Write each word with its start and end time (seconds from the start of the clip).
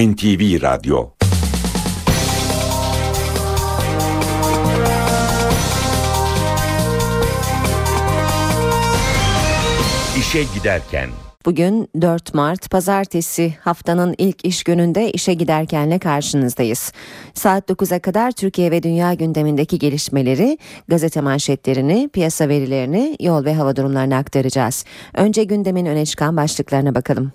NTV 0.00 0.62
Radyo 0.62 1.10
İşe 10.18 10.42
giderken 10.54 11.10
Bugün 11.44 11.88
4 12.00 12.34
Mart 12.34 12.70
Pazartesi 12.70 13.54
haftanın 13.60 14.14
ilk 14.18 14.44
iş 14.44 14.64
gününde 14.64 15.12
işe 15.12 15.34
giderkenle 15.34 15.98
karşınızdayız. 15.98 16.92
Saat 17.34 17.70
9'a 17.70 17.98
kadar 17.98 18.30
Türkiye 18.32 18.70
ve 18.70 18.82
dünya 18.82 19.14
gündemindeki 19.14 19.78
gelişmeleri, 19.78 20.58
gazete 20.88 21.20
manşetlerini, 21.20 22.08
piyasa 22.12 22.48
verilerini, 22.48 23.16
yol 23.20 23.44
ve 23.44 23.54
hava 23.54 23.76
durumlarını 23.76 24.16
aktaracağız. 24.16 24.84
Önce 25.14 25.44
gündemin 25.44 25.86
öne 25.86 26.06
çıkan 26.06 26.36
başlıklarına 26.36 26.94
bakalım. 26.94 27.32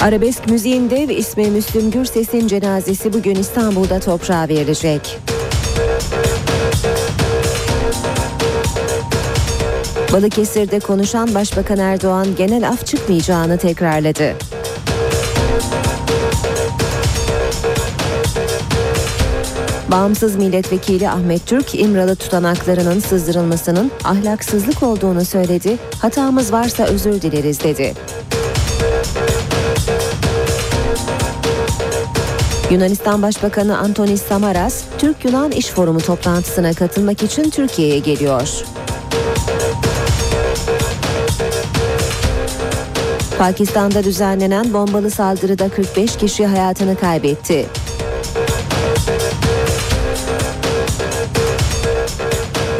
Arabesk 0.00 0.48
müziğinde 0.48 1.08
ve 1.08 1.16
ismi 1.16 1.46
Müslüm 1.46 1.90
Gürses'in 1.90 2.48
cenazesi 2.48 3.12
bugün 3.12 3.34
İstanbul'da 3.34 4.00
toprağa 4.00 4.48
verilecek. 4.48 5.18
Balıkesir'de 10.12 10.80
konuşan 10.80 11.34
Başbakan 11.34 11.78
Erdoğan 11.78 12.26
genel 12.36 12.68
af 12.68 12.86
çıkmayacağını 12.86 13.58
tekrarladı. 13.58 14.34
Bağımsız 19.90 20.36
milletvekili 20.36 21.10
Ahmet 21.10 21.46
Türk, 21.46 21.74
İmralı 21.74 22.16
tutanaklarının 22.16 23.00
sızdırılmasının 23.00 23.90
ahlaksızlık 24.04 24.82
olduğunu 24.82 25.24
söyledi. 25.24 25.76
Hatamız 26.02 26.52
varsa 26.52 26.84
özür 26.84 27.22
dileriz 27.22 27.64
dedi. 27.64 27.94
Yunanistan 32.70 33.22
Başbakanı 33.22 33.78
Antonis 33.78 34.22
Samaras, 34.22 34.82
Türk-Yunan 34.98 35.50
İş 35.50 35.66
Forumu 35.66 36.00
toplantısına 36.00 36.72
katılmak 36.72 37.22
için 37.22 37.50
Türkiye'ye 37.50 37.98
geliyor. 37.98 38.64
Pakistan'da 43.38 44.04
düzenlenen 44.04 44.72
bombalı 44.72 45.10
saldırıda 45.10 45.68
45 45.68 46.16
kişi 46.16 46.46
hayatını 46.46 46.96
kaybetti. 46.96 47.66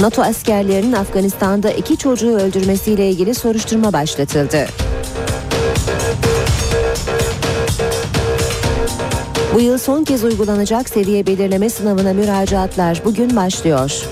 NATO 0.00 0.22
askerlerinin 0.22 0.92
Afganistan'da 0.92 1.70
iki 1.70 1.96
çocuğu 1.96 2.36
öldürmesiyle 2.36 3.10
ilgili 3.10 3.34
soruşturma 3.34 3.92
başlatıldı. 3.92 4.66
Bu 9.56 9.60
yıl 9.60 9.78
son 9.78 10.04
kez 10.04 10.24
uygulanacak 10.24 10.88
seviye 10.88 11.26
belirleme 11.26 11.70
sınavına 11.70 12.12
müracaatlar 12.12 13.02
bugün 13.04 13.36
başlıyor. 13.36 14.02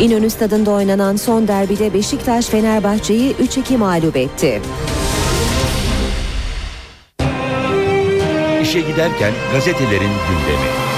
İnönü 0.00 0.30
Stadında 0.30 0.70
oynanan 0.70 1.16
son 1.16 1.48
derbide 1.48 1.94
Beşiktaş 1.94 2.46
Fenerbahçe'yi 2.46 3.32
3-2 3.34 3.76
mağlup 3.76 4.16
etti. 4.16 4.62
İşe 8.62 8.80
giderken 8.80 9.32
gazetelerin 9.52 10.00
gündemi. 10.00 10.91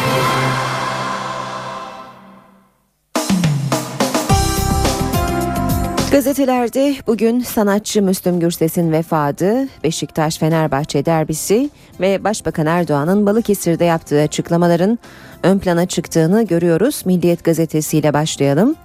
Gazetelerde 6.15 6.95
bugün 7.07 7.41
sanatçı 7.41 8.03
Müslüm 8.03 8.41
Gürses'in 8.41 8.93
vefadı, 8.93 9.69
Beşiktaş 9.85 10.39
Fenerbahçe 10.39 11.07
derbisi 11.07 11.71
ve 12.01 12.25
Başbakan 12.25 12.67
Erdoğan'ın 12.67 13.27
Balıkesir'de 13.27 13.85
yaptığı 13.85 14.21
açıklamaların 14.21 14.99
ön 15.43 15.59
plana 15.59 15.87
çıktığını 15.87 16.43
görüyoruz. 16.47 17.03
Milliyet 17.07 17.45
gazetesiyle 17.45 18.15
başlayalım. 18.15 18.77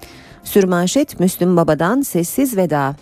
Sürmanşet 0.44 1.20
Müslüm 1.20 1.58
Baba'dan 1.58 2.02
sessiz 2.02 2.58
veda. 2.58 2.96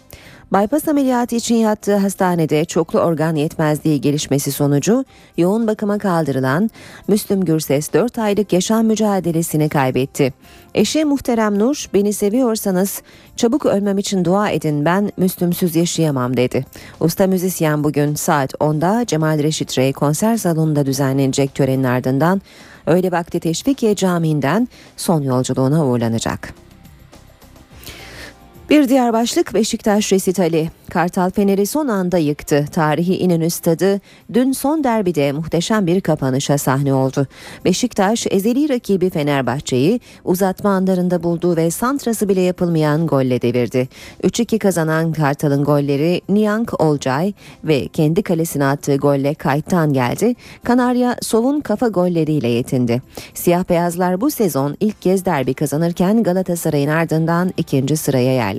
Bypass 0.54 0.88
ameliyatı 0.88 1.36
için 1.36 1.56
yattığı 1.56 1.96
hastanede 1.96 2.66
çoklu 2.66 3.00
organ 3.00 3.36
yetmezliği 3.36 4.02
gelişmesi 4.02 4.52
sonucu 4.52 5.06
yoğun 5.38 5.68
bakıma 5.68 5.98
kaldırılan 5.98 6.70
Müslüm 7.08 7.46
Gürses 7.46 7.94
4 7.94 8.20
aylık 8.20 8.54
yaşam 8.54 8.86
mücadelesini 8.86 9.70
kaybetti. 9.70 10.34
Eşi 10.76 11.06
Muhterem 11.06 11.60
Nur 11.60 11.86
beni 11.94 12.14
seviyorsanız 12.14 13.02
çabuk 13.36 13.66
ölmem 13.66 13.98
için 13.98 14.26
dua 14.26 14.50
edin 14.50 14.86
ben 14.86 15.12
Müslümsüz 15.18 15.76
yaşayamam 15.76 16.38
dedi. 16.38 16.66
Usta 17.00 17.28
müzisyen 17.28 17.84
bugün 17.84 18.16
saat 18.16 18.54
10'da 18.54 19.06
Cemal 19.06 19.44
Reşit 19.44 19.78
Rey 19.78 19.94
konser 19.94 20.38
salonunda 20.38 20.86
düzenlenecek 20.86 21.56
törenin 21.56 21.84
ardından 21.84 22.42
öğle 22.86 23.12
vakti 23.12 23.40
Teşvikiye 23.40 23.96
Camii'nden 23.96 24.68
son 24.98 25.22
yolculuğuna 25.22 25.86
uğurlanacak. 25.86 26.67
Bir 28.70 28.90
diğer 28.90 29.14
başlık 29.14 29.54
Beşiktaş 29.54 30.14
resitali. 30.14 30.70
Kartal 30.90 31.30
Fener'i 31.30 31.66
son 31.66 31.88
anda 31.88 32.18
yıktı. 32.18 32.66
Tarihi 32.72 33.18
İnönü 33.18 33.50
Stadı 33.50 34.02
dün 34.34 34.52
son 34.52 34.84
derbide 34.84 35.32
muhteşem 35.32 35.88
bir 35.88 36.02
kapanışa 36.02 36.58
sahne 36.58 36.94
oldu. 36.94 37.28
Beşiktaş 37.66 38.28
ezeli 38.30 38.70
rakibi 38.70 39.10
Fenerbahçe'yi 39.10 40.02
uzatma 40.24 40.70
anlarında 40.70 41.24
bulduğu 41.24 41.56
ve 41.56 41.72
santrası 41.72 42.30
bile 42.30 42.42
yapılmayan 42.42 43.08
golle 43.08 43.42
devirdi. 43.42 43.88
3-2 44.24 44.60
kazanan 44.60 45.14
Kartal'ın 45.14 45.64
golleri 45.64 46.22
Niyank 46.30 46.82
Olcay 46.82 47.34
ve 47.64 47.88
kendi 47.88 48.24
kalesine 48.24 48.66
attığı 48.66 48.98
golle 48.98 49.34
kayıttan 49.34 49.94
geldi. 49.94 50.36
Kanarya 50.64 51.16
Sov'un 51.22 51.60
kafa 51.60 51.88
golleriyle 51.88 52.48
yetindi. 52.48 53.02
Siyah 53.34 53.70
beyazlar 53.70 54.22
bu 54.22 54.32
sezon 54.32 54.78
ilk 54.80 55.02
kez 55.02 55.26
derbi 55.26 55.54
kazanırken 55.54 56.24
Galatasaray'ın 56.24 56.90
ardından 56.90 57.54
ikinci 57.58 57.98
sıraya 57.98 58.34
yerleşti. 58.34 58.57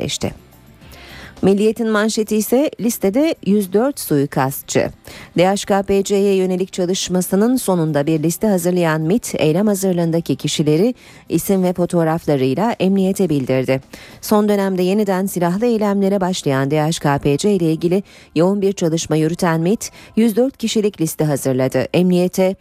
Milliyetin 1.42 1.88
manşeti 1.88 2.36
ise 2.36 2.70
listede 2.80 3.34
104 3.46 4.00
suikastçı. 4.00 4.90
DHKPC'ye 5.38 6.34
yönelik 6.34 6.72
çalışmasının 6.72 7.56
sonunda 7.56 8.06
bir 8.06 8.22
liste 8.22 8.46
hazırlayan 8.46 9.00
MIT, 9.00 9.34
eylem 9.38 9.66
hazırlığındaki 9.66 10.36
kişileri 10.36 10.94
isim 11.28 11.62
ve 11.62 11.72
fotoğraflarıyla 11.72 12.76
emniyete 12.80 13.28
bildirdi. 13.28 13.80
Son 14.20 14.48
dönemde 14.48 14.82
yeniden 14.82 15.26
silahlı 15.26 15.66
eylemlere 15.66 16.20
başlayan 16.20 16.70
DHKPC 16.70 17.52
ile 17.52 17.72
ilgili 17.72 18.02
yoğun 18.34 18.62
bir 18.62 18.72
çalışma 18.72 19.16
yürüten 19.16 19.60
MIT, 19.60 19.90
104 20.16 20.56
kişilik 20.56 21.00
liste 21.00 21.24
hazırladı. 21.24 21.78
Emniyete 21.94 22.56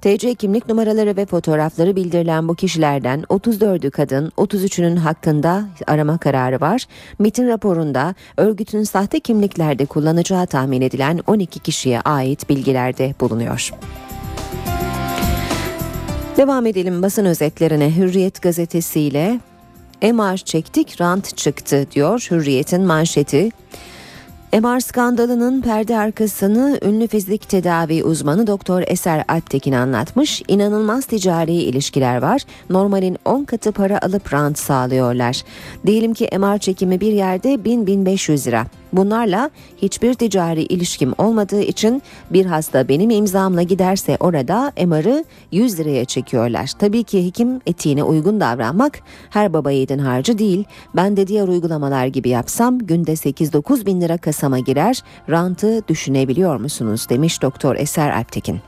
TC 0.00 0.34
kimlik 0.34 0.68
numaraları 0.68 1.16
ve 1.16 1.26
fotoğrafları 1.26 1.96
bildirilen 1.96 2.48
bu 2.48 2.54
kişilerden 2.54 3.22
34'ü 3.22 3.90
kadın, 3.90 4.32
33'ünün 4.36 4.96
hakkında 4.96 5.64
arama 5.86 6.18
kararı 6.18 6.60
var. 6.60 6.86
MIT'in 7.18 7.48
raporunda 7.48 8.14
örgütün 8.36 8.82
sahte 8.82 9.20
kimliklerde 9.20 9.86
kullanacağı 9.86 10.46
tahmin 10.46 10.80
edilen 10.80 11.20
12 11.26 11.60
kişiye 11.60 12.00
ait 12.00 12.48
bilgilerde 12.48 13.14
bulunuyor. 13.20 13.70
Devam 16.36 16.66
edelim 16.66 17.02
basın 17.02 17.24
özetlerine 17.24 17.96
Hürriyet 17.96 18.42
gazetesiyle 18.42 19.40
MR 20.02 20.36
çektik 20.36 21.00
rant 21.00 21.36
çıktı 21.36 21.86
diyor 21.92 22.26
Hürriyet'in 22.30 22.82
manşeti. 22.82 23.50
MR 24.62 24.80
skandalının 24.80 25.62
perde 25.62 25.98
arkasını 25.98 26.78
ünlü 26.82 27.06
fizik 27.06 27.48
tedavi 27.48 28.04
uzmanı 28.04 28.46
Doktor 28.46 28.82
Eser 28.86 29.24
Alptekin 29.28 29.72
anlatmış. 29.72 30.42
İnanılmaz 30.48 31.06
ticari 31.06 31.52
ilişkiler 31.54 32.22
var. 32.22 32.42
Normalin 32.70 33.18
10 33.24 33.44
katı 33.44 33.72
para 33.72 33.98
alıp 34.02 34.32
rant 34.32 34.58
sağlıyorlar. 34.58 35.42
Diyelim 35.86 36.14
ki 36.14 36.28
MR 36.38 36.58
çekimi 36.58 37.00
bir 37.00 37.12
yerde 37.12 37.54
1000-1500 37.54 38.46
lira. 38.46 38.66
Bunlarla 38.96 39.50
hiçbir 39.82 40.14
ticari 40.14 40.62
ilişkim 40.62 41.14
olmadığı 41.18 41.60
için 41.62 42.02
bir 42.30 42.46
hasta 42.46 42.88
benim 42.88 43.10
imzamla 43.10 43.62
giderse 43.62 44.16
orada 44.20 44.72
MR'ı 44.86 45.24
100 45.52 45.78
liraya 45.78 46.04
çekiyorlar. 46.04 46.70
Tabii 46.78 47.04
ki 47.04 47.26
hekim 47.26 47.60
etiğine 47.66 48.02
uygun 48.02 48.40
davranmak 48.40 48.98
her 49.30 49.52
baba 49.52 49.70
yiğidin 49.70 49.98
harcı 49.98 50.38
değil. 50.38 50.64
Ben 50.96 51.16
de 51.16 51.26
diğer 51.26 51.48
uygulamalar 51.48 52.06
gibi 52.06 52.28
yapsam 52.28 52.78
günde 52.78 53.12
8-9 53.12 53.86
bin 53.86 54.00
lira 54.00 54.18
kasama 54.18 54.58
girer. 54.58 55.02
Rantı 55.30 55.88
düşünebiliyor 55.88 56.56
musunuz 56.56 57.06
demiş 57.10 57.42
Doktor 57.42 57.76
Eser 57.76 58.10
Alptekin. 58.10 58.60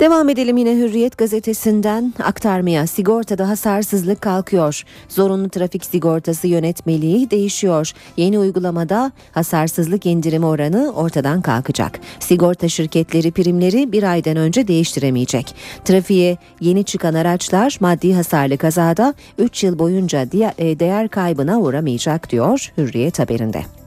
Devam 0.00 0.28
edelim 0.28 0.56
yine 0.56 0.76
Hürriyet 0.76 1.18
gazetesinden 1.18 2.14
aktarmaya. 2.22 2.86
Sigortada 2.86 3.48
hasarsızlık 3.48 4.20
kalkıyor. 4.20 4.82
Zorunlu 5.08 5.48
trafik 5.48 5.84
sigortası 5.84 6.48
yönetmeliği 6.48 7.30
değişiyor. 7.30 7.92
Yeni 8.16 8.38
uygulamada 8.38 9.12
hasarsızlık 9.32 10.06
indirimi 10.06 10.46
oranı 10.46 10.92
ortadan 10.92 11.42
kalkacak. 11.42 12.00
Sigorta 12.20 12.68
şirketleri 12.68 13.30
primleri 13.30 13.92
bir 13.92 14.02
aydan 14.02 14.36
önce 14.36 14.68
değiştiremeyecek. 14.68 15.54
Trafiğe 15.84 16.36
yeni 16.60 16.84
çıkan 16.84 17.14
araçlar 17.14 17.76
maddi 17.80 18.14
hasarlı 18.14 18.58
kazada 18.58 19.14
3 19.38 19.64
yıl 19.64 19.78
boyunca 19.78 20.26
e, 20.58 20.80
değer 20.80 21.08
kaybına 21.08 21.60
uğramayacak 21.60 22.30
diyor 22.30 22.72
Hürriyet 22.78 23.18
haberinde. 23.18 23.77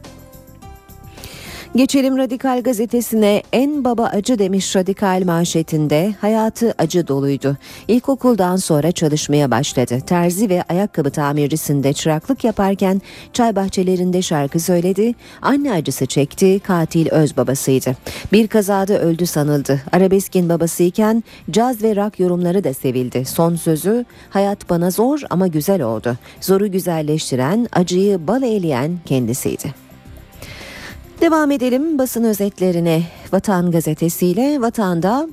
Geçelim 1.75 2.17
Radikal 2.17 2.61
gazetesine 2.63 3.43
en 3.53 3.83
baba 3.83 4.05
acı 4.05 4.39
demiş 4.39 4.75
Radikal 4.75 5.23
manşetinde 5.25 6.15
hayatı 6.21 6.73
acı 6.77 7.07
doluydu. 7.07 7.57
İlkokuldan 7.87 8.55
sonra 8.55 8.91
çalışmaya 8.91 9.51
başladı. 9.51 9.99
Terzi 10.07 10.49
ve 10.49 10.63
ayakkabı 10.69 11.09
tamircisinde 11.09 11.93
çıraklık 11.93 12.43
yaparken 12.43 13.01
çay 13.33 13.55
bahçelerinde 13.55 14.21
şarkı 14.21 14.59
söyledi. 14.59 15.13
Anne 15.41 15.71
acısı 15.71 16.05
çekti, 16.05 16.59
katil 16.59 17.09
öz 17.09 17.37
babasıydı. 17.37 17.95
Bir 18.31 18.47
kazada 18.47 18.99
öldü 18.99 19.25
sanıldı. 19.25 19.81
Arabeskin 19.91 20.49
babasıyken 20.49 21.23
caz 21.51 21.83
ve 21.83 21.95
rock 21.95 22.19
yorumları 22.19 22.63
da 22.63 22.73
sevildi. 22.73 23.25
Son 23.25 23.55
sözü 23.55 24.05
hayat 24.29 24.69
bana 24.69 24.91
zor 24.91 25.21
ama 25.29 25.47
güzel 25.47 25.81
oldu. 25.81 26.17
Zoru 26.41 26.71
güzelleştiren, 26.71 27.67
acıyı 27.71 28.27
bal 28.27 28.43
eğleyen 28.43 28.91
kendisiydi. 29.05 29.90
Devam 31.21 31.51
edelim 31.51 31.97
basın 31.97 32.23
özetlerine. 32.23 33.03
Vatan 33.33 33.71
gazetesiyle 33.71 34.61
Vatan'da 34.61 35.27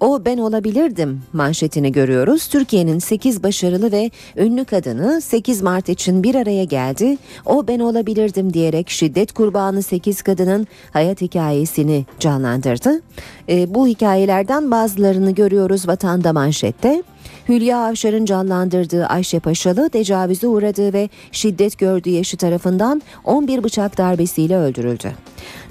o 0.00 0.24
ben 0.24 0.38
olabilirdim 0.38 1.22
manşetini 1.32 1.92
görüyoruz. 1.92 2.48
Türkiye'nin 2.48 2.98
8 2.98 3.42
başarılı 3.42 3.92
ve 3.92 4.10
ünlü 4.36 4.64
kadını 4.64 5.20
8 5.20 5.62
Mart 5.62 5.88
için 5.88 6.22
bir 6.22 6.34
araya 6.34 6.64
geldi. 6.64 7.18
O 7.46 7.68
ben 7.68 7.78
olabilirdim 7.78 8.54
diyerek 8.54 8.90
şiddet 8.90 9.32
kurbanı 9.32 9.82
8 9.82 10.22
kadının 10.22 10.66
hayat 10.92 11.20
hikayesini 11.20 12.06
canlandırdı. 12.20 13.00
E, 13.48 13.74
bu 13.74 13.86
hikayelerden 13.86 14.70
bazılarını 14.70 15.30
görüyoruz 15.30 15.88
vatanda 15.88 16.32
manşette. 16.32 17.02
Hülya 17.50 17.78
Avşar'ın 17.78 18.24
canlandırdığı 18.24 19.06
Ayşe 19.06 19.40
Paşalı 19.40 19.90
tecavüze 19.90 20.46
uğradığı 20.46 20.92
ve 20.92 21.08
şiddet 21.32 21.78
gördüğü 21.78 22.16
eşi 22.16 22.36
tarafından 22.36 23.02
11 23.24 23.64
bıçak 23.64 23.98
darbesiyle 23.98 24.56
öldürüldü. 24.56 25.12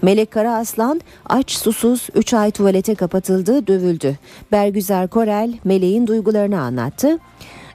Melek 0.02 0.32
Karaaslan 0.32 1.02
aç 1.30 1.52
susuz 1.52 2.08
3 2.16 2.34
ay 2.34 2.52
tuvalete 2.52 2.96
kapatıldı, 2.96 3.68
dövüldü. 3.68 4.18
Bergüzer 4.52 5.08
Korel 5.08 5.54
Meleğin 5.64 6.08
duygularını 6.08 6.62
anlattı. 6.62 7.20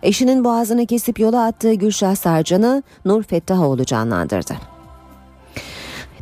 Eşinin 0.03 0.45
boğazını 0.45 0.87
kesip 0.87 1.21
yola 1.21 1.45
attığı 1.45 1.75
Gülşah 1.75 2.17
Sarcan'ı 2.17 2.83
Nur 3.05 3.23
Fettahoğlu 3.23 3.85
canlandırdı. 3.85 4.74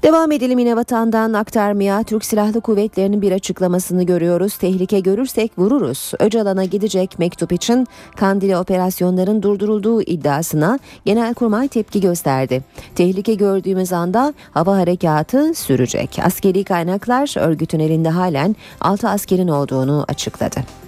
Devam 0.02 0.32
edelim 0.32 0.58
yine 0.58 0.76
vatandan 0.76 1.32
aktarmaya 1.32 2.02
Türk 2.02 2.24
Silahlı 2.24 2.60
Kuvvetleri'nin 2.60 3.22
bir 3.22 3.32
açıklamasını 3.32 4.02
görüyoruz. 4.02 4.56
Tehlike 4.56 5.00
görürsek 5.00 5.58
vururuz. 5.58 6.12
Öcalan'a 6.18 6.64
gidecek 6.64 7.18
mektup 7.18 7.52
için 7.52 7.86
Kandil'e 8.16 8.58
operasyonların 8.58 9.42
durdurulduğu 9.42 10.02
iddiasına 10.02 10.78
Genelkurmay 11.04 11.68
tepki 11.68 12.00
gösterdi. 12.00 12.62
Tehlike 12.94 13.34
gördüğümüz 13.34 13.92
anda 13.92 14.34
hava 14.50 14.76
harekatı 14.76 15.54
sürecek. 15.54 16.18
Askeri 16.24 16.64
kaynaklar 16.64 17.38
örgütün 17.38 17.80
elinde 17.80 18.08
halen 18.08 18.56
6 18.80 19.08
askerin 19.08 19.48
olduğunu 19.48 20.04
açıkladı. 20.08 20.81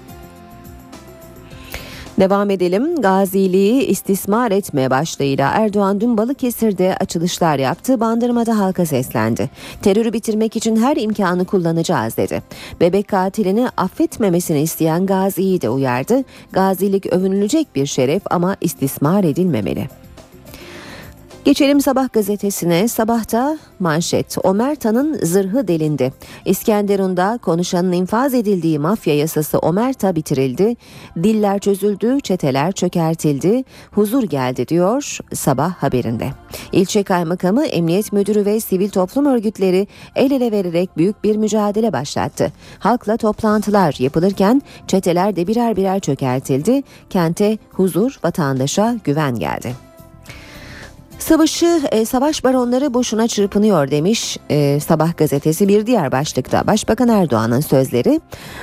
Devam 2.20 2.50
edelim. 2.50 3.02
Gaziliği 3.02 3.82
istismar 3.82 4.50
etme 4.50 4.90
başlığıyla 4.90 5.50
Erdoğan 5.50 6.00
dün 6.00 6.18
Balıkesir'de 6.18 6.96
açılışlar 7.00 7.58
yaptı. 7.58 8.00
Bandırmada 8.00 8.58
halka 8.58 8.86
seslendi. 8.86 9.50
Terörü 9.82 10.12
bitirmek 10.12 10.56
için 10.56 10.76
her 10.76 10.96
imkanı 10.96 11.44
kullanacağız 11.44 12.16
dedi. 12.16 12.42
Bebek 12.80 13.08
katilini 13.08 13.68
affetmemesini 13.76 14.60
isteyen 14.60 15.06
Gazi'yi 15.06 15.60
de 15.60 15.68
uyardı. 15.68 16.24
Gazilik 16.52 17.06
övünülecek 17.06 17.74
bir 17.74 17.86
şeref 17.86 18.22
ama 18.30 18.56
istismar 18.60 19.24
edilmemeli. 19.24 19.88
Geçelim 21.44 21.80
Sabah 21.80 22.12
gazetesine. 22.12 22.88
Sabahta 22.88 23.58
manşet 23.80 24.36
Omerta'nın 24.44 25.18
zırhı 25.22 25.68
delindi. 25.68 26.12
İskenderun'da 26.44 27.38
konuşanın 27.42 27.92
infaz 27.92 28.34
edildiği 28.34 28.78
mafya 28.78 29.16
yasası 29.16 29.58
Omerta 29.58 30.14
bitirildi. 30.14 30.76
Diller 31.16 31.58
çözüldü, 31.58 32.20
çeteler 32.20 32.72
çökertildi, 32.72 33.64
huzur 33.90 34.22
geldi 34.22 34.68
diyor 34.68 35.18
Sabah 35.34 35.74
haberinde. 35.74 36.28
İlçe 36.72 37.02
kaymakamı, 37.02 37.64
emniyet 37.66 38.12
müdürü 38.12 38.44
ve 38.44 38.60
sivil 38.60 38.90
toplum 38.90 39.26
örgütleri 39.26 39.86
el 40.16 40.30
ele 40.30 40.52
vererek 40.52 40.96
büyük 40.96 41.24
bir 41.24 41.36
mücadele 41.36 41.92
başlattı. 41.92 42.52
Halkla 42.78 43.16
toplantılar 43.16 43.96
yapılırken 43.98 44.62
çeteler 44.86 45.36
de 45.36 45.46
birer 45.46 45.76
birer 45.76 46.00
çökertildi. 46.00 46.82
Kente 47.10 47.58
huzur, 47.70 48.18
vatandaşa 48.24 48.96
güven 49.04 49.38
geldi. 49.38 49.83
Savaşı 51.18 51.80
e, 51.92 52.04
savaş 52.04 52.44
baronları 52.44 52.94
boşuna 52.94 53.28
çırpınıyor 53.28 53.90
demiş 53.90 54.38
e, 54.50 54.80
Sabah 54.80 55.16
gazetesi 55.16 55.68
bir 55.68 55.86
diğer 55.86 56.12
başlıkta. 56.12 56.66
Başbakan 56.66 57.08
Erdoğan'ın 57.08 57.60
sözleri. 57.60 58.20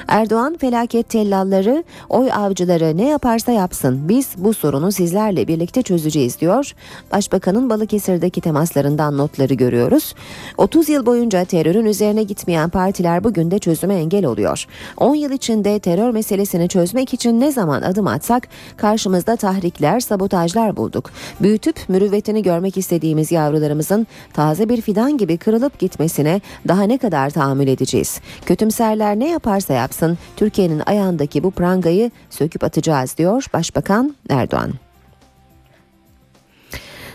Erdoğan 0.07 0.57
felaket 0.57 1.09
tellalları, 1.09 1.83
oy 2.09 2.31
avcıları 2.31 2.97
ne 2.97 3.07
yaparsa 3.07 3.51
yapsın. 3.51 4.09
Biz 4.09 4.29
bu 4.37 4.53
sorunu 4.53 4.91
sizlerle 4.91 5.47
birlikte 5.47 5.81
çözeceğiz 5.81 6.39
diyor. 6.39 6.71
Başbakanın 7.11 7.69
Balıkesir'deki 7.69 8.41
temaslarından 8.41 9.17
notları 9.17 9.53
görüyoruz. 9.53 10.15
30 10.57 10.89
yıl 10.89 11.05
boyunca 11.05 11.45
terörün 11.45 11.85
üzerine 11.85 12.23
gitmeyen 12.23 12.69
partiler 12.69 13.23
bugün 13.23 13.51
de 13.51 13.59
çözüme 13.59 13.95
engel 13.95 14.25
oluyor. 14.25 14.65
10 14.97 15.15
yıl 15.15 15.31
içinde 15.31 15.79
terör 15.79 16.11
meselesini 16.11 16.69
çözmek 16.69 17.13
için 17.13 17.39
ne 17.39 17.51
zaman 17.51 17.81
adım 17.81 18.07
atsak 18.07 18.47
karşımızda 18.77 19.35
tahrikler, 19.35 19.99
sabotajlar 19.99 20.77
bulduk. 20.77 21.11
Büyütüp 21.39 21.79
mürüvvetini 21.87 22.40
görmek 22.43 22.77
istediğimiz 22.77 23.31
yavrularımızın 23.31 24.07
taze 24.33 24.69
bir 24.69 24.81
fidan 24.81 25.17
gibi 25.17 25.37
kırılıp 25.37 25.79
gitmesine 25.79 26.41
daha 26.67 26.83
ne 26.83 26.97
kadar 26.97 27.29
tahammül 27.29 27.67
edeceğiz? 27.67 28.19
Kötümserler 28.45 29.19
ne 29.19 29.29
yaparsa 29.29 29.73
yapsın 29.73 30.17
Türkiye'nin 30.37 30.81
ayağındaki 30.85 31.43
bu 31.43 31.51
prangayı 31.51 32.11
söküp 32.29 32.63
atacağız 32.63 33.17
diyor 33.17 33.45
Başbakan 33.53 34.15
Erdoğan. 34.29 34.71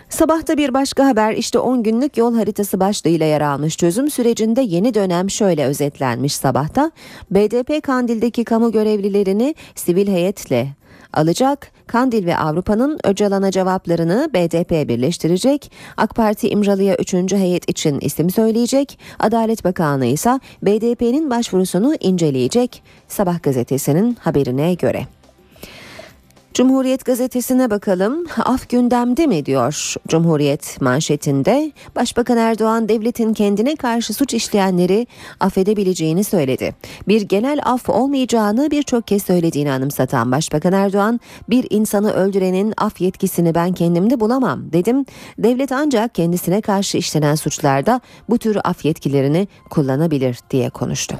Sabahta 0.09 0.57
bir 0.57 0.75
başka 0.75 1.07
haber 1.07 1.33
işte 1.33 1.59
10 1.59 1.83
günlük 1.83 2.17
yol 2.17 2.35
haritası 2.35 2.81
başlığıyla 2.81 3.27
yer 3.27 3.41
almış 3.41 3.77
çözüm 3.77 4.11
sürecinde 4.11 4.61
yeni 4.61 4.95
dönem 4.95 5.31
şöyle 5.31 5.65
özetlenmiş 5.65 6.37
sabahta. 6.37 6.91
BDP 7.31 7.83
Kandil'deki 7.83 8.45
kamu 8.45 8.73
görevlilerini 8.73 9.55
sivil 9.75 10.09
heyetle 10.09 10.69
alacak. 11.13 11.76
Kandil 11.87 12.27
ve 12.27 12.37
Avrupa'nın 12.37 12.99
Öcalan'a 13.05 13.51
cevaplarını 13.51 14.31
BDP 14.35 14.89
birleştirecek. 14.89 15.73
AK 15.97 16.15
Parti 16.15 16.49
İmralı'ya 16.49 16.97
3. 16.97 17.15
heyet 17.33 17.71
için 17.71 18.01
isim 18.01 18.31
söyleyecek. 18.31 18.99
Adalet 19.19 19.65
Bakanlığı 19.65 20.07
ise 20.07 20.41
BDP'nin 20.63 21.31
başvurusunu 21.31 21.95
inceleyecek. 22.01 22.83
Sabah 23.09 23.43
gazetesinin 23.43 24.17
haberine 24.21 24.75
göre. 24.75 25.07
Cumhuriyet 26.57 27.05
gazetesine 27.05 27.71
bakalım. 27.71 28.25
Af 28.45 28.69
gündemde 28.69 29.27
mi 29.27 29.47
diyor 29.47 29.95
Cumhuriyet 30.09 30.81
manşetinde. 30.81 31.73
Başbakan 31.97 32.39
Erdoğan 32.39 32.89
devletin 32.89 33.35
kendine 33.35 33.77
karşı 33.77 34.15
suç 34.15 34.35
işleyenleri 34.35 35.07
affedebileceğini 35.41 36.25
söyledi. 36.25 36.75
Bir 37.09 37.21
genel 37.21 37.61
af 37.65 37.89
olmayacağını 37.89 38.71
birçok 38.71 39.07
kez 39.07 39.23
söylediğini 39.23 39.73
anımsatan 39.73 40.33
Başbakan 40.33 40.73
Erdoğan 40.73 41.21
bir 41.51 41.67
insanı 41.71 42.13
öldürenin 42.13 42.75
af 42.77 43.01
yetkisini 43.01 43.55
ben 43.55 43.73
kendimde 43.73 44.21
bulamam 44.21 44.73
dedim. 44.73 45.05
Devlet 45.39 45.73
ancak 45.73 46.15
kendisine 46.15 46.61
karşı 46.61 46.99
işlenen 46.99 47.35
suçlarda 47.35 48.01
bu 48.29 48.39
tür 48.39 48.59
af 48.65 48.85
yetkilerini 48.85 49.49
kullanabilir 49.71 50.39
diye 50.51 50.71
konuştu. 50.71 51.17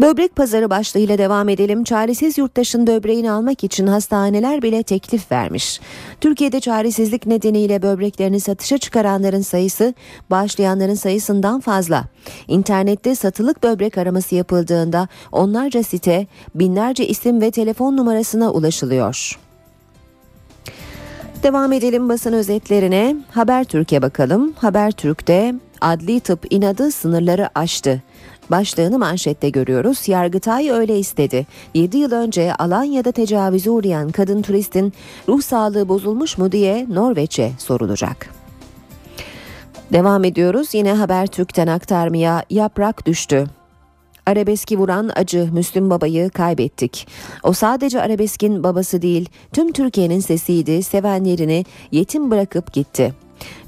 Böbrek 0.00 0.36
pazarı 0.36 0.70
başlığıyla 0.70 1.18
devam 1.18 1.48
edelim. 1.48 1.84
Çaresiz 1.84 2.38
yurttaşın 2.38 2.86
böbreğini 2.86 3.30
almak 3.30 3.64
için 3.64 3.86
hastaneler 3.86 4.62
bile 4.62 4.82
teklif 4.82 5.32
vermiş. 5.32 5.80
Türkiye'de 6.20 6.60
çaresizlik 6.60 7.26
nedeniyle 7.26 7.82
böbreklerini 7.82 8.40
satışa 8.40 8.78
çıkaranların 8.78 9.40
sayısı 9.40 9.94
bağışlayanların 10.30 10.94
sayısından 10.94 11.60
fazla. 11.60 12.04
İnternette 12.48 13.14
satılık 13.14 13.62
böbrek 13.62 13.98
araması 13.98 14.34
yapıldığında 14.34 15.08
onlarca 15.32 15.82
site, 15.82 16.26
binlerce 16.54 17.06
isim 17.06 17.40
ve 17.40 17.50
telefon 17.50 17.96
numarasına 17.96 18.52
ulaşılıyor. 18.52 19.38
Devam 21.42 21.72
edelim 21.72 22.08
basın 22.08 22.32
özetlerine. 22.32 23.16
Habertürk'e 23.30 24.02
bakalım. 24.02 24.52
Habertürk'te 24.52 25.54
adli 25.80 26.20
tıp 26.20 26.46
inadı 26.50 26.92
sınırları 26.92 27.48
aştı. 27.54 28.02
Başlığını 28.50 28.98
manşette 28.98 29.50
görüyoruz. 29.50 30.08
Yargıtay 30.08 30.70
öyle 30.70 30.98
istedi. 30.98 31.46
7 31.74 31.98
yıl 31.98 32.12
önce 32.12 32.54
Alanya'da 32.54 33.12
tecavüze 33.12 33.70
uğrayan 33.70 34.10
kadın 34.10 34.42
turistin 34.42 34.92
ruh 35.28 35.42
sağlığı 35.42 35.88
bozulmuş 35.88 36.38
mu 36.38 36.52
diye 36.52 36.86
Norveç'e 36.88 37.52
sorulacak. 37.58 38.30
Devam 39.92 40.24
ediyoruz. 40.24 40.74
Yine 40.74 40.92
Habertürk'ten 40.92 41.66
aktarmaya 41.66 42.44
yaprak 42.50 43.06
düştü. 43.06 43.46
Arabeski 44.26 44.78
vuran 44.78 45.10
acı 45.16 45.48
Müslüm 45.52 45.90
Baba'yı 45.90 46.30
kaybettik. 46.30 47.08
O 47.42 47.52
sadece 47.52 48.00
arabeskin 48.00 48.62
babası 48.62 49.02
değil, 49.02 49.28
tüm 49.52 49.72
Türkiye'nin 49.72 50.20
sesiydi, 50.20 50.82
sevenlerini 50.82 51.64
yetim 51.92 52.30
bırakıp 52.30 52.72
gitti. 52.72 53.14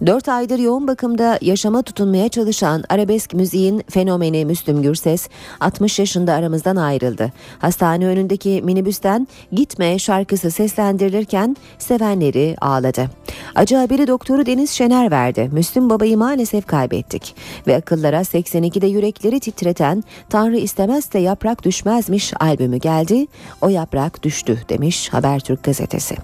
4 0.06 0.28
aydır 0.28 0.58
yoğun 0.58 0.88
bakımda 0.88 1.38
yaşama 1.40 1.82
tutunmaya 1.82 2.28
çalışan 2.28 2.84
arabesk 2.88 3.34
müziğin 3.34 3.84
fenomeni 3.90 4.44
Müslüm 4.44 4.82
Gürses 4.82 5.28
60 5.60 5.98
yaşında 5.98 6.32
aramızdan 6.32 6.76
ayrıldı. 6.76 7.32
Hastane 7.58 8.06
önündeki 8.06 8.62
minibüsten 8.64 9.28
Gitme 9.52 9.98
şarkısı 9.98 10.50
seslendirilirken 10.50 11.56
sevenleri 11.78 12.56
ağladı. 12.60 13.10
Acı 13.54 13.76
haberi 13.76 14.06
doktoru 14.06 14.46
Deniz 14.46 14.70
Şener 14.70 15.10
verdi. 15.10 15.50
Müslüm 15.52 15.90
Baba'yı 15.90 16.18
maalesef 16.18 16.66
kaybettik. 16.66 17.34
Ve 17.66 17.76
akıllara 17.76 18.20
82'de 18.20 18.86
yürekleri 18.86 19.40
titreten 19.40 20.04
Tanrı 20.28 20.56
istemezse 20.56 21.18
yaprak 21.18 21.64
düşmezmiş 21.64 22.32
albümü 22.40 22.76
geldi. 22.76 23.26
O 23.60 23.68
yaprak 23.68 24.22
düştü 24.22 24.58
demiş 24.68 25.08
Habertürk 25.12 25.62
gazetesi. 25.62 26.16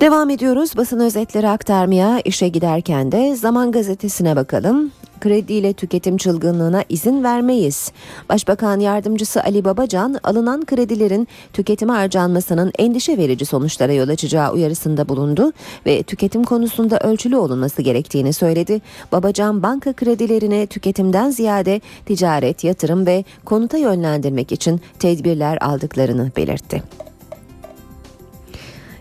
Devam 0.00 0.30
ediyoruz 0.30 0.76
basın 0.76 1.00
özetleri 1.00 1.48
aktarmaya 1.48 2.20
işe 2.20 2.48
giderken 2.48 3.12
de 3.12 3.36
Zaman 3.36 3.72
Gazetesi'ne 3.72 4.36
bakalım. 4.36 4.92
Krediyle 5.20 5.72
tüketim 5.72 6.16
çılgınlığına 6.16 6.84
izin 6.88 7.24
vermeyiz. 7.24 7.92
Başbakan 8.28 8.80
yardımcısı 8.80 9.44
Ali 9.44 9.64
Babacan 9.64 10.16
alınan 10.22 10.64
kredilerin 10.64 11.28
tüketime 11.52 11.92
harcanmasının 11.92 12.72
endişe 12.78 13.18
verici 13.18 13.46
sonuçlara 13.46 13.92
yol 13.92 14.08
açacağı 14.08 14.52
uyarısında 14.52 15.08
bulundu 15.08 15.52
ve 15.86 16.02
tüketim 16.02 16.44
konusunda 16.44 16.98
ölçülü 16.98 17.36
olunması 17.36 17.82
gerektiğini 17.82 18.32
söyledi. 18.32 18.80
Babacan 19.12 19.62
banka 19.62 19.92
kredilerini 19.92 20.66
tüketimden 20.66 21.30
ziyade 21.30 21.80
ticaret, 22.06 22.64
yatırım 22.64 23.06
ve 23.06 23.24
konuta 23.44 23.78
yönlendirmek 23.78 24.52
için 24.52 24.80
tedbirler 24.98 25.58
aldıklarını 25.60 26.30
belirtti. 26.36 26.82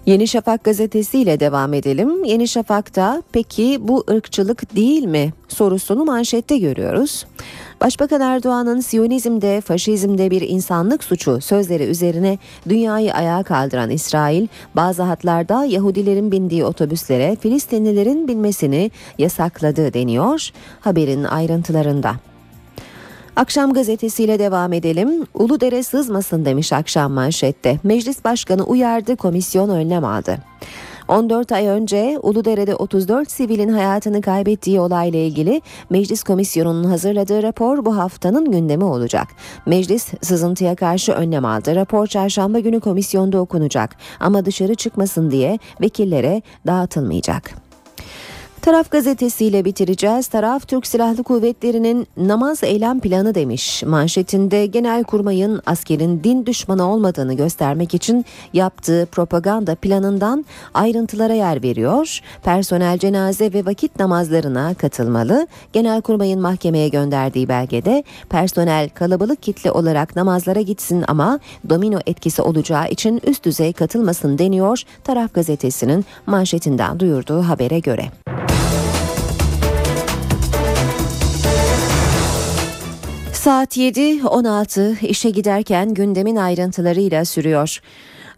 Yeni 0.06 0.28
Şafak 0.28 0.64
gazetesiyle 0.64 1.40
devam 1.40 1.74
edelim. 1.74 2.24
Yeni 2.24 2.48
Şafak'ta 2.48 3.24
peki 3.32 3.78
bu 3.82 4.04
ırkçılık 4.12 4.76
değil 4.76 5.04
mi 5.04 5.34
sorusunu 5.48 6.06
manşette 6.06 6.58
görüyoruz. 6.58 7.26
Başbakan 7.82 8.22
Erdoğan'ın 8.22 8.80
Siyonizmde, 8.80 9.62
faşizmde 9.62 10.32
bir 10.32 10.42
insanlık 10.42 11.04
suçu 11.04 11.42
sözleri 11.42 11.84
üzerine 11.84 12.38
dünyayı 12.70 13.14
ayağa 13.14 13.44
kaldıran 13.44 13.90
İsrail, 13.90 14.48
bazı 14.76 15.04
hatlarda 15.04 15.66
Yahudilerin 15.66 16.32
bindiği 16.32 16.66
otobüslere 16.66 17.36
Filistinlilerin 17.36 18.28
binmesini 18.28 18.92
yasakladı 19.18 19.94
deniyor 19.94 20.50
haberin 20.80 21.24
ayrıntılarında. 21.24 22.16
Akşam 23.36 23.74
gazetesiyle 23.74 24.40
devam 24.40 24.74
edelim. 24.74 25.26
Uludere 25.34 25.84
sızmasın 25.84 26.46
demiş 26.46 26.74
akşam 26.74 27.12
manşette. 27.12 27.80
Meclis 27.84 28.24
Başkanı 28.26 28.64
uyardı, 28.64 29.16
komisyon 29.16 29.70
önlem 29.70 30.06
aldı. 30.06 30.38
14 31.08 31.52
ay 31.52 31.68
önce 31.68 32.20
Uludere'de 32.24 32.76
34 32.76 33.32
sivilin 33.32 33.70
hayatını 33.70 34.22
kaybettiği 34.22 34.80
olayla 34.80 35.20
ilgili 35.20 35.62
Meclis 35.90 36.24
Komisyonu'nun 36.24 36.84
hazırladığı 36.84 37.44
rapor 37.44 37.86
bu 37.86 37.98
haftanın 37.98 38.52
gündemi 38.52 38.84
olacak. 38.84 39.28
Meclis 39.66 40.12
sızıntıya 40.22 40.76
karşı 40.76 41.12
önlem 41.12 41.46
aldı. 41.46 41.76
Rapor 41.76 42.08
çarşamba 42.08 42.60
günü 42.60 42.80
komisyonda 42.80 43.40
okunacak 43.40 43.96
ama 44.20 44.46
dışarı 44.46 44.76
çıkmasın 44.76 45.32
diye 45.32 45.60
vekillere 45.82 46.42
dağıtılmayacak. 46.68 47.63
Taraf 48.64 48.92
gazetesiyle 48.92 49.66
bitireceğiz. 49.66 50.28
Taraf 50.28 50.68
Türk 50.68 50.88
Silahlı 50.88 51.24
Kuvvetleri'nin 51.24 52.08
namaz 52.18 52.64
eylem 52.64 53.00
planı 53.00 53.36
demiş. 53.36 53.84
Manşetinde 53.84 54.66
genel 54.66 55.04
kurmayın 55.04 55.62
askerin 55.66 56.24
din 56.24 56.46
düşmanı 56.46 56.92
olmadığını 56.92 57.34
göstermek 57.34 57.94
için 57.94 58.26
yaptığı 58.54 59.08
propaganda 59.12 59.76
planından 59.76 60.46
ayrıntılara 60.74 61.34
yer 61.34 61.64
veriyor. 61.64 62.20
Personel 62.44 62.98
cenaze 62.98 63.54
ve 63.54 63.66
vakit 63.66 64.00
namazlarına 64.00 64.74
katılmalı. 64.74 65.48
Genel 65.74 66.02
kurmayın 66.02 66.42
mahkemeye 66.42 66.90
gönderdiği 66.90 67.48
belgede 67.48 68.04
personel 68.30 68.90
kalabalık 68.90 69.44
kitle 69.44 69.72
olarak 69.72 70.16
namazlara 70.16 70.62
gitsin 70.62 71.04
ama 71.08 71.40
domino 71.70 72.00
etkisi 72.06 72.42
olacağı 72.42 72.90
için 72.90 73.22
üst 73.24 73.46
düzey 73.46 73.74
katılmasın 73.74 74.38
deniyor. 74.38 74.82
Taraf 75.04 75.34
gazetesinin 75.34 76.06
manşetinden 76.26 77.00
duyurduğu 77.00 77.42
habere 77.42 77.80
göre. 77.80 78.12
Saat 83.44 83.78
7.16 83.78 85.06
işe 85.06 85.30
giderken 85.30 85.94
gündemin 85.94 86.36
ayrıntılarıyla 86.36 87.26
sürüyor. 87.26 87.80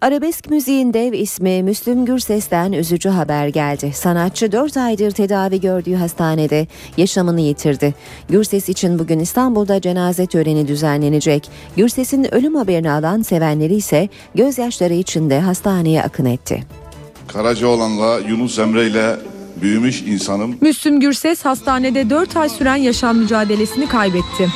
Arabesk 0.02 0.50
müziğin 0.50 0.94
dev 0.94 1.14
ismi 1.14 1.64
Müslüm 1.64 2.06
Gürses'ten 2.06 2.72
üzücü 2.72 3.10
haber 3.10 3.48
geldi. 3.48 3.92
Sanatçı 3.94 4.52
4 4.52 4.78
aydır 4.78 5.12
tedavi 5.12 5.62
gördüğü 5.62 5.96
hastanede 5.96 6.68
yaşamını 6.98 7.42
yitirdi. 7.42 7.94
Gürses 8.30 8.70
için 8.70 9.00
bugün 9.00 9.20
İstanbul'da 9.20 9.82
cenaze 9.82 10.26
töreni 10.26 10.68
düzenlenecek. 10.68 11.50
Gürses'in 11.78 12.36
ölüm 12.36 12.56
haberini 12.56 12.92
alan 12.92 13.22
sevenleri 13.22 13.76
ise 13.76 14.10
gözyaşları 14.36 14.94
içinde 14.94 15.40
hastaneye 15.40 16.04
akın 16.04 16.26
etti. 16.26 16.64
Karacaoğlan'la 17.28 18.20
Yunus 18.20 18.60
Emre 18.60 18.88
ile 18.88 19.16
büyümüş 19.62 20.02
insanım. 20.02 20.56
Müslüm 20.62 21.00
Gürses 21.00 21.46
hastanede 21.46 22.10
4 22.10 22.38
ay 22.38 22.50
süren 22.50 22.76
yaşam 22.76 23.18
mücadelesini 23.18 23.88
kaybetti. 23.88 24.50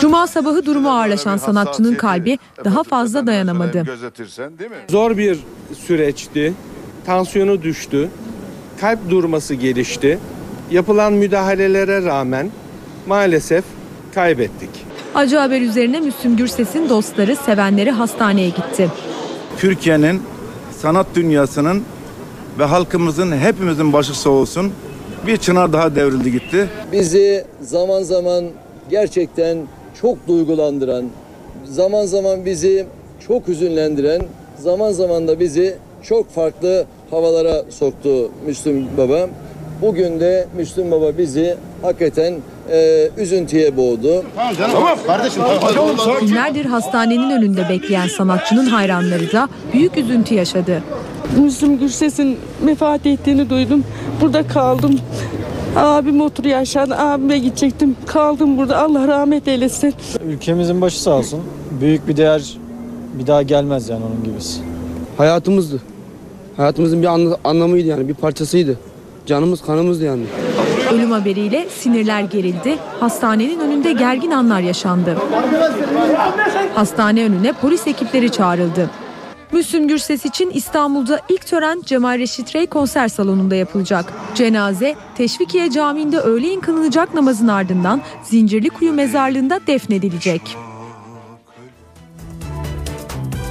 Cuma 0.00 0.26
sabahı 0.26 0.66
durumu 0.66 0.90
ağırlaşan 0.90 1.36
sanatçının 1.36 1.94
kalbi 1.94 2.38
daha 2.64 2.82
fazla 2.82 3.26
dayanamadı. 3.26 3.84
Zor 4.88 5.16
bir 5.16 5.38
süreçti. 5.86 6.54
Tansiyonu 7.06 7.62
düştü. 7.62 8.08
Kalp 8.80 9.10
durması 9.10 9.54
gelişti. 9.54 10.18
Yapılan 10.70 11.12
müdahalelere 11.12 12.04
rağmen 12.04 12.50
maalesef 13.06 13.64
kaybettik. 14.14 14.70
Acı 15.14 15.36
haber 15.36 15.60
üzerine 15.60 16.00
Müslüm 16.00 16.36
Gürses'in 16.36 16.88
dostları, 16.88 17.36
sevenleri 17.36 17.90
hastaneye 17.90 18.48
gitti. 18.48 18.90
Türkiye'nin 19.58 20.22
sanat 20.78 21.06
dünyasının 21.14 21.82
ve 22.58 22.64
halkımızın 22.64 23.38
hepimizin 23.38 23.92
başı 23.92 24.20
sağ 24.20 24.30
olsun 24.30 24.72
bir 25.26 25.36
çınar 25.36 25.72
daha 25.72 25.94
devrildi 25.94 26.32
gitti. 26.32 26.68
Bizi 26.92 27.44
zaman 27.60 28.02
zaman 28.02 28.44
gerçekten 28.90 29.58
çok 30.00 30.28
duygulandıran, 30.28 31.04
zaman 31.64 32.06
zaman 32.06 32.44
bizi 32.44 32.86
çok 33.26 33.48
hüzünlendiren, 33.48 34.22
zaman 34.58 34.92
zaman 34.92 35.28
da 35.28 35.40
bizi 35.40 35.76
çok 36.02 36.30
farklı 36.30 36.86
havalara 37.10 37.62
soktu 37.70 38.30
Müslüm 38.46 38.86
Baba. 38.98 39.28
Bugün 39.82 40.20
de 40.20 40.46
Müslüm 40.56 40.90
Baba 40.90 41.18
bizi 41.18 41.56
hakikaten 41.82 42.34
e, 42.70 43.08
üzüntüye 43.16 43.76
boğdu. 43.76 44.24
Günlerdir 46.20 46.64
hastanenin 46.64 47.30
önünde 47.30 47.68
bekleyen 47.68 48.08
sanatçının 48.08 48.66
hayranları 48.66 49.32
da 49.32 49.48
büyük 49.72 49.98
üzüntü 49.98 50.34
yaşadı. 50.34 50.82
Müslüm 51.36 51.78
Gürses'in 51.78 52.38
vefat 52.66 53.06
ettiğini 53.06 53.50
duydum. 53.50 53.84
Burada 54.20 54.46
kaldım. 54.48 54.98
Abim 55.76 56.20
oturuyor 56.20 56.58
aşağıda. 56.58 56.98
Abime 56.98 57.38
gidecektim. 57.38 57.96
Kaldım 58.06 58.58
burada. 58.58 58.78
Allah 58.78 59.08
rahmet 59.08 59.48
eylesin. 59.48 59.94
Ülkemizin 60.26 60.80
başı 60.80 61.02
sağ 61.02 61.10
olsun. 61.10 61.40
Büyük 61.80 62.08
bir 62.08 62.16
değer 62.16 62.56
bir 63.18 63.26
daha 63.26 63.42
gelmez 63.42 63.88
yani 63.88 64.02
onun 64.04 64.24
gibisi. 64.24 64.60
Hayatımızdı. 65.16 65.80
Hayatımızın 66.56 67.02
bir 67.02 67.06
anla- 67.06 67.38
anlamıydı 67.44 67.88
yani 67.88 68.08
bir 68.08 68.14
parçasıydı. 68.14 68.78
Canımız 69.26 69.62
kanımızdı 69.62 70.04
yani. 70.04 70.22
Ölüm 70.92 71.10
haberiyle 71.10 71.66
sinirler 71.78 72.20
gerildi. 72.20 72.76
Hastanenin 73.00 73.60
önünde 73.60 73.92
gergin 73.92 74.30
anlar 74.30 74.60
yaşandı. 74.60 75.16
Hastane 76.74 77.24
önüne 77.24 77.52
polis 77.52 77.86
ekipleri 77.86 78.30
çağrıldı. 78.32 78.90
Müslüm 79.52 79.88
Gürses 79.88 80.24
için 80.24 80.50
İstanbul'da 80.50 81.20
ilk 81.28 81.46
tören 81.46 81.82
Cemal 81.86 82.18
Reşit 82.18 82.54
Rey 82.54 82.66
konser 82.66 83.08
salonunda 83.08 83.54
yapılacak. 83.54 84.12
Cenaze 84.34 84.94
Teşvikiye 85.16 85.70
Camii'nde 85.70 86.18
öğleyin 86.18 86.60
kılınacak 86.60 87.14
namazın 87.14 87.48
ardından 87.48 88.02
Zincirlikuyu 88.22 88.92
mezarlığında 88.92 89.60
defnedilecek. 89.66 90.67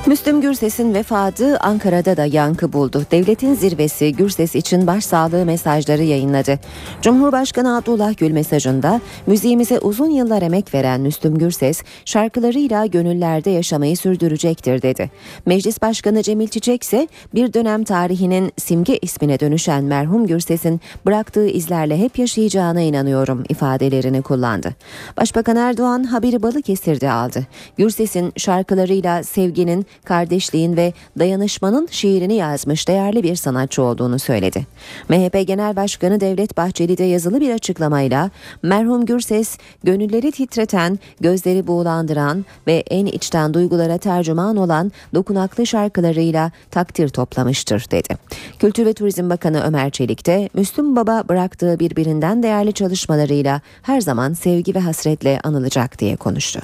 Müslüm 0.08 0.42
Gürses'in 0.42 0.94
vefatı 0.94 1.60
Ankara'da 1.60 2.18
da 2.18 2.26
yankı 2.26 2.74
buldu. 2.74 3.04
Devletin 3.12 3.54
zirvesi 3.54 4.14
Gürses 4.14 4.56
için 4.56 4.88
başsağlığı 4.88 5.46
mesajları 5.46 6.04
yayınladı. 6.04 6.60
Cumhurbaşkanı 7.02 7.78
Abdullah 7.78 8.18
Gül 8.18 8.32
mesajında 8.32 9.02
müziğimize 9.26 9.80
uzun 9.80 10.10
yıllar 10.10 10.42
emek 10.42 10.74
veren 10.74 11.02
Müslüm 11.02 11.38
Gürses 11.38 11.84
şarkılarıyla 12.06 12.86
gönüllerde 12.86 13.50
yaşamayı 13.50 13.98
sürdürecektir 13.98 14.82
dedi. 14.82 15.12
Meclis 15.46 15.82
Başkanı 15.82 16.24
Cemil 16.24 16.48
Çiçek 16.48 16.84
ise 16.84 17.08
bir 17.34 17.54
dönem 17.54 17.84
tarihinin 17.84 18.52
simge 18.58 18.98
ismine 18.98 19.40
dönüşen 19.40 19.84
merhum 19.84 20.28
Gürses'in 20.28 20.82
bıraktığı 21.06 21.48
izlerle 21.48 21.98
hep 21.98 22.20
yaşayacağına 22.20 22.82
inanıyorum 22.82 23.44
ifadelerini 23.50 24.22
kullandı. 24.22 24.76
Başbakan 25.18 25.56
Erdoğan 25.56 26.04
haberi 26.04 26.44
Balıkesir'de 26.44 27.12
aldı. 27.12 27.48
Gürses'in 27.78 28.34
şarkılarıyla 28.38 29.24
sevginin, 29.24 29.86
kardeşliğin 30.06 30.78
ve 30.78 30.94
dayanışmanın 31.20 31.88
şiirini 31.92 32.34
yazmış 32.34 32.88
değerli 32.88 33.24
bir 33.24 33.36
sanatçı 33.36 33.84
olduğunu 33.84 34.20
söyledi. 34.20 34.68
MHP 35.10 35.48
Genel 35.48 35.76
Başkanı 35.76 36.20
Devlet 36.20 36.58
Bahçeli 36.58 36.98
de 36.98 37.04
yazılı 37.04 37.42
bir 37.42 37.54
açıklamayla 37.54 38.30
merhum 38.64 39.06
Gürses 39.06 39.58
gönülleri 39.84 40.32
titreten, 40.32 41.00
gözleri 41.20 41.68
buğulandıran 41.68 42.46
ve 42.68 42.84
en 42.90 43.06
içten 43.06 43.54
duygulara 43.54 43.98
tercüman 43.98 44.58
olan 44.58 44.92
dokunaklı 45.14 45.68
şarkılarıyla 45.68 46.52
takdir 46.72 47.10
toplamıştır 47.10 47.86
dedi. 47.92 48.18
Kültür 48.60 48.86
ve 48.86 48.94
Turizm 48.94 49.30
Bakanı 49.30 49.64
Ömer 49.64 49.90
Çelik 49.90 50.26
de 50.26 50.50
Müslüm 50.54 50.96
Baba 50.96 51.24
bıraktığı 51.30 51.80
birbirinden 51.80 52.44
değerli 52.44 52.74
çalışmalarıyla 52.74 53.62
her 53.82 54.02
zaman 54.02 54.34
sevgi 54.34 54.76
ve 54.76 54.80
hasretle 54.80 55.40
anılacak 55.44 56.00
diye 56.00 56.16
konuştu. 56.16 56.60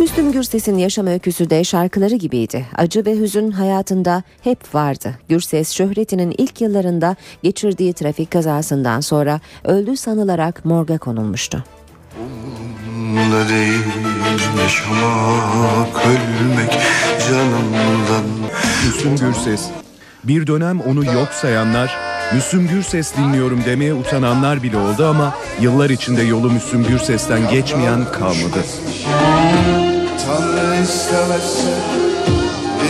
Müslüm 0.00 0.32
Gürses'in 0.32 0.78
yaşam 0.78 1.06
öyküsü 1.06 1.50
de 1.50 1.64
şarkıları 1.64 2.14
gibiydi. 2.14 2.66
Acı 2.76 3.06
ve 3.06 3.18
hüzün 3.20 3.50
hayatında 3.50 4.22
hep 4.40 4.74
vardı. 4.74 5.18
Gürses 5.28 5.72
şöhretinin 5.72 6.34
ilk 6.38 6.60
yıllarında 6.60 7.16
geçirdiği 7.42 7.92
trafik 7.92 8.30
kazasından 8.30 9.00
sonra 9.00 9.40
öldü 9.64 9.96
sanılarak 9.96 10.64
morga 10.64 10.98
konulmuştu. 10.98 11.64
Da 13.32 13.48
değil 13.48 13.84
yaşamak 14.62 16.06
ölmek 16.06 16.78
canımdan 17.28 18.24
Müslüm 18.86 19.16
Gürses. 19.16 19.68
Bir 20.24 20.46
dönem 20.46 20.80
onu 20.80 21.04
yok 21.04 21.28
sayanlar, 21.32 21.96
Müslüm 22.34 22.68
Gürses 22.68 23.16
dinliyorum 23.16 23.64
demeye 23.66 23.94
utananlar 23.94 24.62
bile 24.62 24.76
oldu 24.76 25.06
ama 25.06 25.34
yıllar 25.60 25.90
içinde 25.90 26.22
yolu 26.22 26.50
Müslüm 26.50 26.84
Gürses'ten 26.84 27.50
geçmeyen 27.50 28.12
kalmadı. 28.12 28.58
Tanrı 30.26 30.82
istemezse 30.82 31.74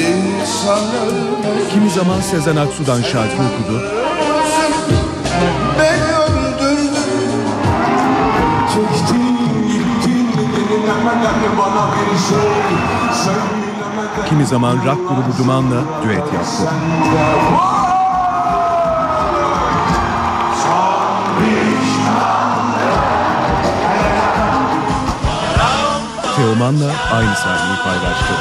insan 0.08 0.78
ölmek 0.78 1.70
Kimi 1.72 1.90
zaman 1.90 2.20
Sezen 2.20 2.56
Aksu'dan 2.56 3.02
şarkı 3.02 3.34
okudu, 3.34 3.82
Beni 5.78 6.16
öldürdü 6.16 7.00
Çektin 8.74 9.36
gittin 9.68 10.28
bana 11.58 11.88
bir 11.92 12.18
şey 12.18 12.76
kimi 14.28 14.46
zaman 14.46 14.76
rock 14.76 15.08
grubu 15.08 15.38
Duman'la 15.38 15.82
düet 16.02 16.18
yaptı. 16.18 16.62
Teoman'la 26.36 26.92
aynı 27.12 27.36
sahneyi 27.36 27.78
paylaştı. 27.84 28.34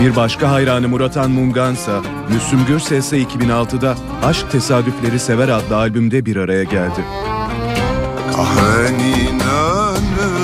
Bir 0.00 0.16
başka 0.16 0.50
hayranı 0.50 0.88
Muratan 0.88 1.30
Mungansa, 1.30 2.00
Müslüm 2.28 2.66
Gürses'le 2.66 3.12
2006'da 3.12 3.94
Aşk 4.24 4.50
Tesadüfleri 4.50 5.18
Sever 5.18 5.48
adlı 5.48 5.76
albümde 5.76 6.26
bir 6.26 6.36
araya 6.36 6.64
geldi. 6.64 7.04
Kahvenin 8.36 9.40
önünden 9.40 10.40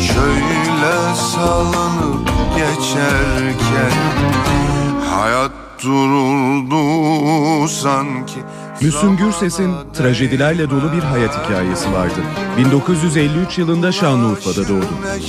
şöyle 0.00 1.14
salınıp 1.14 2.28
geçerken 2.56 3.92
Hayat 5.10 5.52
dururdu 5.84 7.68
sanki 7.68 8.43
Müslüm 8.82 9.16
Gürses'in 9.16 9.74
trajedilerle 9.92 10.70
dolu 10.70 10.92
bir 10.92 11.02
hayat 11.02 11.44
hikayesi 11.44 11.92
vardı. 11.92 12.14
1953 12.58 13.58
yılında 13.58 13.92
Şanlıurfa'da 13.92 14.68
doğdu. 14.68 14.88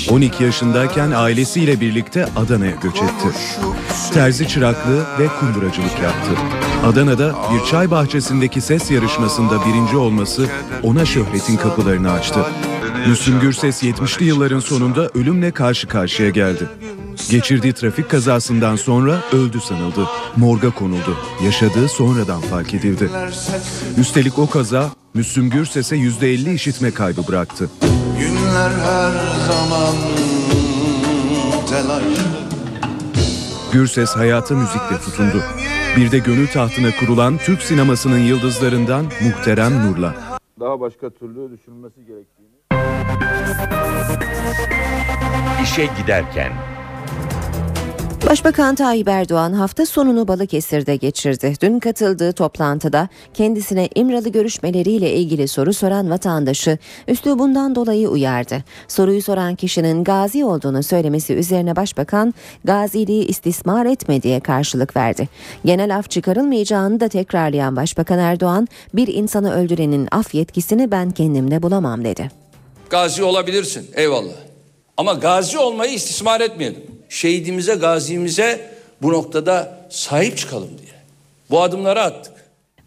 12 0.10 0.44
yaşındayken 0.44 1.12
ailesiyle 1.12 1.80
birlikte 1.82 2.26
Adana'ya 2.36 2.72
göç 2.72 2.96
etti. 2.96 3.28
Terzi 4.14 4.48
çıraklığı 4.48 5.04
ve 5.20 5.28
kunduracılık 5.40 6.00
yaptı. 6.04 6.32
Adana'da 6.86 7.36
bir 7.54 7.66
çay 7.66 7.92
bahçesindeki 7.92 8.62
ses 8.62 8.92
yarışmasında 8.92 9.66
birinci 9.66 9.98
olması 9.98 10.48
ona 10.84 11.06
şöhretin 11.06 11.58
kapılarını 11.58 12.12
açtı. 12.12 12.40
Müslüm 13.08 13.40
Gürses 13.40 13.84
70'li 13.84 14.26
yılların 14.26 14.60
sonunda 14.60 15.10
ölümle 15.16 15.52
karşı 15.52 15.88
karşıya 15.88 16.30
geldi. 16.30 16.70
Geçirdiği 17.32 17.74
trafik 17.74 18.10
kazasından 18.10 18.76
sonra 18.76 19.22
öldü 19.34 19.62
sanıldı. 19.62 20.08
Morga 20.36 20.70
konuldu. 20.70 21.18
Yaşadığı 21.44 21.90
sonradan 21.90 22.42
fark 22.42 22.74
edildi. 22.74 23.10
Üstelik 23.98 24.40
o 24.40 24.50
kaza 24.50 24.92
Müslüm 25.14 25.50
Gürses'e 25.50 25.96
%50 25.96 26.54
işitme 26.54 26.92
kaybı 26.92 27.28
bıraktı. 27.28 27.70
Günler 28.20 28.72
her 28.72 29.12
zaman 29.48 29.96
telaş 31.70 32.04
Gürses 33.72 34.16
hayata 34.16 34.56
müzikle 34.56 34.98
tutundu. 35.06 35.44
Bir 35.98 36.12
de 36.12 36.18
gönül 36.20 36.48
tahtına 36.48 36.92
kurulan 37.00 37.38
Türk 37.38 37.62
sinemasının 37.62 38.20
yıldızlarından 38.20 39.06
Muhterem 39.24 39.88
Nur'la. 39.88 40.16
Daha 40.60 40.80
başka 40.80 41.10
türlü 41.10 41.58
düşünülmesi 41.58 42.06
gerektiğini 42.06 42.56
İşe 45.64 45.90
giderken 46.02 46.52
Başbakan 48.30 48.76
Tayyip 48.76 49.08
Erdoğan 49.08 49.54
hafta 49.54 49.86
sonunu 49.86 50.28
Balıkesir'de 50.28 50.96
geçirdi. 50.96 51.54
Dün 51.62 51.80
katıldığı 51.80 52.34
toplantıda 52.34 53.10
kendisine 53.34 53.90
İmralı 53.96 54.30
görüşmeleriyle 54.30 55.14
ilgili 55.14 55.48
soru 55.48 55.74
soran 55.74 56.10
vatandaşı 56.10 56.78
üslubundan 57.08 57.76
dolayı 57.76 58.10
uyardı. 58.10 58.64
Soruyu 58.88 59.22
soran 59.22 59.56
kişinin 59.56 60.04
gazi 60.04 60.46
olduğunu 60.46 60.84
söylemesi 60.84 61.34
üzerine 61.34 61.76
başbakan 61.76 62.34
gaziliği 62.64 63.28
istismar 63.28 63.86
etme 63.86 64.22
diye 64.22 64.40
karşılık 64.40 64.96
verdi. 64.96 65.30
Genel 65.66 65.98
af 65.98 66.10
çıkarılmayacağını 66.10 67.00
da 67.00 67.08
tekrarlayan 67.08 67.76
Başbakan 67.76 68.20
Erdoğan 68.20 68.68
bir 68.94 69.08
insanı 69.08 69.54
öldürenin 69.54 70.08
af 70.12 70.36
yetkisini 70.36 70.92
ben 70.92 71.12
kendimde 71.12 71.64
bulamam 71.64 72.06
dedi. 72.06 72.32
Gazi 72.90 73.24
olabilirsin 73.24 73.88
eyvallah. 73.94 74.55
Ama 74.98 75.14
gazi 75.14 75.58
olmayı 75.58 75.94
istismar 75.94 76.42
etmeyelim. 76.42 76.84
Şehidimize, 77.10 77.76
gazimize 77.76 78.72
bu 79.02 79.14
noktada 79.14 79.88
sahip 79.90 80.38
çıkalım 80.38 80.70
diye. 80.70 80.96
Bu 81.50 81.62
adımları 81.62 82.02
attık. 82.02 82.34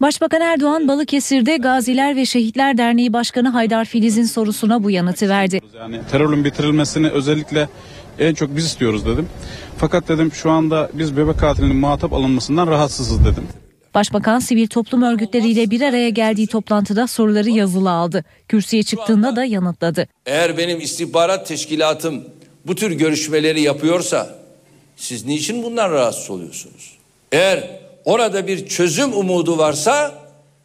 Başbakan 0.00 0.40
Erdoğan 0.40 0.88
Balıkesir'de 0.88 1.56
Gaziler 1.56 2.16
ve 2.16 2.26
Şehitler 2.26 2.78
Derneği 2.78 3.12
Başkanı 3.12 3.48
Haydar 3.48 3.84
Filiz'in 3.84 4.24
sorusuna 4.24 4.84
bu 4.84 4.90
yanıtı 4.90 5.28
verdi. 5.28 5.60
Yani 5.78 6.00
terörün 6.10 6.44
bitirilmesini 6.44 7.10
özellikle 7.10 7.68
en 8.18 8.34
çok 8.34 8.56
biz 8.56 8.66
istiyoruz 8.66 9.06
dedim. 9.06 9.28
Fakat 9.78 10.08
dedim 10.08 10.32
şu 10.32 10.50
anda 10.50 10.90
biz 10.92 11.16
bebek 11.16 11.38
katilinin 11.38 11.76
muhatap 11.76 12.12
alınmasından 12.12 12.66
rahatsızız 12.66 13.24
dedim. 13.24 13.48
Başbakan 13.94 14.38
sivil 14.38 14.66
toplum 14.66 15.02
örgütleriyle 15.02 15.70
bir 15.70 15.80
araya 15.80 16.08
geldiği 16.08 16.46
toplantıda 16.46 17.06
soruları 17.06 17.50
yazılı 17.50 17.90
aldı. 17.90 18.24
Kürsüye 18.48 18.82
çıktığında 18.82 19.36
da 19.36 19.44
yanıtladı. 19.44 20.08
Eğer 20.26 20.58
benim 20.58 20.80
istihbarat 20.80 21.48
teşkilatım 21.48 22.24
bu 22.66 22.74
tür 22.74 22.90
görüşmeleri 22.90 23.60
yapıyorsa 23.60 24.38
siz 24.96 25.24
niçin 25.26 25.62
bundan 25.62 25.90
rahatsız 25.90 26.30
oluyorsunuz? 26.30 26.98
Eğer 27.32 27.80
orada 28.04 28.46
bir 28.46 28.66
çözüm 28.66 29.12
umudu 29.12 29.58
varsa 29.58 30.14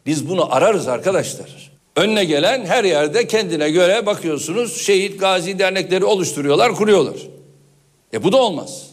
biz 0.06 0.28
bunu 0.28 0.54
ararız 0.54 0.88
arkadaşlar. 0.88 1.70
Önüne 1.96 2.24
gelen 2.24 2.66
her 2.66 2.84
yerde 2.84 3.26
kendine 3.26 3.70
göre 3.70 4.06
bakıyorsunuz 4.06 4.82
şehit 4.82 5.20
gazi 5.20 5.58
dernekleri 5.58 6.04
oluşturuyorlar, 6.04 6.74
kuruyorlar. 6.74 7.16
E 8.14 8.22
bu 8.22 8.32
da 8.32 8.36
olmaz. 8.36 8.86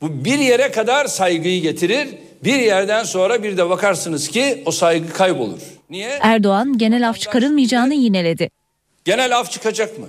Bu 0.00 0.24
bir 0.24 0.38
yere 0.38 0.70
kadar 0.70 1.06
saygıyı 1.06 1.62
getirir. 1.62 2.08
Bir 2.44 2.58
yerden 2.58 3.04
sonra 3.04 3.42
bir 3.42 3.56
de 3.56 3.70
bakarsınız 3.70 4.28
ki 4.28 4.62
o 4.66 4.70
saygı 4.70 5.12
kaybolur. 5.12 5.60
Niye? 5.90 6.18
Erdoğan 6.20 6.78
genel 6.78 7.08
af 7.08 7.20
çıkarılmayacağını 7.20 7.94
yineledi. 7.94 8.50
Genel 9.04 9.38
af 9.38 9.50
çıkacak 9.50 9.98
mı? 9.98 10.06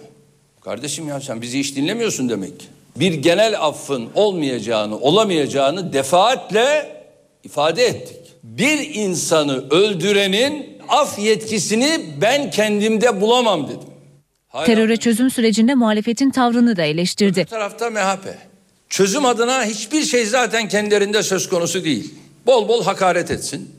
Kardeşim 0.62 1.08
ya 1.08 1.22
sen 1.22 1.42
bizi 1.42 1.60
hiç 1.60 1.76
dinlemiyorsun 1.76 2.30
demek. 2.30 2.54
Bir 2.96 3.14
genel 3.14 3.62
affın 3.66 4.10
olmayacağını, 4.16 5.00
olamayacağını 5.00 5.94
defaatle 5.94 6.96
ifade 7.44 7.86
ettik. 7.86 8.18
Bir 8.44 8.96
insanı 8.96 9.70
öldürenin 9.70 10.68
af 10.90 11.20
yetkisini 11.20 12.00
ben 12.22 12.52
kendimde 12.52 13.22
bulamam 13.22 13.68
dedim. 13.68 13.90
Hala 14.48 14.66
Teröre 14.66 14.98
çözüm 14.98 15.30
sürecinde 15.30 15.76
muhalefetin 15.76 16.30
tavrını 16.30 16.78
da 16.78 16.84
eleştirdi. 16.84 17.40
bir 17.40 17.46
tarafta 17.46 17.90
MHP. 17.90 18.26
Çözüm 18.90 19.26
adına 19.26 19.66
hiçbir 19.66 20.04
şey 20.04 20.26
zaten 20.26 20.68
kendilerinde 20.68 21.24
söz 21.24 21.50
konusu 21.50 21.84
değil. 21.84 22.14
Bol 22.46 22.68
bol 22.68 22.84
hakaret 22.84 23.32
etsin, 23.32 23.76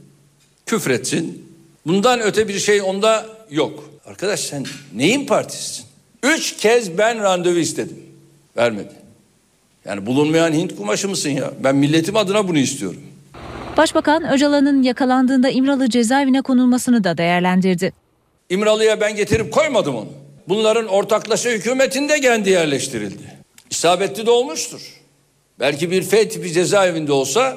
küfretsin. 0.67 1.51
Bundan 1.87 2.21
öte 2.21 2.49
bir 2.49 2.59
şey 2.59 2.83
onda 2.83 3.27
yok. 3.51 3.91
Arkadaş 4.07 4.41
sen 4.41 4.65
neyin 4.95 5.27
partisisin? 5.27 5.85
Üç 6.23 6.57
kez 6.57 6.99
ben 6.99 7.23
randevu 7.23 7.59
istedim. 7.59 7.99
Vermedi. 8.57 8.93
Yani 9.85 10.07
bulunmayan 10.07 10.53
Hint 10.53 10.77
kumaşı 10.77 11.09
mısın 11.09 11.31
ya? 11.31 11.51
Ben 11.65 11.77
milletim 11.77 12.17
adına 12.17 12.49
bunu 12.49 12.59
istiyorum. 12.59 13.01
Başbakan 13.77 14.33
Öcalan'ın 14.33 14.83
yakalandığında 14.83 15.51
İmralı 15.51 15.91
cezaevine 15.91 16.43
konulmasını 16.43 17.05
da 17.05 17.19
değerlendirdi. 17.19 17.93
İmralı'ya 18.51 19.01
ben 19.01 19.17
getirip 19.17 19.53
koymadım 19.53 19.95
onu. 19.97 20.09
Bunların 20.49 20.87
ortaklaşa 20.89 21.51
hükümetinde 21.51 22.21
kendi 22.21 22.51
yerleştirildi. 22.51 23.23
İsabetli 23.71 24.27
de 24.27 24.31
olmuştur. 24.31 25.00
Belki 25.61 25.91
bir 25.91 26.03
F 26.03 26.29
tipi 26.29 26.53
cezaevinde 26.53 27.13
olsa 27.13 27.57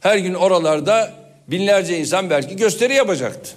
her 0.00 0.18
gün 0.18 0.34
oralarda 0.34 1.10
binlerce 1.48 1.98
insan 1.98 2.30
belki 2.30 2.56
gösteri 2.56 2.94
yapacaktı. 2.94 3.50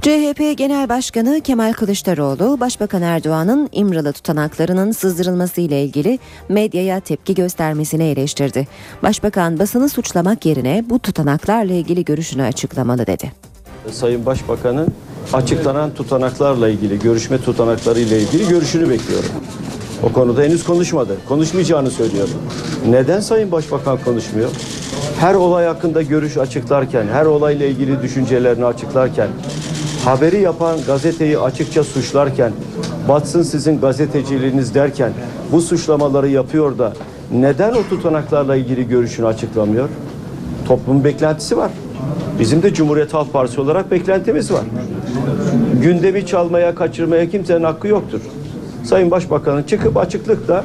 CHP 0.00 0.58
Genel 0.58 0.88
Başkanı 0.88 1.40
Kemal 1.40 1.72
Kılıçdaroğlu, 1.72 2.60
Başbakan 2.60 3.02
Erdoğan'ın 3.02 3.68
İmralı 3.72 4.12
tutanaklarının 4.12 4.92
sızdırılması 4.92 5.60
ile 5.60 5.84
ilgili 5.84 6.18
medyaya 6.48 7.00
tepki 7.00 7.34
göstermesini 7.34 8.04
eleştirdi. 8.04 8.68
Başbakan 9.02 9.58
basını 9.58 9.88
suçlamak 9.88 10.46
yerine 10.46 10.84
bu 10.90 10.98
tutanaklarla 10.98 11.72
ilgili 11.72 12.04
görüşünü 12.04 12.42
açıklamalı 12.42 13.06
dedi. 13.06 13.32
Sayın 13.92 14.26
Başbakan'ın 14.26 14.88
açıklanan 15.32 15.94
tutanaklarla 15.94 16.68
ilgili, 16.68 16.98
görüşme 16.98 17.38
tutanakları 17.38 18.00
ile 18.00 18.20
ilgili 18.20 18.48
görüşünü 18.48 18.90
bekliyorum. 18.90 19.30
O 20.02 20.12
konuda 20.12 20.42
henüz 20.42 20.64
konuşmadı. 20.64 21.16
Konuşmayacağını 21.28 21.90
söylüyor. 21.90 22.28
Neden 22.88 23.20
Sayın 23.20 23.52
Başbakan 23.52 23.98
konuşmuyor? 24.04 24.50
Her 25.18 25.34
olay 25.34 25.66
hakkında 25.66 26.02
görüş 26.02 26.36
açıklarken, 26.36 27.06
her 27.12 27.26
olayla 27.26 27.66
ilgili 27.66 28.02
düşüncelerini 28.02 28.64
açıklarken, 28.64 29.28
haberi 30.04 30.40
yapan 30.40 30.78
gazeteyi 30.86 31.38
açıkça 31.38 31.84
suçlarken, 31.84 32.52
batsın 33.08 33.42
sizin 33.42 33.80
gazeteciliğiniz 33.80 34.74
derken 34.74 35.12
bu 35.52 35.60
suçlamaları 35.60 36.28
yapıyor 36.28 36.78
da 36.78 36.92
neden 37.32 37.72
o 37.72 37.82
tutanaklarla 37.90 38.56
ilgili 38.56 38.88
görüşünü 38.88 39.26
açıklamıyor? 39.26 39.88
Toplumun 40.68 41.04
beklentisi 41.04 41.56
var. 41.56 41.70
Bizim 42.38 42.62
de 42.62 42.74
Cumhuriyet 42.74 43.14
Halk 43.14 43.32
Partisi 43.32 43.60
olarak 43.60 43.90
beklentimiz 43.90 44.52
var. 44.52 44.64
Gündemi 45.82 46.26
çalmaya, 46.26 46.74
kaçırmaya 46.74 47.30
kimsenin 47.30 47.64
hakkı 47.64 47.88
yoktur. 47.88 48.20
Sayın 48.84 49.10
Başbakan'ın 49.10 49.62
çıkıp 49.62 49.96
açıklıkla 49.96 50.64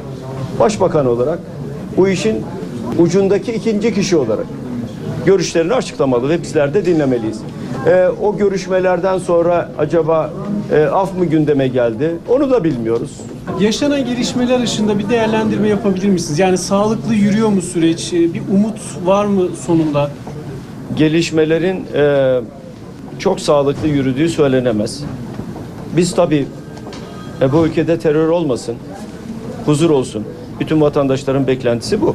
Başbakan 0.59 1.05
olarak 1.05 1.39
bu 1.97 2.07
işin 2.07 2.43
ucundaki 2.99 3.51
ikinci 3.53 3.93
kişi 3.93 4.17
olarak 4.17 4.45
görüşlerini 5.25 5.73
açıklamalı 5.73 6.29
ve 6.29 6.41
bizler 6.41 6.73
de 6.73 6.85
dinlemeliyiz. 6.85 7.39
Ee, 7.87 8.07
o 8.21 8.37
görüşmelerden 8.37 9.17
sonra 9.17 9.69
acaba 9.77 10.29
e, 10.73 10.83
af 10.85 11.17
mı 11.17 11.25
gündeme 11.25 11.67
geldi? 11.67 12.15
Onu 12.29 12.51
da 12.51 12.63
bilmiyoruz. 12.63 13.11
Yaşanan 13.59 14.05
gelişmeler 14.05 14.59
ışığında 14.63 14.99
bir 14.99 15.09
değerlendirme 15.09 15.67
yapabilir 15.67 16.09
misiniz? 16.09 16.39
Yani 16.39 16.57
sağlıklı 16.57 17.13
yürüyor 17.13 17.49
mu 17.49 17.61
süreç? 17.61 18.13
Ee, 18.13 18.33
Bir 18.33 18.41
umut 18.53 18.79
var 19.05 19.25
mı 19.25 19.47
sonunda? 19.65 20.09
gelişmelerin 20.95 21.85
e, 21.95 22.39
çok 23.19 23.39
sağlıklı 23.39 23.87
yürüdüğü 23.87 24.29
söylenemez. 24.29 25.03
Biz 25.97 26.15
tabii 26.15 26.47
e, 27.41 27.51
bu 27.51 27.67
ülkede 27.67 27.99
terör 27.99 28.29
olmasın, 28.29 28.75
huzur 29.65 29.89
olsun. 29.89 30.25
Bütün 30.59 30.81
vatandaşların 30.81 31.47
beklentisi 31.47 32.01
bu. 32.01 32.13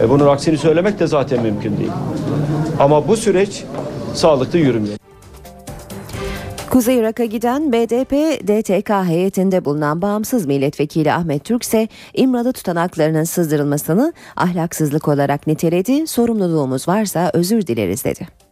E, 0.00 0.10
bunun 0.10 0.26
aksini 0.26 0.58
söylemek 0.58 0.98
de 0.98 1.06
zaten 1.06 1.42
mümkün 1.42 1.76
değil. 1.76 1.92
Ama 2.78 3.08
bu 3.08 3.16
süreç 3.16 3.64
sağlıklı 4.14 4.58
yürümüyor. 4.58 4.96
Kuzey 6.70 6.96
Irak'a 6.96 7.24
giden 7.24 7.72
BDP 7.72 8.12
DTK 8.48 8.90
heyetinde 8.90 9.64
bulunan 9.64 10.02
bağımsız 10.02 10.46
milletvekili 10.46 11.12
Ahmet 11.12 11.44
Türk 11.44 11.62
ise 11.62 11.88
İmralı 12.14 12.52
tutanaklarının 12.52 13.24
sızdırılmasını 13.24 14.12
ahlaksızlık 14.36 15.08
olarak 15.08 15.46
niteledi. 15.46 16.06
Sorumluluğumuz 16.06 16.88
varsa 16.88 17.30
özür 17.34 17.66
dileriz 17.66 18.04
dedi. 18.04 18.43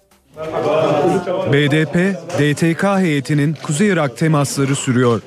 BDP, 1.53 2.16
DTK 2.38 2.85
heyetinin 2.85 3.57
Kuzey 3.62 3.88
Irak 3.88 4.16
temasları 4.16 4.77
sürüyor. 4.77 5.21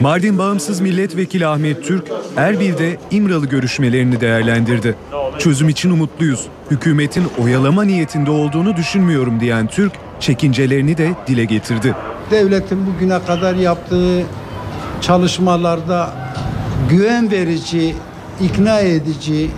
Mardin 0.00 0.38
Bağımsız 0.38 0.80
Milletvekili 0.80 1.46
Ahmet 1.46 1.84
Türk, 1.84 2.04
Erbil'de 2.36 2.96
İmralı 3.10 3.46
görüşmelerini 3.46 4.20
değerlendirdi. 4.20 4.94
Çözüm 5.38 5.68
için 5.68 5.90
umutluyuz. 5.90 6.46
Hükümetin 6.70 7.24
oyalama 7.42 7.84
niyetinde 7.84 8.30
olduğunu 8.30 8.76
düşünmüyorum 8.76 9.40
diyen 9.40 9.66
Türk, 9.66 9.92
çekincelerini 10.20 10.98
de 10.98 11.10
dile 11.26 11.44
getirdi. 11.44 11.94
devletin 12.30 12.86
bugüne 12.86 13.18
kadar 13.26 13.54
yaptığı 13.54 14.22
çalışmalarda 15.00 16.12
güven 16.90 17.30
verici, 17.30 17.94
ikna 18.40 18.80
edici 18.80 19.50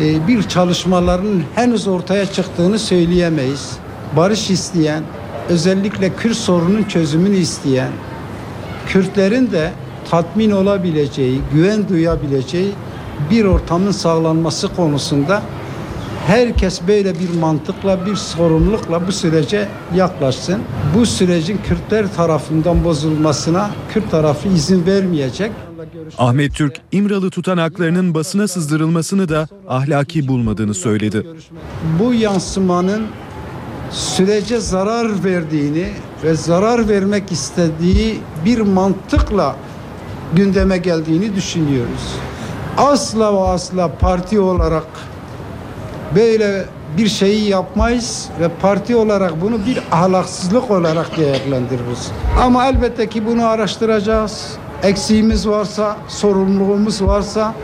e, 0.00 0.28
bir 0.28 0.42
çalışmaların 0.42 1.42
henüz 1.54 1.88
ortaya 1.88 2.26
çıktığını 2.26 2.78
söyleyemeyiz. 2.78 3.72
Barış 4.16 4.50
isteyen, 4.50 5.02
özellikle 5.48 6.14
Kürt 6.14 6.36
sorunun 6.36 6.82
çözümünü 6.82 7.36
isteyen, 7.36 7.90
Kürtlerin 8.86 9.50
de 9.50 9.70
tatmin 10.10 10.50
olabileceği, 10.50 11.40
güven 11.52 11.88
duyabileceği 11.88 12.72
bir 13.30 13.44
ortamın 13.44 13.90
sağlanması 13.90 14.74
konusunda 14.76 15.42
herkes 16.26 16.80
böyle 16.88 17.14
bir 17.18 17.34
mantıkla, 17.40 18.06
bir 18.06 18.16
sorumlulukla 18.16 19.06
bu 19.06 19.12
sürece 19.12 19.68
yaklaşsın. 19.94 20.62
Bu 20.94 21.06
sürecin 21.06 21.60
Kürtler 21.68 22.14
tarafından 22.16 22.84
bozulmasına 22.84 23.70
Kürt 23.92 24.10
tarafı 24.10 24.48
izin 24.48 24.86
vermeyecek. 24.86 25.52
Ahmet 26.18 26.54
Türk, 26.54 26.80
İmralı 26.92 27.30
tutanaklarının 27.30 28.14
basına 28.14 28.48
sızdırılmasını 28.48 29.28
da 29.28 29.48
ahlaki 29.68 30.28
bulmadığını 30.28 30.74
söyledi. 30.74 31.26
Bu 31.98 32.14
yansımanın 32.14 33.06
sürece 33.90 34.60
zarar 34.60 35.24
verdiğini 35.24 35.88
ve 36.24 36.34
zarar 36.34 36.88
vermek 36.88 37.32
istediği 37.32 38.20
bir 38.44 38.60
mantıkla 38.60 39.56
gündeme 40.34 40.78
geldiğini 40.78 41.36
düşünüyoruz. 41.36 42.14
Asla 42.76 43.34
ve 43.34 43.48
asla 43.48 43.98
parti 43.98 44.40
olarak 44.40 44.86
böyle 46.14 46.64
bir 46.98 47.08
şeyi 47.08 47.48
yapmayız 47.48 48.28
ve 48.40 48.48
parti 48.62 48.96
olarak 48.96 49.40
bunu 49.40 49.66
bir 49.66 49.82
ahlaksızlık 49.92 50.70
olarak 50.70 51.16
değerlendiririz. 51.16 52.10
Ama 52.40 52.66
elbette 52.66 53.08
ki 53.08 53.26
bunu 53.26 53.46
araştıracağız. 53.46 54.58
Eksiğimiz 54.82 55.48
varsa, 55.48 55.96
sorumluluğumuz 56.08 57.02
varsa 57.02 57.54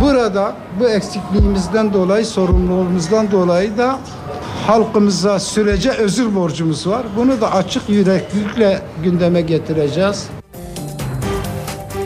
burada 0.00 0.56
bu 0.80 0.88
eksikliğimizden 0.88 1.92
dolayı, 1.92 2.26
sorumluluğumuzdan 2.26 3.30
dolayı 3.30 3.78
da 3.78 3.98
halkımıza 4.66 5.38
sürece 5.38 5.90
özür 5.90 6.34
borcumuz 6.34 6.86
var. 6.86 7.06
Bunu 7.16 7.40
da 7.40 7.52
açık 7.52 7.88
yüreklilikle 7.88 8.82
gündeme 9.04 9.40
getireceğiz. 9.40 10.28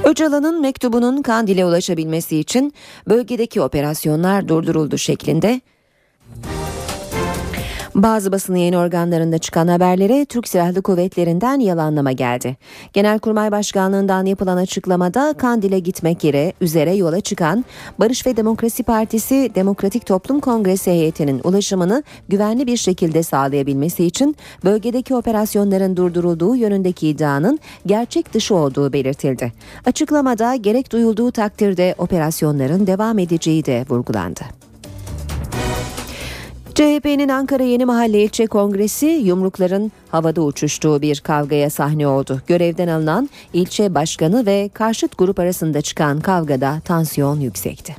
Öcalan'ın 0.04 0.60
mektubunun 0.60 1.22
Kandil'e 1.22 1.64
ulaşabilmesi 1.64 2.38
için 2.38 2.74
bölgedeki 3.08 3.60
operasyonlar 3.60 4.48
durduruldu 4.48 4.98
şeklinde 4.98 5.60
bazı 8.02 8.32
basın 8.32 8.54
yayın 8.54 8.72
organlarında 8.72 9.38
çıkan 9.38 9.68
haberlere 9.68 10.24
Türk 10.24 10.48
Silahlı 10.48 10.82
Kuvvetleri'nden 10.82 11.61
yalanlama 11.61 12.12
geldi. 12.12 12.56
Genelkurmay 12.92 13.52
Başkanlığı'ndan 13.52 14.26
yapılan 14.26 14.56
açıklamada 14.56 15.34
Kandil'e 15.38 15.78
gitmek 15.78 16.24
yere 16.24 16.52
üzere 16.61 16.94
yola 16.94 17.20
çıkan 17.20 17.64
Barış 17.98 18.26
ve 18.26 18.37
Demokrasi 18.37 18.82
Partisi 18.82 19.50
Demokratik 19.54 20.06
Toplum 20.06 20.40
Kongresi 20.40 20.90
heyetinin 20.90 21.40
ulaşımını 21.44 22.02
güvenli 22.28 22.66
bir 22.66 22.76
şekilde 22.76 23.22
sağlayabilmesi 23.22 24.04
için 24.04 24.37
bölgedeki 24.64 25.14
operasyonların 25.14 25.96
durdurulduğu 25.96 26.56
yönündeki 26.56 27.08
iddianın 27.08 27.58
gerçek 27.87 28.34
dışı 28.34 28.54
olduğu 28.54 28.92
belirtildi. 28.92 29.52
Açıklamada 29.87 30.54
gerek 30.54 30.92
duyulduğu 30.92 31.32
takdirde 31.32 31.94
operasyonların 31.98 32.87
devam 32.87 33.18
edeceği 33.18 33.64
de 33.64 33.84
vurgulandı. 33.90 34.67
CHP'nin 36.78 37.28
Ankara 37.28 37.62
Yeni 37.62 37.84
Mahalle 37.84 38.22
İlçe 38.22 38.46
Kongresi 38.46 39.06
yumrukların 39.06 39.92
havada 40.10 40.40
uçuştuğu 40.40 41.02
bir 41.02 41.20
kavgaya 41.20 41.70
sahne 41.70 42.06
oldu. 42.06 42.42
Görevden 42.46 42.88
alınan 42.88 43.30
ilçe 43.52 43.94
başkanı 43.94 44.46
ve 44.46 44.70
karşıt 44.74 45.18
grup 45.18 45.38
arasında 45.38 45.82
çıkan 45.82 46.20
kavgada 46.20 46.80
tansiyon 46.84 47.40
yüksekti. 47.40 47.96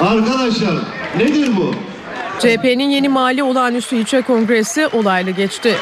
Arkadaşlar 0.00 0.74
nedir 1.18 1.50
bu? 1.56 1.74
CHP'nin 2.38 2.90
yeni 2.90 3.08
mali 3.08 3.42
olağanüstü 3.42 3.96
ilçe 3.96 4.22
kongresi 4.22 4.86
olaylı 4.86 5.30
geçti. 5.30 5.76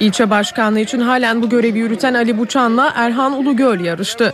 İlçe 0.00 0.30
başkanlığı 0.30 0.80
için 0.80 1.00
halen 1.00 1.42
bu 1.42 1.48
görevi 1.48 1.78
yürüten 1.78 2.14
Ali 2.14 2.38
Buçan'la 2.38 2.92
Erhan 2.96 3.32
Ulugöl 3.32 3.80
yarıştı. 3.80 4.32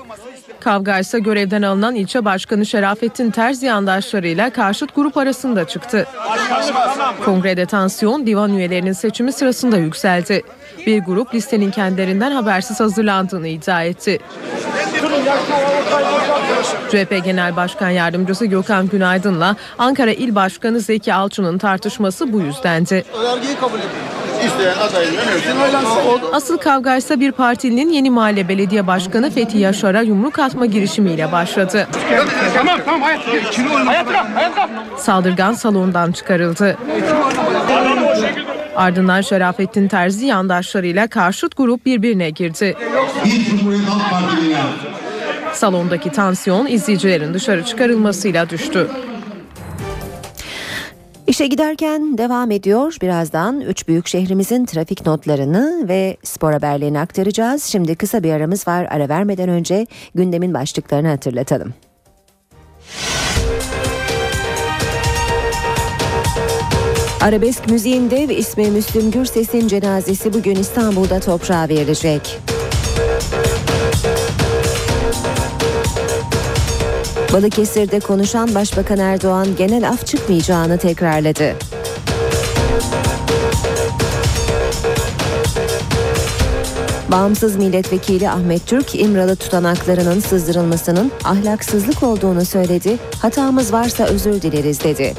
Kavga 0.60 0.98
ise 0.98 1.18
görevden 1.18 1.62
alınan 1.62 1.94
ilçe 1.94 2.24
başkanı 2.24 2.66
Şerafettin 2.66 3.30
Terzi 3.30 3.66
yandaşlarıyla 3.66 4.50
karşıt 4.50 4.94
grup 4.94 5.16
arasında 5.16 5.66
çıktı. 5.66 6.06
Kongrede 7.24 7.66
tansiyon 7.66 8.26
divan 8.26 8.54
üyelerinin 8.54 8.92
seçimi 8.92 9.32
sırasında 9.32 9.76
yükseldi. 9.76 10.42
Bir 10.86 10.98
grup 10.98 11.34
listenin 11.34 11.70
kendilerinden 11.70 12.30
habersiz 12.30 12.80
hazırlandığını 12.80 13.48
iddia 13.48 13.82
etti. 13.82 14.18
CHP 16.90 17.24
Genel 17.24 17.56
Başkan 17.56 17.90
Yardımcısı 17.90 18.46
Gökhan 18.46 18.88
Günaydın'la 18.88 19.56
Ankara 19.78 20.12
İl 20.12 20.34
Başkanı 20.34 20.80
Zeki 20.80 21.14
Alçı'nın 21.14 21.58
tartışması 21.58 22.32
bu 22.32 22.40
yüzdendi. 22.40 23.04
Önergeyi 23.20 23.56
kabul 23.56 23.78
edin. 23.78 24.19
İsteyen 24.46 24.78
adayın 24.78 25.16
önerisini 25.16 25.62
oylansın. 25.62 25.98
Asıl 26.32 26.58
kavga 26.58 26.96
ise 26.96 27.20
bir 27.20 27.32
partinin 27.32 27.90
yeni 27.90 28.10
mahalle 28.10 28.48
belediye 28.48 28.86
başkanı 28.86 29.30
Fethi 29.30 29.58
Yaşar'a 29.58 30.00
yumruk 30.02 30.38
atma 30.38 30.66
girişimiyle 30.66 31.32
başladı. 31.32 31.88
Tamam 32.56 32.80
tamam 32.84 33.02
hayat. 33.02 33.20
Hayat 33.86 34.06
bırak 34.06 34.26
hayat 34.34 34.56
bırak. 34.56 34.68
Saldırgan 34.98 35.52
salondan 35.52 36.12
çıkarıldı. 36.12 36.76
Ardından 38.76 39.20
Şerafettin 39.20 39.88
Terzi 39.88 40.26
yandaşlarıyla 40.26 41.06
karşıt 41.06 41.56
grup 41.56 41.86
birbirine 41.86 42.30
girdi. 42.30 42.76
Salondaki 45.52 46.12
tansiyon 46.12 46.66
izleyicilerin 46.66 47.34
dışarı 47.34 47.64
çıkarılmasıyla 47.64 48.50
düştü. 48.50 48.88
İşe 51.30 51.46
giderken 51.46 52.18
devam 52.18 52.50
ediyor. 52.50 52.96
Birazdan 53.02 53.60
üç 53.60 53.88
büyük 53.88 54.06
şehrimizin 54.06 54.66
trafik 54.66 55.06
notlarını 55.06 55.88
ve 55.88 56.16
spor 56.24 56.52
haberlerini 56.52 57.00
aktaracağız. 57.00 57.64
Şimdi 57.64 57.94
kısa 57.94 58.22
bir 58.22 58.32
aramız 58.32 58.68
var. 58.68 58.86
Ara 58.90 59.08
vermeden 59.08 59.48
önce 59.48 59.86
gündemin 60.14 60.54
başlıklarını 60.54 61.08
hatırlatalım. 61.08 61.74
Arabesk 67.20 67.70
müziğin 67.70 68.10
dev 68.10 68.30
ismi 68.30 68.70
Müslüm 68.70 69.10
Gürses'in 69.10 69.68
cenazesi 69.68 70.34
bugün 70.34 70.54
İstanbul'da 70.54 71.20
toprağa 71.20 71.68
verilecek. 71.68 72.40
Balıkesir'de 77.32 78.00
konuşan 78.00 78.54
Başbakan 78.54 78.98
Erdoğan 78.98 79.56
genel 79.58 79.88
af 79.88 80.06
çıkmayacağını 80.06 80.78
tekrarladı. 80.78 81.54
Bağımsız 87.10 87.56
milletvekili 87.56 88.30
Ahmet 88.30 88.66
Türk, 88.66 88.94
İmralı 88.94 89.36
tutanaklarının 89.36 90.20
sızdırılmasının 90.20 91.12
ahlaksızlık 91.24 92.02
olduğunu 92.02 92.44
söyledi. 92.44 92.98
Hatamız 93.18 93.72
varsa 93.72 94.04
özür 94.04 94.42
dileriz 94.42 94.84
dedi. 94.84 95.14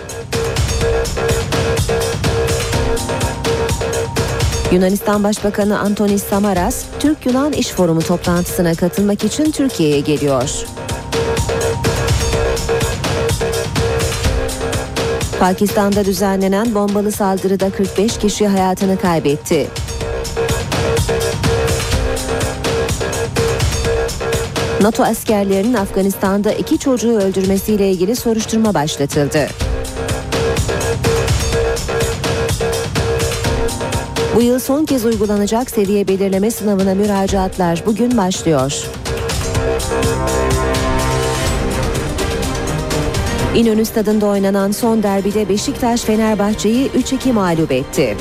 Yunanistan 4.72 5.24
Başbakanı 5.24 5.80
Antonis 5.80 6.24
Samaras, 6.24 6.86
Türk-Yunan 7.00 7.54
İş 7.54 7.68
Forumu 7.68 8.02
toplantısına 8.02 8.76
katılmak 8.76 9.24
için 9.24 9.52
Türkiye'ye 9.52 10.00
geliyor. 10.00 10.66
Pakistan'da 15.42 16.06
düzenlenen 16.06 16.76
bombalı 16.76 17.12
saldırıda 17.12 17.70
45 17.70 18.18
kişi 18.18 18.48
hayatını 18.48 18.98
kaybetti. 18.98 19.68
NATO 24.82 25.04
askerlerinin 25.04 25.74
Afganistan'da 25.74 26.52
iki 26.52 26.80
çocuğu 26.80 27.18
öldürmesiyle 27.18 27.92
ilgili 27.92 28.16
soruşturma 28.16 28.74
başlatıldı. 28.74 29.48
Bu 34.36 34.42
yıl 34.42 34.60
son 34.60 34.86
kez 34.86 35.06
uygulanacak 35.06 35.70
seviye 35.70 36.08
belirleme 36.08 36.52
sınavına 36.52 36.96
müracaatlar 36.96 37.84
bugün 37.86 38.18
başlıyor. 38.18 38.86
İnönü 43.56 43.86
Stadı'nda 43.86 44.26
oynanan 44.26 44.72
son 44.72 45.04
derbide 45.04 45.50
Beşiktaş 45.50 46.02
Fenerbahçe'yi 46.02 46.90
3-2 46.90 47.32
mağlup 47.34 47.72
etti. 47.72 48.18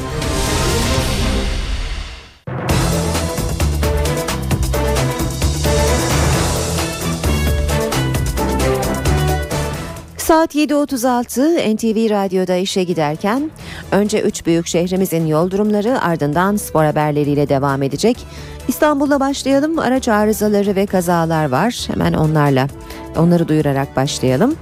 Saat 10.16 10.54
7.36 10.54 11.74
NTV 11.74 12.10
Radyo'da 12.10 12.56
işe 12.56 12.84
giderken 12.84 13.50
önce 13.92 14.20
üç 14.20 14.46
büyük 14.46 14.66
şehrimizin 14.66 15.26
yol 15.26 15.50
durumları 15.50 16.02
ardından 16.02 16.56
spor 16.56 16.84
haberleriyle 16.84 17.48
devam 17.48 17.82
edecek. 17.82 18.16
İstanbul'la 18.68 19.20
başlayalım. 19.20 19.78
Araç 19.78 20.08
arızaları 20.08 20.76
ve 20.76 20.86
kazalar 20.86 21.50
var. 21.50 21.84
Hemen 21.86 22.12
onlarla 22.12 22.66
onları 23.16 23.48
duyurarak 23.48 23.96
başlayalım. 23.96 24.56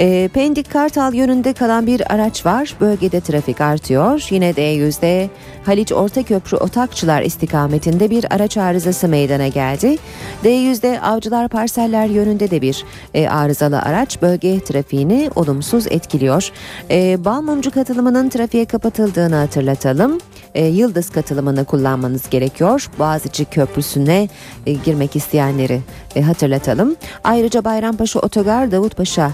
E, 0.00 0.28
Pendik 0.34 0.70
Kartal 0.72 1.14
yönünde 1.14 1.52
kalan 1.52 1.86
bir 1.86 2.14
araç 2.14 2.46
var. 2.46 2.74
Bölgede 2.80 3.20
trafik 3.20 3.60
artıyor. 3.60 4.26
Yine 4.30 4.56
de 4.56 4.62
yüzde 4.62 5.30
Haliç 5.66 5.92
Ortaköprü 5.92 6.56
Otakçılar 6.56 7.22
istikametinde 7.22 8.10
bir 8.10 8.34
araç 8.34 8.56
arızası 8.56 9.08
meydana 9.08 9.48
geldi. 9.48 9.96
D100'de 10.44 11.00
Avcılar 11.00 11.48
Parseller 11.48 12.06
yönünde 12.06 12.50
de 12.50 12.62
bir 12.62 12.84
e, 13.14 13.28
arızalı 13.28 13.82
araç 13.82 14.22
bölge 14.22 14.60
trafiğini 14.60 15.30
olumsuz 15.36 15.86
etkiliyor. 15.86 16.50
E, 16.90 17.24
Balmumcu 17.24 17.70
katılımının 17.70 18.28
trafiğe 18.28 18.64
kapatıldığını 18.64 19.34
hatırlatalım. 19.34 20.18
E, 20.54 20.66
Yıldız 20.66 21.10
katılımını 21.10 21.64
kullanmanız 21.64 22.30
gerekiyor. 22.30 22.90
Boğaziçi 22.98 23.44
Köprüsü'ne 23.44 24.28
e, 24.66 24.72
girmek 24.72 25.16
isteyenleri 25.16 25.80
e, 26.16 26.22
hatırlatalım. 26.22 26.96
Ayrıca 27.24 27.64
Bayrampaşa 27.64 28.20
Otogar 28.20 28.70
Davutpaşa 28.72 29.30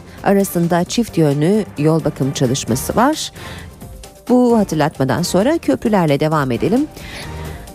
arasında 0.56 0.84
çift 0.84 1.18
yönlü 1.18 1.64
yol 1.78 2.04
bakım 2.04 2.32
çalışması 2.32 2.96
var. 2.96 3.32
Bu 4.28 4.58
hatırlatmadan 4.58 5.22
sonra 5.22 5.58
köprülerle 5.58 6.20
devam 6.20 6.50
edelim. 6.50 6.86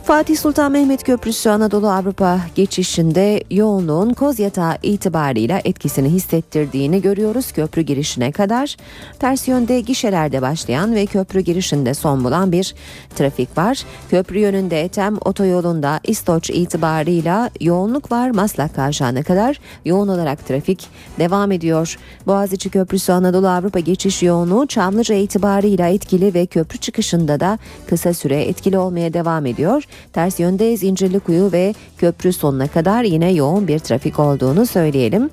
Fatih 0.04 0.38
Sultan 0.38 0.72
Mehmet 0.72 1.04
Köprüsü 1.04 1.50
Anadolu 1.50 1.90
Avrupa 1.90 2.40
geçişinde 2.56 3.44
yoğunluğun 3.52 4.14
koz 4.14 4.40
yatağı 4.40 4.78
itibarıyla 4.84 5.62
etkisini 5.64 6.10
hissettirdiğini 6.10 7.02
görüyoruz 7.02 7.52
köprü 7.52 7.82
girişine 7.82 8.32
kadar. 8.32 8.78
Ters 9.20 9.48
yönde 9.48 9.80
gişelerde 9.80 10.42
başlayan 10.42 10.96
ve 10.96 11.06
köprü 11.06 11.40
girişinde 11.40 11.94
son 11.94 12.24
bulan 12.24 12.52
bir 12.52 12.76
trafik 13.16 13.58
var. 13.58 13.84
Köprü 14.10 14.40
yönünde 14.40 14.82
Etem 14.82 15.18
otoyolunda 15.26 16.00
İstoç 16.04 16.50
itibarıyla 16.50 17.50
yoğunluk 17.62 18.12
var. 18.12 18.30
Maslak 18.30 18.76
kavşağına 18.76 19.24
kadar 19.24 19.60
yoğun 19.86 20.08
olarak 20.08 20.48
trafik 20.48 20.88
devam 21.20 21.52
ediyor. 21.52 21.98
Boğaziçi 22.28 22.70
Köprüsü 22.70 23.12
Anadolu 23.12 23.50
Avrupa 23.50 23.80
geçiş 23.80 24.24
yoğunluğu 24.24 24.68
Çamlıca 24.68 25.16
itibarıyla 25.16 25.88
etkili 25.88 26.34
ve 26.34 26.46
köprü 26.46 26.78
çıkışında 26.78 27.40
da 27.40 27.60
kısa 27.88 28.14
süre 28.14 28.42
etkili 28.42 28.78
olmaya 28.78 29.14
devam 29.14 29.46
ediyor. 29.46 29.84
Ters 30.14 30.40
yönde 30.40 30.78
Zincirlikuyu 30.78 31.52
ve 31.52 31.74
köprü 31.98 32.34
sonuna 32.34 32.68
kadar 32.68 33.04
yine 33.04 33.32
yoğun 33.32 33.68
bir 33.68 33.80
trafik 33.80 34.20
olduğunu 34.20 34.66
söyleyelim. 34.66 35.30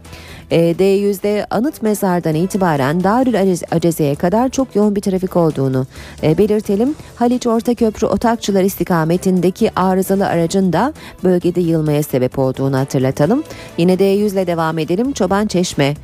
E, 0.51 0.59
D100'de 0.59 1.47
anıt 1.51 1.83
mezardan 1.83 2.35
itibaren 2.35 3.05
Darül 3.05 3.57
Aceze'ye 3.71 4.15
kadar 4.15 4.49
çok 4.49 4.77
yoğun 4.77 4.97
bir 4.97 5.01
trafik 5.01 5.37
olduğunu 5.37 5.87
e, 6.23 6.39
belirtelim. 6.39 6.95
Haliç 7.17 7.47
Ortaköprü 7.47 8.07
Otakçılar 8.07 8.63
istikametindeki 8.63 9.71
arızalı 9.77 10.27
aracın 10.27 10.73
da 10.73 10.93
bölgede 11.25 11.61
yılmaya 11.61 12.03
sebep 12.03 12.39
olduğunu 12.39 12.79
hatırlatalım. 12.79 13.45
Yine 13.79 13.95
D100 13.95 14.33
ile 14.33 14.47
devam 14.47 14.79
edelim. 14.79 15.13
Çoban 15.13 15.47
Çeşme 15.47 15.95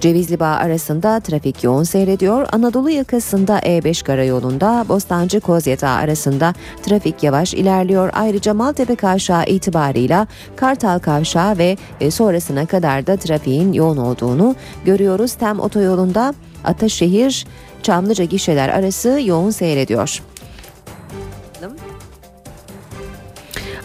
Cevizli 0.00 0.40
Bağ 0.40 0.46
arasında 0.46 1.20
trafik 1.20 1.64
yoğun 1.64 1.82
seyrediyor. 1.82 2.48
Anadolu 2.52 2.90
yakasında 2.90 3.58
E5 3.58 4.04
karayolunda 4.04 4.84
Bostancı 4.88 5.40
Kozyatağı 5.40 5.96
arasında 5.96 6.54
trafik 6.82 7.22
yavaş 7.22 7.54
ilerliyor. 7.54 8.10
Ayrıca 8.14 8.54
Maltepe 8.54 8.96
Kavşağı 8.96 9.44
itibarıyla 9.46 10.26
Kartal 10.56 10.98
Kavşağı 10.98 11.58
ve 11.58 11.76
e, 12.00 12.10
sonrasına 12.10 12.66
kadar 12.66 13.06
da 13.06 13.16
trafiğin 13.16 13.72
yoğun 13.72 13.96
olduğunu 13.96 14.54
görüyoruz. 14.84 15.34
Tem 15.34 15.60
otoyolunda 15.60 16.34
Ataşehir 16.64 17.46
Çamlıca 17.82 18.24
gişeler 18.24 18.68
arası 18.68 19.20
yoğun 19.24 19.50
seyrediyor. 19.50 20.22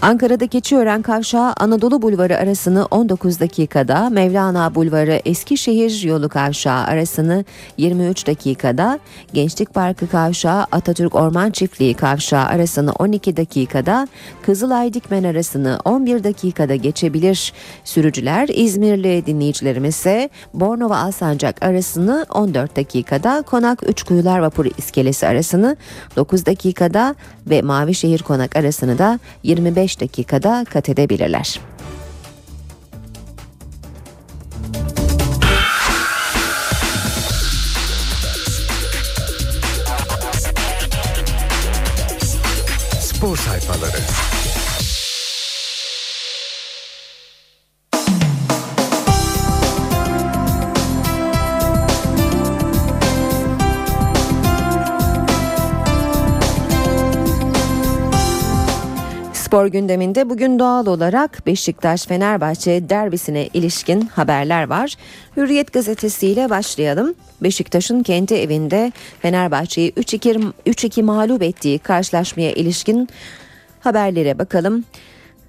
Ankara'da 0.04 0.48
Keçiören 0.48 1.02
Kavşağı 1.02 1.54
Anadolu 1.58 2.02
Bulvarı 2.02 2.38
arasını 2.38 2.86
19 2.92 3.39
dakikada, 3.39 4.10
Mevlana 4.10 4.76
Bulvarı 4.76 5.22
Eskişehir 5.26 6.04
Yolu 6.04 6.30
Kavşağı 6.30 6.84
arasını 6.84 7.46
23 7.78 8.28
dakikada, 8.28 9.00
Gençlik 9.34 9.74
Parkı 9.74 10.08
Kavşağı 10.08 10.66
Atatürk 10.72 11.16
Orman 11.16 11.52
Çiftliği 11.52 11.94
Kavşağı 11.94 12.46
arasını 12.46 12.92
12 12.92 13.38
dakikada, 13.38 14.08
Kızılay 14.42 14.94
Dikmen 14.94 15.24
arasını 15.24 15.80
11 15.86 16.24
dakikada 16.24 16.76
geçebilir. 16.76 17.54
Sürücüler 17.84 18.48
İzmirli 18.48 19.26
dinleyicilerimiz 19.26 19.96
ise 19.96 20.30
Bornova 20.54 20.98
Alsancak 20.98 21.63
arasını 21.63 22.26
14 22.30 22.76
dakikada, 22.76 23.42
Konak 23.42 23.89
Üçkuyular 23.89 24.39
Vapuru 24.39 24.70
İskelesi 24.78 25.28
arasını 25.28 25.78
9 26.16 26.46
dakikada 26.46 27.16
ve 27.48 27.62
Mavişehir 27.62 28.20
Konak 28.20 28.56
arasını 28.56 28.98
da 28.98 29.20
25 29.44 29.92
dakikada 29.99 30.65
kat 30.69 30.89
edebilirler. 30.89 31.60
Spor 42.99 43.38
sayfaları. 43.38 44.12
Spor 59.54 59.68
gündeminde 59.68 60.30
bugün 60.30 60.60
doğal 60.60 60.86
olarak 60.86 61.48
Beşiktaş-Fenerbahçe 61.48 62.89
derbisine 62.89 63.48
ilişkin 63.54 64.02
haberler 64.02 64.68
var. 64.68 64.96
Hürriyet 65.38 65.74
gazetesiyle 65.74 66.50
başlayalım. 66.50 67.13
Beşiktaş'ın 67.44 68.04
kendi 68.04 68.34
evinde 68.34 68.92
Fenerbahçe'yi 69.20 69.92
3-2 69.92 70.52
3-2 70.68 71.02
mağlup 71.02 71.42
ettiği 71.42 71.80
karşılaşmaya 71.80 72.52
ilişkin 72.52 73.10
haberlere 73.80 74.39
bakalım. 74.39 74.84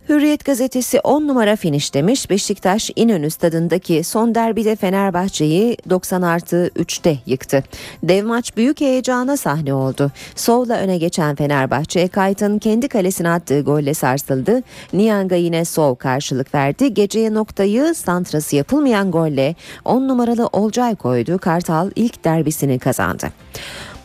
Hürriyet 0.09 0.45
gazetesi 0.45 1.01
10 1.01 1.29
numara 1.29 1.57
finish 1.57 1.95
demiş. 1.95 2.31
Beşiktaş 2.31 2.91
İnönü 2.97 3.31
stadındaki 3.31 4.05
son 4.05 4.35
derbide 4.35 4.77
Fenerbahçe'yi 4.77 5.77
90 5.91 6.23
artı 6.23 6.71
3'te 6.77 7.19
yıktı. 7.27 7.65
Dev 8.03 8.27
maç 8.27 8.57
büyük 8.57 8.81
heyecana 8.81 9.37
sahne 9.37 9.75
oldu. 9.75 10.11
Sol'la 10.37 10.79
öne 10.79 10.99
geçen 10.99 11.37
Fenerbahçe 11.37 12.09
Kayt'ın 12.09 12.59
kendi 12.59 12.89
kalesine 12.89 13.29
attığı 13.29 13.61
golle 13.61 13.95
sarsıldı. 13.95 14.63
Nianga 14.93 15.35
yine 15.35 15.65
Sol 15.65 15.95
karşılık 15.95 16.55
verdi. 16.55 16.95
Geceye 16.95 17.35
noktayı 17.35 17.95
santrası 17.95 18.57
yapılmayan 18.57 19.11
golle 19.11 19.55
10 19.85 20.09
numaralı 20.09 20.47
Olcay 20.47 20.95
koydu. 20.95 21.39
Kartal 21.39 21.91
ilk 21.97 22.25
derbisini 22.25 22.79
kazandı. 22.79 23.27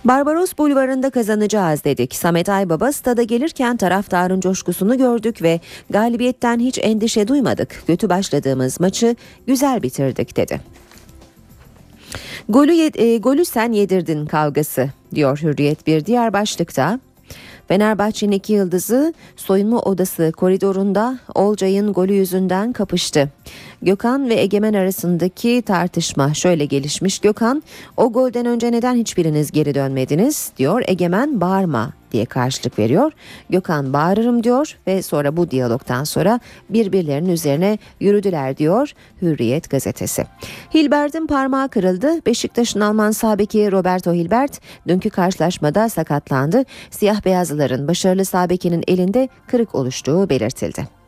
Barbaros 0.05 0.57
Bulvarı'nda 0.57 1.09
kazanacağız 1.09 1.83
dedik. 1.83 2.15
Samet 2.15 2.49
Aybaba 2.49 2.91
stada 2.91 3.23
gelirken 3.23 3.77
taraftarın 3.77 4.39
coşkusunu 4.39 4.97
gördük 4.97 5.41
ve 5.41 5.59
galibiyetten 5.89 6.59
hiç 6.59 6.79
endişe 6.81 7.27
duymadık. 7.27 7.83
Kötü 7.87 8.09
başladığımız 8.09 8.79
maçı 8.79 9.15
güzel 9.47 9.83
bitirdik 9.83 10.37
dedi. 10.37 10.61
Golü, 12.49 12.91
e, 12.95 13.17
golü 13.17 13.45
sen 13.45 13.71
yedirdin 13.71 14.25
kavgası 14.25 14.89
diyor 15.15 15.39
Hürriyet 15.41 15.87
bir 15.87 16.05
diğer 16.05 16.33
başlıkta. 16.33 16.99
Fenerbahçe'nin 17.67 18.31
iki 18.31 18.53
yıldızı 18.53 19.13
soyunma 19.35 19.79
odası 19.81 20.31
koridorunda 20.31 21.19
Olcay'ın 21.35 21.93
golü 21.93 22.13
yüzünden 22.13 22.73
kapıştı. 22.73 23.29
Gökhan 23.81 24.29
ve 24.29 24.33
Egemen 24.33 24.73
arasındaki 24.73 25.61
tartışma 25.61 26.33
şöyle 26.33 26.65
gelişmiş. 26.65 27.19
Gökhan 27.19 27.63
o 27.97 28.13
golden 28.13 28.45
önce 28.45 28.71
neden 28.71 28.95
hiçbiriniz 28.95 29.51
geri 29.51 29.75
dönmediniz 29.75 30.51
diyor. 30.57 30.83
Egemen 30.87 31.41
bağırma 31.41 31.93
diye 32.11 32.25
karşılık 32.25 32.79
veriyor. 32.79 33.11
Gökhan 33.49 33.93
bağırırım 33.93 34.43
diyor 34.43 34.77
ve 34.87 35.01
sonra 35.01 35.37
bu 35.37 35.51
diyalogtan 35.51 36.03
sonra 36.03 36.39
birbirlerinin 36.69 37.29
üzerine 37.29 37.77
yürüdüler 37.99 38.57
diyor 38.57 38.91
Hürriyet 39.21 39.69
gazetesi. 39.69 40.25
Hilbert'in 40.73 41.27
parmağı 41.27 41.69
kırıldı. 41.69 42.25
Beşiktaş'ın 42.25 42.81
Alman 42.81 43.11
sabeki 43.11 43.71
Roberto 43.71 44.13
Hilbert 44.13 44.61
dünkü 44.87 45.09
karşılaşmada 45.09 45.89
sakatlandı. 45.89 46.63
Siyah 46.91 47.25
beyazlıların 47.25 47.87
başarılı 47.87 48.25
sabekinin 48.25 48.83
elinde 48.87 49.29
kırık 49.47 49.75
oluştuğu 49.75 50.29
belirtildi. 50.29 50.98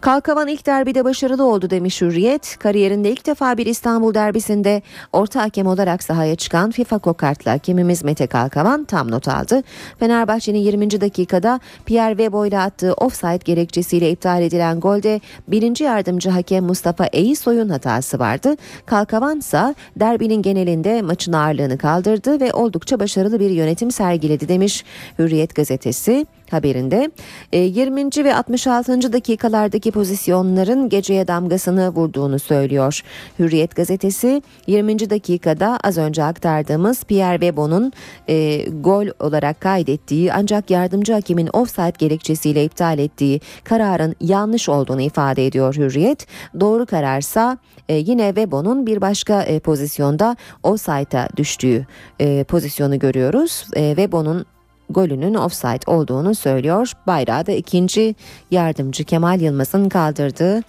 Kalkavan 0.00 0.48
ilk 0.48 0.66
derbide 0.66 1.04
başarılı 1.04 1.44
oldu 1.44 1.70
demiş 1.70 2.00
Hürriyet. 2.00 2.56
Kariyerinde 2.58 3.10
ilk 3.10 3.26
defa 3.26 3.58
bir 3.58 3.66
İstanbul 3.66 4.14
derbisinde 4.14 4.82
orta 5.12 5.42
hakem 5.42 5.66
olarak 5.66 6.02
sahaya 6.02 6.36
çıkan 6.36 6.70
FIFA 6.70 6.98
kokartlı 6.98 7.50
hakemimiz 7.50 8.04
Mete 8.04 8.26
Kalkavan 8.26 8.84
tam 8.84 9.10
not 9.10 9.28
aldı. 9.28 9.62
Fenerbahçe'nin 9.98 10.58
20. 10.58 11.00
dakikada 11.00 11.60
Pierre 11.86 12.10
Webo 12.10 12.46
ile 12.46 12.58
attığı 12.58 12.92
offside 12.92 13.40
gerekçesiyle 13.44 14.10
iptal 14.10 14.42
edilen 14.42 14.80
golde 14.80 15.20
birinci 15.48 15.84
yardımcı 15.84 16.30
hakem 16.30 16.64
Mustafa 16.64 17.06
Eyisoy'un 17.06 17.68
hatası 17.68 18.18
vardı. 18.18 18.56
Kalkavan 18.86 19.38
ise 19.38 19.74
derbinin 19.96 20.42
genelinde 20.42 21.02
maçın 21.02 21.32
ağırlığını 21.32 21.78
kaldırdı 21.78 22.40
ve 22.40 22.52
oldukça 22.52 23.00
başarılı 23.00 23.40
bir 23.40 23.50
yönetim 23.50 23.90
sergiledi 23.90 24.48
demiş 24.48 24.84
Hürriyet 25.18 25.54
gazetesi 25.54 26.26
haberinde. 26.50 27.10
E, 27.52 27.58
20. 27.58 28.24
ve 28.24 28.34
66. 28.34 29.12
dakikalardaki 29.12 29.90
pozisyonların 29.90 30.88
geceye 30.88 31.28
damgasını 31.28 31.88
vurduğunu 31.88 32.38
söylüyor. 32.38 33.00
Hürriyet 33.38 33.76
gazetesi 33.76 34.42
20. 34.66 35.10
dakikada 35.10 35.78
az 35.84 35.98
önce 35.98 36.24
aktardığımız 36.24 37.04
Pierre 37.04 37.40
Webo'nun 37.40 37.92
e, 38.28 38.64
gol 38.70 39.06
olarak 39.20 39.60
kaydettiği 39.60 40.32
ancak 40.32 40.70
yardımcı 40.70 41.12
hakemin 41.12 41.48
offside 41.52 41.92
gerekçesiyle 41.98 42.64
iptal 42.64 42.98
ettiği 42.98 43.40
kararın 43.64 44.14
yanlış 44.20 44.68
olduğunu 44.68 45.00
ifade 45.00 45.46
ediyor 45.46 45.74
Hürriyet. 45.74 46.26
Doğru 46.60 46.86
kararsa 46.86 47.58
e, 47.88 47.94
yine 47.94 48.26
Webo'nun 48.26 48.86
bir 48.86 49.00
başka 49.00 49.42
e, 49.42 49.60
pozisyonda 49.60 50.36
offside'a 50.62 51.28
düştüğü 51.36 51.86
e, 52.20 52.44
pozisyonu 52.44 52.98
görüyoruz. 52.98 53.66
E, 53.76 53.88
Webo'nun 53.88 54.46
golünün 54.90 55.34
offside 55.34 55.90
olduğunu 55.90 56.34
söylüyor. 56.34 56.92
Bayrağı 57.06 57.46
da 57.46 57.52
ikinci 57.52 58.14
yardımcı 58.50 59.04
Kemal 59.04 59.40
Yılmaz'ın 59.40 59.88
kaldırdığı 59.88 60.62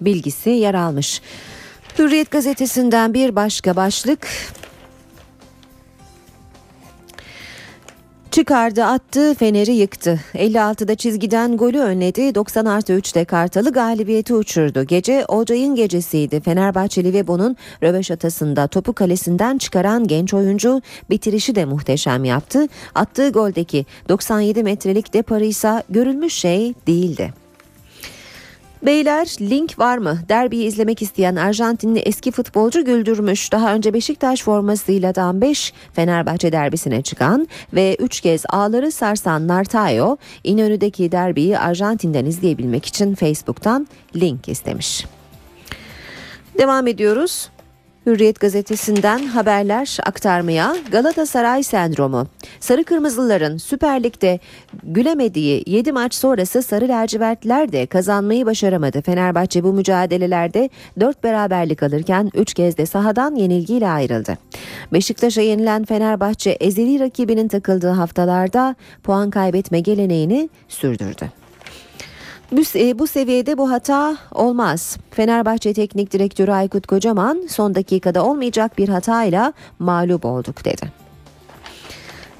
bilgisi 0.00 0.50
yer 0.50 0.74
almış. 0.74 1.22
Hürriyet 1.98 2.30
gazetesinden 2.30 3.14
bir 3.14 3.36
başka 3.36 3.76
başlık 3.76 4.28
Çıkardı 8.30 8.84
attı 8.84 9.34
Fener'i 9.34 9.72
yıktı. 9.72 10.20
56'da 10.34 10.94
çizgiden 10.94 11.56
golü 11.56 11.80
önledi. 11.80 12.34
90 12.34 12.64
artı 12.64 12.92
3'te 12.92 13.24
Kartal'ı 13.24 13.72
galibiyeti 13.72 14.34
uçurdu. 14.34 14.84
Gece 14.84 15.24
Olcay'ın 15.28 15.74
gecesiydi. 15.74 16.40
Fenerbahçeli 16.40 17.12
ve 17.12 17.26
bunun 17.26 17.56
röveşatasında 17.82 18.66
topu 18.66 18.92
kalesinden 18.92 19.58
çıkaran 19.58 20.06
genç 20.06 20.34
oyuncu 20.34 20.82
bitirişi 21.10 21.54
de 21.54 21.64
muhteşem 21.64 22.24
yaptı. 22.24 22.66
Attığı 22.94 23.30
goldeki 23.30 23.86
97 24.08 24.62
metrelik 24.62 25.14
deparı 25.14 25.44
ise 25.44 25.82
görülmüş 25.90 26.34
şey 26.34 26.74
değildi. 26.86 27.47
Beyler 28.82 29.26
link 29.40 29.78
var 29.78 29.98
mı? 29.98 30.18
Derbiyi 30.28 30.66
izlemek 30.66 31.02
isteyen 31.02 31.36
Arjantinli 31.36 31.98
eski 31.98 32.30
futbolcu 32.32 32.84
güldürmüş. 32.84 33.52
Daha 33.52 33.74
önce 33.74 33.94
Beşiktaş 33.94 34.42
formasıyla 34.42 35.14
dan 35.14 35.40
5 35.40 35.72
Fenerbahçe 35.92 36.52
derbisine 36.52 37.02
çıkan 37.02 37.48
ve 37.72 37.96
3 38.00 38.20
kez 38.20 38.44
ağları 38.48 38.92
sarsan 38.92 39.48
Nartayo 39.48 40.16
İnönü'deki 40.44 41.12
derbiyi 41.12 41.58
Arjantin'den 41.58 42.24
izleyebilmek 42.24 42.86
için 42.86 43.14
Facebook'tan 43.14 43.88
link 44.16 44.48
istemiş. 44.48 45.06
Devam 46.58 46.86
ediyoruz. 46.86 47.50
Hürriyet 48.08 48.40
gazetesinden 48.40 49.18
haberler 49.18 49.98
aktarmaya 50.06 50.76
Galatasaray 50.92 51.62
sendromu. 51.62 52.26
Sarı 52.60 52.84
Kırmızılıların 52.84 53.56
Süper 53.56 54.02
Lig'de 54.02 54.38
gülemediği 54.82 55.62
7 55.66 55.92
maç 55.92 56.14
sonrası 56.14 56.62
Sarı 56.62 56.88
Lacivertliler 56.88 57.72
de 57.72 57.86
kazanmayı 57.86 58.46
başaramadı. 58.46 59.02
Fenerbahçe 59.02 59.64
bu 59.64 59.72
mücadelelerde 59.72 60.70
4 61.00 61.24
beraberlik 61.24 61.82
alırken 61.82 62.30
3 62.34 62.54
kez 62.54 62.76
de 62.76 62.86
sahadan 62.86 63.34
yenilgiyle 63.34 63.88
ayrıldı. 63.88 64.38
Beşiktaş'a 64.92 65.40
yenilen 65.40 65.84
Fenerbahçe 65.84 66.50
ezeli 66.50 67.00
rakibinin 67.00 67.48
takıldığı 67.48 67.90
haftalarda 67.90 68.74
puan 69.02 69.30
kaybetme 69.30 69.80
geleneğini 69.80 70.48
sürdürdü. 70.68 71.47
Bu, 72.52 72.60
bu 72.98 73.06
seviyede 73.06 73.58
bu 73.58 73.70
hata 73.70 74.16
olmaz. 74.34 74.98
Fenerbahçe 75.10 75.74
Teknik 75.74 76.12
Direktörü 76.12 76.50
Aykut 76.50 76.86
Kocaman 76.86 77.46
son 77.48 77.74
dakikada 77.74 78.24
olmayacak 78.24 78.78
bir 78.78 78.88
hatayla 78.88 79.52
mağlup 79.78 80.24
olduk 80.24 80.64
dedi. 80.64 80.92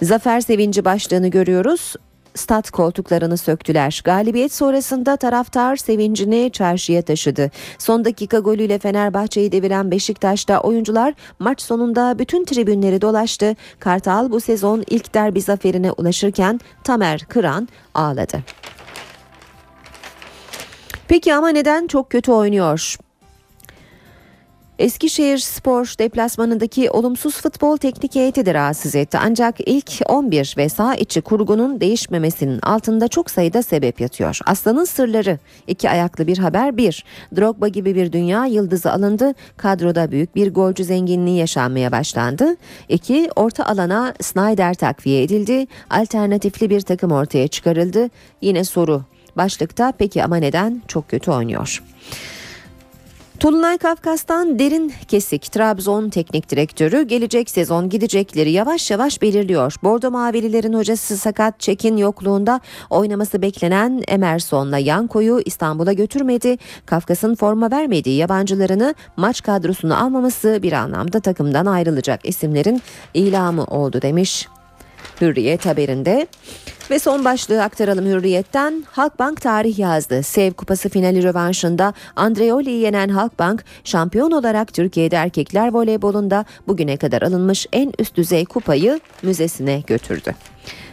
Zafer 0.03 0.41
sevinci 0.41 0.85
başlığını 0.85 1.29
görüyoruz. 1.29 1.95
stat 2.35 2.71
koltuklarını 2.71 3.37
söktüler. 3.37 4.01
Galibiyet 4.05 4.53
sonrasında 4.53 5.17
taraftar 5.17 5.77
sevincini 5.77 6.51
çarşıya 6.53 7.03
taşıdı. 7.03 7.51
Son 7.79 8.05
dakika 8.05 8.39
golüyle 8.39 8.79
Fenerbahçe'yi 8.79 9.53
deviren 9.53 9.91
Beşiktaş'ta 9.91 10.61
oyuncular 10.61 11.15
maç 11.39 11.63
sonunda 11.63 12.19
bütün 12.19 12.45
tribünleri 12.45 13.01
dolaştı. 13.01 13.57
Kartal 13.79 14.31
bu 14.31 14.41
sezon 14.41 14.85
ilk 14.91 15.15
derbi 15.15 15.41
zaferine 15.41 15.93
ulaşırken 15.93 16.61
Tamer 16.85 17.21
Kıran 17.21 17.69
ağladı. 17.95 18.43
Peki 21.09 21.35
ama 21.35 21.49
neden 21.49 21.87
çok 21.87 22.11
kötü 22.11 22.33
oynuyor? 22.33 22.97
Eskişehir 24.79 25.39
Spor 25.39 25.95
deplasmanındaki 25.99 26.91
olumsuz 26.91 27.37
futbol 27.37 27.77
teknik 27.77 28.15
heyeti 28.15 28.47
de 28.47 28.55
rahatsız 28.55 28.95
etti. 28.95 29.19
Ancak 29.23 29.55
ilk 29.67 29.91
11 30.09 30.55
ve 30.57 30.69
sağ 30.69 30.95
içi 30.95 31.21
kurgunun 31.21 31.81
değişmemesinin 31.81 32.61
altında 32.63 33.09
çok 33.09 33.31
sayıda 33.31 33.63
sebep 33.63 34.01
yatıyor. 34.01 34.39
Aslanın 34.47 34.85
sırları 34.85 35.39
iki 35.67 35.91
ayaklı 35.91 36.27
bir 36.27 36.39
haber 36.39 36.77
bir. 36.77 37.05
Drogba 37.37 37.69
gibi 37.69 37.95
bir 37.95 38.13
dünya 38.13 38.47
yıldızı 38.47 38.93
alındı. 38.93 39.35
Kadroda 39.57 40.11
büyük 40.11 40.37
bir 40.37 40.55
golcü 40.55 40.85
zenginliği 40.85 41.39
yaşanmaya 41.39 41.93
başlandı. 41.93 42.57
İki 42.89 43.31
orta 43.37 43.67
alana 43.67 44.15
Snyder 44.21 44.75
takviye 44.75 45.23
edildi. 45.23 45.67
Alternatifli 45.91 46.71
bir 46.71 46.81
takım 46.81 47.13
ortaya 47.13 47.49
çıkarıldı. 47.49 48.11
Yine 48.43 48.65
soru 48.65 49.03
başlıkta 49.39 49.93
peki 49.99 50.25
ama 50.25 50.37
neden 50.37 50.83
çok 50.89 51.09
kötü 51.09 51.31
oynuyor? 51.31 51.83
Tulunay 53.41 53.79
Kafkas'tan 53.79 54.59
derin 54.59 54.93
kesik 55.09 55.43
Trabzon 55.43 56.11
teknik 56.11 56.51
direktörü 56.51 57.03
gelecek 57.03 57.51
sezon 57.51 57.89
gidecekleri 57.89 58.51
yavaş 58.51 58.91
yavaş 58.91 59.23
belirliyor. 59.23 59.75
Bordo 59.83 60.11
Mavililerin 60.11 60.73
hocası 60.73 61.17
sakat 61.17 61.61
Çekin 61.61 61.97
yokluğunda 61.97 62.61
oynaması 62.91 63.43
beklenen 63.43 64.03
Emerson'la 64.09 64.79
Yanko'yu 64.79 65.41
İstanbul'a 65.45 65.93
götürmedi. 65.93 66.57
Kafkas'ın 66.87 67.35
forma 67.35 67.71
vermediği 67.71 68.17
yabancılarını 68.17 68.95
maç 69.17 69.43
kadrosuna 69.43 69.99
almaması 69.99 70.59
bir 70.63 70.73
anlamda 70.73 71.21
takımdan 71.21 71.67
ayrılacak 71.67 72.21
isimlerin 72.29 72.83
ilamı 73.15 73.65
oldu 73.65 74.03
demiş. 74.03 74.49
Hürriyet 75.21 75.67
haberinde. 75.67 76.27
Ve 76.91 76.99
son 76.99 77.25
başlığı 77.25 77.63
aktaralım 77.63 78.07
Hürriyet'ten. 78.07 78.85
Halkbank 78.91 79.41
tarih 79.41 79.79
yazdı. 79.79 80.23
Sev 80.23 80.53
Kupası 80.53 80.89
finali 80.89 81.23
rövanşında 81.23 81.95
Andreoli'yi 82.17 82.81
yenen 82.81 83.09
Halkbank 83.09 83.65
şampiyon 83.85 84.31
olarak 84.31 84.75
Türkiye'de 84.75 85.17
erkekler 85.17 85.73
voleybolunda 85.73 86.45
bugüne 86.69 86.97
kadar 86.97 87.23
alınmış 87.23 87.67
en 87.73 87.93
üst 87.99 88.17
düzey 88.17 88.45
kupayı 88.45 89.01
müzesine 89.23 89.83
götürdü. 89.87 90.35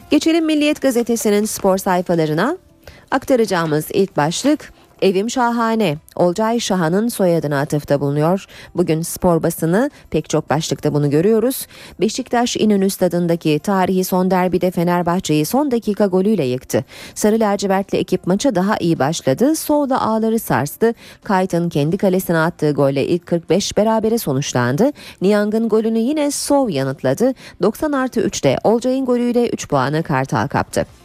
Geçelim 0.09 0.45
Milliyet 0.45 0.81
Gazetesi'nin 0.81 1.45
spor 1.45 1.77
sayfalarına. 1.77 2.57
Aktaracağımız 3.11 3.87
ilk 3.93 4.17
başlık 4.17 4.73
Evim 5.01 5.29
şahane. 5.29 5.97
Olcay 6.15 6.59
Şahan'ın 6.59 7.07
soyadına 7.07 7.59
atıfta 7.59 8.01
bulunuyor. 8.01 8.45
Bugün 8.75 9.01
spor 9.01 9.43
basını 9.43 9.89
pek 10.09 10.29
çok 10.29 10.49
başlıkta 10.49 10.93
bunu 10.93 11.09
görüyoruz. 11.09 11.67
Beşiktaş 11.99 12.57
İnönü 12.57 12.89
stadındaki 12.89 13.59
tarihi 13.59 14.03
son 14.03 14.31
derbide 14.31 14.71
Fenerbahçe'yi 14.71 15.45
son 15.45 15.71
dakika 15.71 16.05
golüyle 16.05 16.43
yıktı. 16.43 16.85
Sarı 17.15 17.39
lacivertli 17.39 17.97
ekip 17.97 18.27
maça 18.27 18.55
daha 18.55 18.77
iyi 18.77 18.99
başladı. 18.99 19.55
Solda 19.55 20.01
ağları 20.01 20.39
sarstı. 20.39 20.93
Kayt'ın 21.23 21.69
kendi 21.69 21.97
kalesine 21.97 22.37
attığı 22.37 22.71
golle 22.71 23.07
ilk 23.07 23.25
45 23.25 23.77
berabere 23.77 24.17
sonuçlandı. 24.17 24.91
Niang'ın 25.21 25.69
golünü 25.69 25.99
yine 25.99 26.31
Sov 26.31 26.69
yanıtladı. 26.69 27.33
90 27.61 27.91
artı 27.91 28.21
3'te 28.21 28.57
Olcay'ın 28.63 29.05
golüyle 29.05 29.49
3 29.49 29.67
puanı 29.69 30.03
Kartal 30.03 30.47
kaptı. 30.47 31.04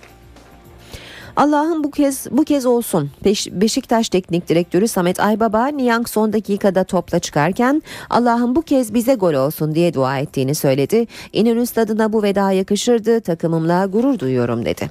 Allah'ım 1.41 1.85
bu 1.85 1.91
kez 1.91 2.27
bu 2.31 2.45
kez 2.45 2.67
olsun. 2.67 3.11
Beş, 3.25 3.49
Beşiktaş 3.53 4.09
Teknik 4.09 4.49
Direktörü 4.49 4.89
Samet 4.89 5.21
Aybaba 5.21 5.67
Niang 5.67 6.09
son 6.09 6.33
dakikada 6.33 6.85
topla 6.85 7.19
çıkarken 7.19 7.83
Allah'ım 8.11 8.57
bu 8.57 8.63
kez 8.63 8.95
bize 8.95 9.15
gol 9.15 9.35
olsun 9.35 9.75
diye 9.75 9.95
dua 9.95 10.19
ettiğini 10.19 10.55
söyledi. 10.55 11.07
İnönü 11.33 11.67
stadına 11.67 12.13
bu 12.13 12.23
veda 12.23 12.53
yakışırdı. 12.53 13.21
Takımımla 13.21 13.87
gurur 13.87 14.19
duyuyorum 14.19 14.65
dedi. 14.65 14.91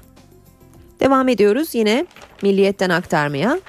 Devam 0.99 1.27
ediyoruz 1.27 1.75
yine 1.75 2.05
Milliyet'ten 2.43 2.89
aktarmaya. 2.89 3.59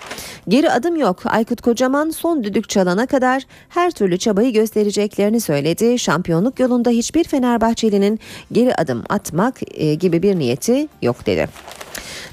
Geri 0.49 0.71
adım 0.71 0.97
yok. 0.97 1.23
Aykut 1.25 1.61
Kocaman 1.61 2.11
son 2.11 2.45
düdük 2.45 2.69
çalana 2.69 3.07
kadar 3.07 3.43
her 3.69 3.91
türlü 3.91 4.19
çabayı 4.19 4.53
göstereceklerini 4.53 5.41
söyledi. 5.41 5.99
Şampiyonluk 5.99 6.61
yolunda 6.61 6.91
hiçbir 6.91 7.25
Fenerbahçelinin 7.25 8.21
geri 8.53 8.75
adım 8.75 9.05
atmak 9.09 9.55
e, 9.75 9.95
gibi 9.95 10.23
bir 10.23 10.39
niyeti 10.39 10.89
yok 11.03 11.27
dedi. 11.27 11.49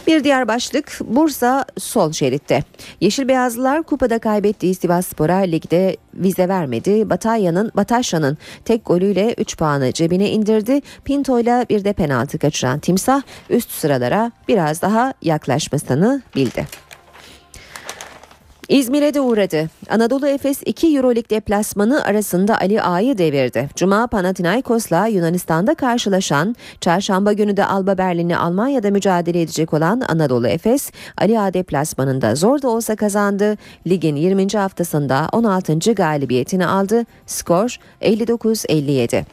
Bir 0.07 0.23
diğer 0.23 0.47
başlık 0.47 0.99
Bursa 1.05 1.65
sol 1.77 2.11
şeritte. 2.11 2.63
Yeşil 3.01 3.27
Beyazlılar 3.27 3.83
kupada 3.83 4.19
kaybettiği 4.19 4.75
Sivasspor'a 4.75 5.37
ligde 5.37 5.97
vize 6.13 6.49
vermedi. 6.49 7.09
Batasya'nın 7.09 7.71
Batasya'nın 7.75 8.37
tek 8.65 8.85
golüyle 8.85 9.35
3 9.37 9.57
puanı 9.57 9.93
cebine 9.93 10.29
indirdi. 10.29 10.81
Pinto'yla 11.05 11.65
bir 11.69 11.83
de 11.83 11.93
penaltı 11.93 12.39
kaçıran 12.39 12.79
Timsah 12.79 13.21
üst 13.49 13.71
sıralara 13.71 14.31
biraz 14.47 14.81
daha 14.81 15.13
yaklaşmasını 15.21 16.21
bildi. 16.35 16.86
İzmir'e 18.69 19.13
de 19.13 19.21
uğradı. 19.21 19.69
Anadolu 19.89 20.27
Efes 20.27 20.61
2 20.65 20.97
Euroleague 20.97 21.29
deplasmanı 21.29 22.03
arasında 22.03 22.59
Ali 22.59 22.81
Ağa'yı 22.81 23.17
devirdi. 23.17 23.69
Cuma 23.75 24.07
Panathinaikos'la 24.07 25.07
Yunanistan'da 25.07 25.75
karşılaşan, 25.75 26.55
çarşamba 26.81 27.33
günü 27.33 27.57
de 27.57 27.65
Alba 27.65 27.97
Berlin'i 27.97 28.37
Almanya'da 28.37 28.91
mücadele 28.91 29.41
edecek 29.41 29.73
olan 29.73 30.01
Anadolu 30.07 30.47
Efes, 30.47 30.91
Ali 31.17 31.39
Ağa 31.39 31.53
deplasmanında 31.53 32.35
zor 32.35 32.61
da 32.61 32.69
olsa 32.69 32.95
kazandı. 32.95 33.57
Ligin 33.87 34.15
20. 34.15 34.47
haftasında 34.47 35.29
16. 35.31 35.93
galibiyetini 35.93 36.67
aldı. 36.67 37.05
Skor 37.25 37.77
59-57. 38.01 39.23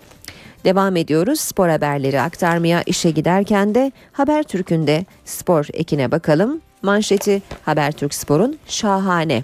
Devam 0.64 0.97
ediyoruz 0.97 1.41
spor 1.41 1.68
haberleri 1.68 2.20
aktarmaya 2.20 2.82
işe 2.87 3.11
giderken 3.11 3.74
de 3.74 3.93
Habertürk'ün 4.12 4.87
de 4.87 5.05
spor 5.24 5.66
ekine 5.72 6.11
bakalım. 6.11 6.61
Manşeti 6.85 7.43
Habertürk 7.64 8.14
Spor'un 8.14 8.59
şahane. 8.66 9.43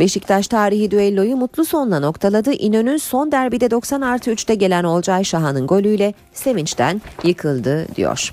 Beşiktaş 0.00 0.48
tarihi 0.48 0.90
düelloyu 0.90 1.36
mutlu 1.36 1.64
sonla 1.64 2.00
noktaladı. 2.00 2.52
İnönü 2.52 2.98
son 2.98 3.32
derbide 3.32 3.70
90 3.70 4.00
artı 4.00 4.30
3'te 4.30 4.54
gelen 4.54 4.84
Olcay 4.84 5.24
Şahan'ın 5.24 5.66
golüyle 5.66 6.14
sevinçten 6.32 7.02
yıkıldı 7.24 7.86
diyor. 7.94 8.32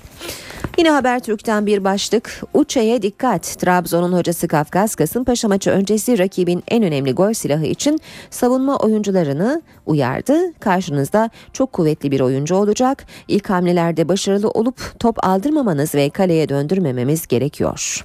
Yine 0.78 0.90
Habertürk'ten 0.90 1.66
bir 1.66 1.84
başlık. 1.84 2.42
Uçe'ye 2.54 3.02
dikkat. 3.02 3.42
Trabzon'un 3.42 4.12
hocası 4.12 4.48
Kafkas 4.48 4.94
Kasımpaşa 4.94 5.48
maçı 5.48 5.70
öncesi 5.70 6.18
rakibin 6.18 6.62
en 6.68 6.82
önemli 6.82 7.12
gol 7.12 7.32
silahı 7.32 7.66
için 7.66 8.00
savunma 8.30 8.76
oyuncularını 8.76 9.62
uyardı. 9.86 10.52
Karşınızda 10.60 11.30
çok 11.52 11.72
kuvvetli 11.72 12.10
bir 12.10 12.20
oyuncu 12.20 12.54
olacak. 12.54 13.06
İlk 13.28 13.50
hamlelerde 13.50 14.08
başarılı 14.08 14.50
olup 14.50 15.00
top 15.00 15.26
aldırmamanız 15.26 15.94
ve 15.94 16.10
kaleye 16.10 16.48
döndürmememiz 16.48 17.26
gerekiyor. 17.26 18.04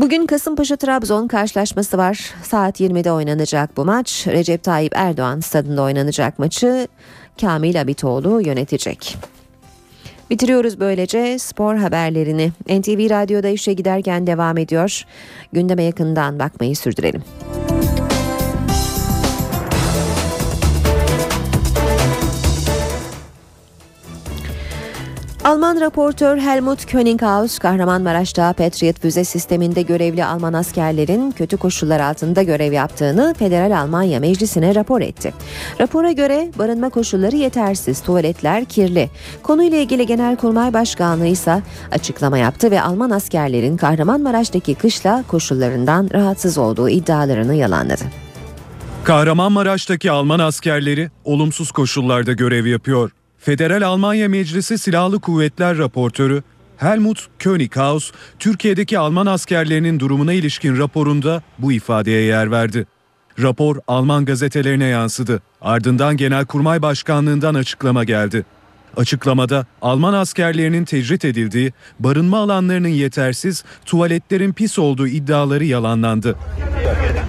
Bugün 0.00 0.26
Kasımpaşa 0.26 0.76
Trabzon 0.76 1.28
karşılaşması 1.28 1.98
var. 1.98 2.34
Saat 2.42 2.80
20'de 2.80 3.12
oynanacak 3.12 3.76
bu 3.76 3.84
maç. 3.84 4.26
Recep 4.26 4.64
Tayyip 4.64 4.92
Erdoğan 4.96 5.40
stadında 5.40 5.82
oynanacak 5.82 6.38
maçı 6.38 6.88
Kamil 7.40 7.80
Abitoğlu 7.80 8.40
yönetecek. 8.40 9.16
Bitiriyoruz 10.30 10.80
böylece 10.80 11.38
spor 11.38 11.76
haberlerini. 11.76 12.52
NTV 12.68 13.10
Radyo'da 13.10 13.48
işe 13.48 13.72
giderken 13.72 14.26
devam 14.26 14.58
ediyor. 14.58 15.04
Gündeme 15.52 15.82
yakından 15.82 16.38
bakmayı 16.38 16.76
sürdürelim. 16.76 17.22
Alman 25.44 25.80
raportör 25.80 26.38
Helmut 26.38 26.86
Könighaus, 26.86 27.58
Kahramanmaraş'ta 27.58 28.52
Patriot 28.52 29.00
füze 29.00 29.24
sisteminde 29.24 29.82
görevli 29.82 30.24
Alman 30.24 30.52
askerlerin 30.52 31.30
kötü 31.30 31.56
koşullar 31.56 32.00
altında 32.00 32.42
görev 32.42 32.72
yaptığını 32.72 33.34
Federal 33.38 33.80
Almanya 33.80 34.20
Meclisi'ne 34.20 34.74
rapor 34.74 35.00
etti. 35.00 35.34
Rapora 35.80 36.12
göre 36.12 36.48
barınma 36.58 36.88
koşulları 36.88 37.36
yetersiz, 37.36 38.00
tuvaletler 38.00 38.64
kirli. 38.64 39.10
Konuyla 39.42 39.78
ilgili 39.78 40.06
Genelkurmay 40.06 40.72
Başkanlığı 40.72 41.26
ise 41.26 41.62
açıklama 41.90 42.38
yaptı 42.38 42.70
ve 42.70 42.82
Alman 42.82 43.10
askerlerin 43.10 43.76
Kahramanmaraş'taki 43.76 44.74
kışla 44.74 45.24
koşullarından 45.28 46.10
rahatsız 46.12 46.58
olduğu 46.58 46.88
iddialarını 46.88 47.54
yalanladı. 47.54 48.04
Kahramanmaraş'taki 49.04 50.10
Alman 50.10 50.38
askerleri 50.38 51.10
olumsuz 51.24 51.72
koşullarda 51.72 52.32
görev 52.32 52.66
yapıyor. 52.66 53.10
Federal 53.40 53.82
Almanya 53.82 54.28
Meclisi 54.28 54.78
Silahlı 54.78 55.20
Kuvvetler 55.20 55.78
Raportörü 55.78 56.42
Helmut 56.76 57.28
Könighaus, 57.38 58.12
Türkiye'deki 58.38 58.98
Alman 58.98 59.26
askerlerinin 59.26 60.00
durumuna 60.00 60.32
ilişkin 60.32 60.78
raporunda 60.78 61.42
bu 61.58 61.72
ifadeye 61.72 62.22
yer 62.22 62.50
verdi. 62.50 62.86
Rapor 63.42 63.76
Alman 63.88 64.24
gazetelerine 64.24 64.84
yansıdı. 64.84 65.42
Ardından 65.60 66.16
Genelkurmay 66.16 66.82
Başkanlığından 66.82 67.54
açıklama 67.54 68.04
geldi. 68.04 68.44
Açıklamada 68.96 69.66
Alman 69.82 70.14
askerlerinin 70.14 70.84
tecrit 70.84 71.24
edildiği, 71.24 71.72
barınma 71.98 72.38
alanlarının 72.38 72.88
yetersiz, 72.88 73.64
tuvaletlerin 73.86 74.52
pis 74.52 74.78
olduğu 74.78 75.06
iddiaları 75.06 75.64
yalanlandı. 75.64 76.36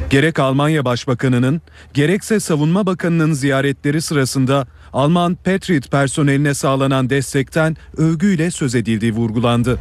Gerek 0.09 0.39
Almanya 0.39 0.85
Başbakanı'nın, 0.85 1.61
gerekse 1.93 2.39
Savunma 2.39 2.85
Bakanı'nın 2.85 3.33
ziyaretleri 3.33 4.01
sırasında 4.01 4.67
Alman 4.93 5.35
Patriot 5.35 5.91
personeline 5.91 6.53
sağlanan 6.53 7.09
destekten 7.09 7.77
övgüyle 7.97 8.51
söz 8.51 8.75
edildiği 8.75 9.13
vurgulandı. 9.13 9.79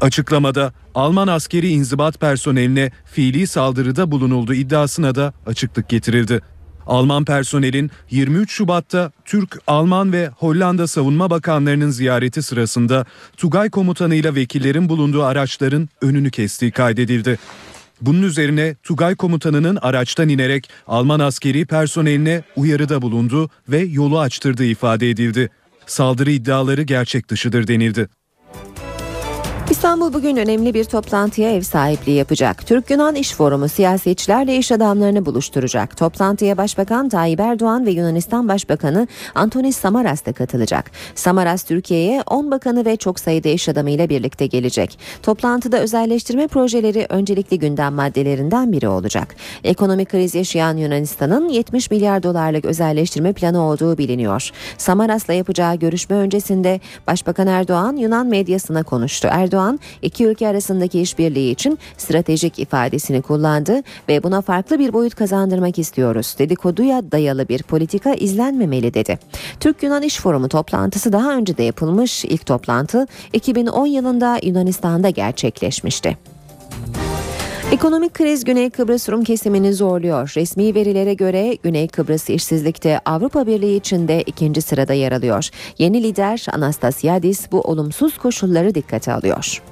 Açıklamada 0.00 0.72
Alman 0.94 1.28
askeri 1.28 1.68
inzibat 1.68 2.20
personeline 2.20 2.90
fiili 3.04 3.46
saldırıda 3.46 4.10
bulunulduğu 4.10 4.54
iddiasına 4.54 5.14
da 5.14 5.32
açıklık 5.46 5.88
getirildi. 5.88 6.40
Alman 6.88 7.24
personelin 7.24 7.90
23 8.10 8.52
Şubat'ta 8.52 9.12
Türk, 9.24 9.58
Alman 9.66 10.12
ve 10.12 10.30
Hollanda 10.36 10.86
savunma 10.86 11.30
bakanlarının 11.30 11.90
ziyareti 11.90 12.42
sırasında 12.42 13.04
Tugay 13.36 13.70
komutanıyla 13.70 14.34
vekillerin 14.34 14.88
bulunduğu 14.88 15.22
araçların 15.22 15.88
önünü 16.02 16.30
kestiği 16.30 16.70
kaydedildi. 16.70 17.38
Bunun 18.00 18.22
üzerine 18.22 18.74
Tugay 18.82 19.14
komutanının 19.14 19.78
araçtan 19.82 20.28
inerek 20.28 20.70
Alman 20.86 21.20
askeri 21.20 21.66
personeline 21.66 22.42
uyarıda 22.56 23.02
bulundu 23.02 23.50
ve 23.68 23.78
yolu 23.78 24.20
açtırdığı 24.20 24.64
ifade 24.64 25.10
edildi. 25.10 25.50
Saldırı 25.86 26.30
iddiaları 26.30 26.82
gerçek 26.82 27.28
dışıdır 27.28 27.66
denildi. 27.66 28.08
İstanbul 29.70 30.12
bugün 30.12 30.36
önemli 30.36 30.74
bir 30.74 30.84
toplantıya 30.84 31.52
ev 31.52 31.60
sahipliği 31.60 32.16
yapacak. 32.16 32.66
Türk-Yunan 32.66 33.14
İş 33.14 33.34
Forumu 33.34 33.68
siyasetçilerle 33.68 34.56
iş 34.56 34.72
adamlarını 34.72 35.26
buluşturacak. 35.26 35.96
Toplantıya 35.96 36.56
Başbakan 36.56 37.08
Tayyip 37.08 37.40
Erdoğan 37.40 37.86
ve 37.86 37.90
Yunanistan 37.90 38.48
Başbakanı 38.48 39.08
Antonis 39.34 39.76
Samaras 39.76 40.26
da 40.26 40.32
katılacak. 40.32 40.90
Samaras 41.14 41.62
Türkiye'ye 41.62 42.22
10 42.22 42.50
bakanı 42.50 42.84
ve 42.84 42.96
çok 42.96 43.20
sayıda 43.20 43.48
iş 43.48 43.68
adamıyla 43.68 44.08
birlikte 44.08 44.46
gelecek. 44.46 44.98
Toplantıda 45.22 45.78
özelleştirme 45.78 46.46
projeleri 46.46 47.06
öncelikli 47.08 47.58
gündem 47.58 47.94
maddelerinden 47.94 48.72
biri 48.72 48.88
olacak. 48.88 49.36
Ekonomik 49.64 50.08
kriz 50.08 50.34
yaşayan 50.34 50.76
Yunanistan'ın 50.76 51.48
70 51.48 51.90
milyar 51.90 52.22
dolarlık 52.22 52.64
özelleştirme 52.64 53.32
planı 53.32 53.62
olduğu 53.62 53.98
biliniyor. 53.98 54.50
Samaras'la 54.78 55.34
yapacağı 55.34 55.74
görüşme 55.74 56.16
öncesinde 56.16 56.80
Başbakan 57.06 57.46
Erdoğan 57.46 57.96
Yunan 57.96 58.26
medyasına 58.26 58.82
konuştu. 58.82 59.28
Erdoğan 59.30 59.57
Erdoğan 59.58 59.80
iki 60.02 60.26
ülke 60.26 60.48
arasındaki 60.48 61.00
işbirliği 61.00 61.50
için 61.50 61.78
stratejik 61.96 62.58
ifadesini 62.58 63.22
kullandı 63.22 63.82
ve 64.08 64.22
buna 64.22 64.40
farklı 64.40 64.78
bir 64.78 64.92
boyut 64.92 65.14
kazandırmak 65.14 65.78
istiyoruz. 65.78 66.36
Dedikoduya 66.38 67.12
dayalı 67.12 67.48
bir 67.48 67.62
politika 67.62 68.14
izlenmemeli 68.14 68.94
dedi. 68.94 69.18
Türk-Yunan 69.60 70.02
İş 70.02 70.20
Forumu 70.20 70.48
toplantısı 70.48 71.12
daha 71.12 71.34
önce 71.34 71.56
de 71.56 71.62
yapılmış. 71.62 72.24
İlk 72.24 72.46
toplantı 72.46 73.06
2010 73.32 73.86
yılında 73.86 74.38
Yunanistan'da 74.42 75.10
gerçekleşmişti. 75.10 76.37
Ekonomik 77.72 78.14
kriz 78.14 78.44
Güney 78.44 78.70
Kıbrıs 78.70 79.08
Rum 79.08 79.24
kesimini 79.24 79.74
zorluyor. 79.74 80.32
Resmi 80.36 80.74
verilere 80.74 81.14
göre 81.14 81.56
Güney 81.62 81.88
Kıbrıs 81.88 82.30
işsizlikte 82.30 83.00
Avrupa 83.04 83.46
Birliği 83.46 83.76
içinde 83.76 84.22
ikinci 84.22 84.62
sırada 84.62 84.92
yer 84.92 85.12
alıyor. 85.12 85.48
Yeni 85.78 86.02
lider 86.02 86.46
Anastasiadis 86.52 87.52
bu 87.52 87.60
olumsuz 87.60 88.18
koşulları 88.18 88.74
dikkate 88.74 89.12
alıyor. 89.12 89.62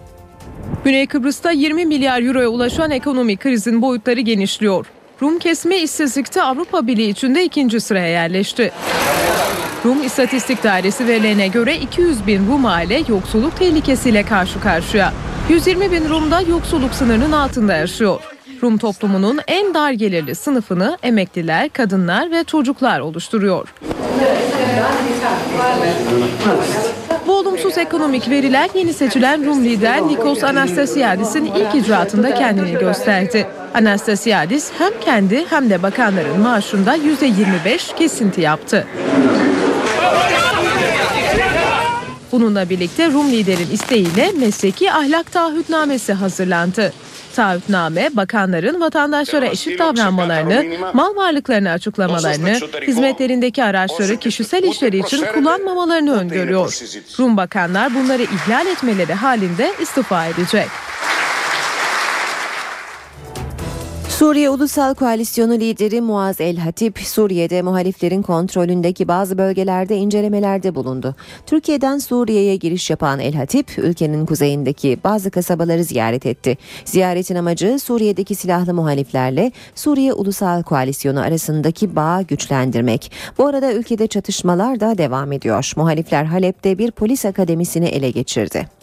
Güney 0.85 1.07
Kıbrıs'ta 1.07 1.51
20 1.51 1.87
milyar 1.87 2.23
euroya 2.23 2.49
ulaşan 2.49 2.91
ekonomik 2.91 3.41
krizin 3.41 3.83
boyutları 3.83 4.21
genişliyor. 4.21 4.87
Rum 5.23 5.39
kesme 5.39 5.79
işsizlikte 5.83 6.43
Avrupa 6.43 6.87
Birliği 6.87 7.09
içinde 7.09 7.45
ikinci 7.45 7.81
sıraya 7.81 8.09
yerleşti. 8.09 8.73
Rum 9.85 10.03
İstatistik 10.03 10.65
Dairesi 10.65 11.07
verilerine 11.07 11.49
göre 11.49 11.77
200 11.77 12.27
bin 12.27 12.47
Rum 12.47 12.67
aile 12.67 13.03
yoksulluk 13.09 13.57
tehlikesiyle 13.57 14.23
karşı 14.23 14.61
karşıya. 14.61 15.13
120 15.49 15.93
bin 15.93 16.09
Rum 16.09 16.31
da 16.31 16.41
yoksulluk 16.41 16.95
sınırının 16.95 17.33
altında 17.33 17.75
yaşıyor. 17.75 18.21
Rum 18.63 18.79
toplumunun 18.79 19.41
en 19.47 19.75
dar 19.75 19.91
gelirli 19.91 20.35
sınıfını 20.35 20.99
emekliler, 21.03 21.69
kadınlar 21.69 22.31
ve 22.31 22.45
çocuklar 22.45 23.01
oluşturuyor. 23.01 23.69
Ekonomik 27.79 28.31
veriler 28.31 28.71
yeni 28.75 28.93
seçilen 28.93 29.47
Rum 29.47 29.65
lider 29.65 30.03
Nikos 30.03 30.45
Anastasiadis'in 30.45 31.45
ilk 31.45 31.75
icraatında 31.75 32.35
kendini 32.35 32.79
gösterdi. 32.79 33.47
Anastasiadis 33.75 34.71
hem 34.79 35.01
kendi 35.01 35.47
hem 35.51 35.71
de 35.71 35.83
bakanların 35.83 36.41
maaşında 36.41 36.97
%25 36.97 37.97
kesinti 37.99 38.41
yaptı. 38.41 38.87
Bununla 42.33 42.71
birlikte 42.71 43.13
Rum 43.13 43.31
liderin 43.33 43.71
isteğiyle 43.73 44.33
mesleki 44.33 44.93
ahlak 44.93 45.33
taahhütnamesi 45.33 46.13
hazırlandı. 46.13 46.93
Taahhütname 47.37 48.11
bakanların 48.13 48.81
vatandaşlara 48.81 49.47
eşit 49.47 49.79
davranmalarını, 49.79 50.65
mal 50.95 51.17
varlıklarını 51.17 51.71
açıklamalarını, 51.71 52.59
hizmetlerindeki 52.87 53.65
araçları 53.65 54.17
kişisel 54.17 54.63
işleri 54.63 54.99
için 54.99 55.25
kullanmamalarını 55.35 56.21
öngörüyor. 56.21 56.81
Rum 57.19 57.37
bakanlar 57.37 57.95
bunları 57.95 58.23
ihlal 58.23 58.67
etmeleri 58.67 59.15
halinde 59.15 59.73
istifa 59.81 60.27
edecek. 60.27 60.67
Suriye 64.19 64.51
Ulusal 64.51 64.95
Koalisyonu 64.95 65.53
lideri 65.53 66.01
Muaz 66.01 66.41
El 66.41 66.57
Hatip, 66.57 66.99
Suriye'de 66.99 67.63
muhaliflerin 67.63 68.23
kontrolündeki 68.23 69.09
bazı 69.09 69.39
bölgelerde 69.39 69.97
incelemelerde 69.97 70.75
bulundu. 70.75 71.15
Türkiye'den 71.47 71.99
Suriye'ye 71.99 72.57
giriş 72.57 72.91
yapan 72.91 73.21
El 73.21 73.35
Hatip, 73.35 73.79
ülkenin 73.79 74.27
kuzeyindeki 74.27 74.99
bazı 75.05 75.31
kasabaları 75.31 75.85
ziyaret 75.85 76.27
etti. 76.27 76.57
Ziyaretin 76.85 77.35
amacı 77.35 77.79
Suriye'deki 77.79 78.35
silahlı 78.35 78.75
muhaliflerle 78.75 79.53
Suriye 79.75 80.13
Ulusal 80.13 80.63
Koalisyonu 80.63 81.21
arasındaki 81.21 81.97
bağı 81.97 82.23
güçlendirmek. 82.23 83.13
Bu 83.39 83.47
arada 83.47 83.73
ülkede 83.73 84.07
çatışmalar 84.07 84.81
da 84.81 84.99
devam 84.99 85.33
ediyor. 85.33 85.73
Muhalifler 85.77 86.25
Halep'te 86.25 86.79
bir 86.79 86.91
polis 86.91 87.25
akademisini 87.25 87.87
ele 87.87 88.11
geçirdi. 88.11 88.76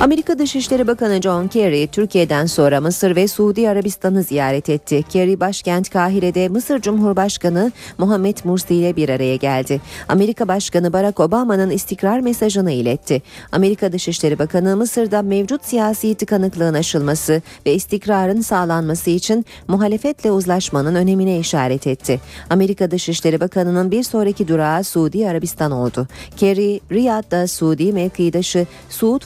Amerika 0.00 0.38
Dışişleri 0.38 0.86
Bakanı 0.86 1.22
John 1.22 1.48
Kerry 1.48 1.86
Türkiye'den 1.86 2.46
sonra 2.46 2.80
Mısır 2.80 3.16
ve 3.16 3.28
Suudi 3.28 3.68
Arabistan'ı 3.68 4.22
ziyaret 4.22 4.68
etti. 4.68 5.02
Kerry 5.08 5.40
başkent 5.40 5.90
Kahire'de 5.90 6.48
Mısır 6.48 6.80
Cumhurbaşkanı 6.80 7.72
Muhammed 7.98 8.36
Mursi 8.44 8.74
ile 8.74 8.96
bir 8.96 9.08
araya 9.08 9.36
geldi. 9.36 9.80
Amerika 10.08 10.48
Başkanı 10.48 10.92
Barack 10.92 11.20
Obama'nın 11.20 11.70
istikrar 11.70 12.20
mesajını 12.20 12.72
iletti. 12.72 13.22
Amerika 13.52 13.92
Dışişleri 13.92 14.38
Bakanı 14.38 14.76
Mısır'da 14.76 15.22
mevcut 15.22 15.64
siyasi 15.64 16.14
tıkanıklığın 16.14 16.74
aşılması 16.74 17.42
ve 17.66 17.74
istikrarın 17.74 18.40
sağlanması 18.40 19.10
için 19.10 19.46
muhalefetle 19.68 20.30
uzlaşmanın 20.30 20.94
önemine 20.94 21.38
işaret 21.38 21.86
etti. 21.86 22.20
Amerika 22.50 22.90
Dışişleri 22.90 23.40
Bakanı'nın 23.40 23.90
bir 23.90 24.02
sonraki 24.02 24.48
durağı 24.48 24.84
Suudi 24.84 25.28
Arabistan 25.28 25.70
oldu. 25.70 26.08
Kerry, 26.36 26.80
Riyad'da 26.92 27.46
Suudi 27.46 27.92
mevkidaşı 27.92 28.66
Suud 28.90 29.22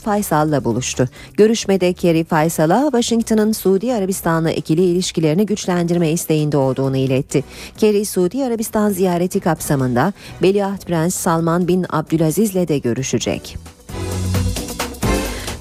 Faysal'la 0.59 0.63
buluştu. 0.63 1.07
Görüşmede 1.37 1.93
Kerry 1.93 2.23
Faysal'a 2.23 2.83
Washington'ın 2.91 3.51
Suudi 3.51 3.93
Arabistan'la 3.93 4.51
ikili 4.51 4.85
ilişkilerini 4.85 5.45
güçlendirme 5.45 6.11
isteğinde 6.11 6.57
olduğunu 6.57 6.97
iletti. 6.97 7.43
Kerry 7.77 8.05
Suudi 8.05 8.43
Arabistan 8.43 8.89
ziyareti 8.89 9.39
kapsamında 9.39 10.13
Veliaht 10.41 10.85
Prens 10.85 11.15
Salman 11.15 11.67
bin 11.67 11.85
Abdülaziz'le 11.89 12.67
de 12.67 12.77
görüşecek. 12.77 13.57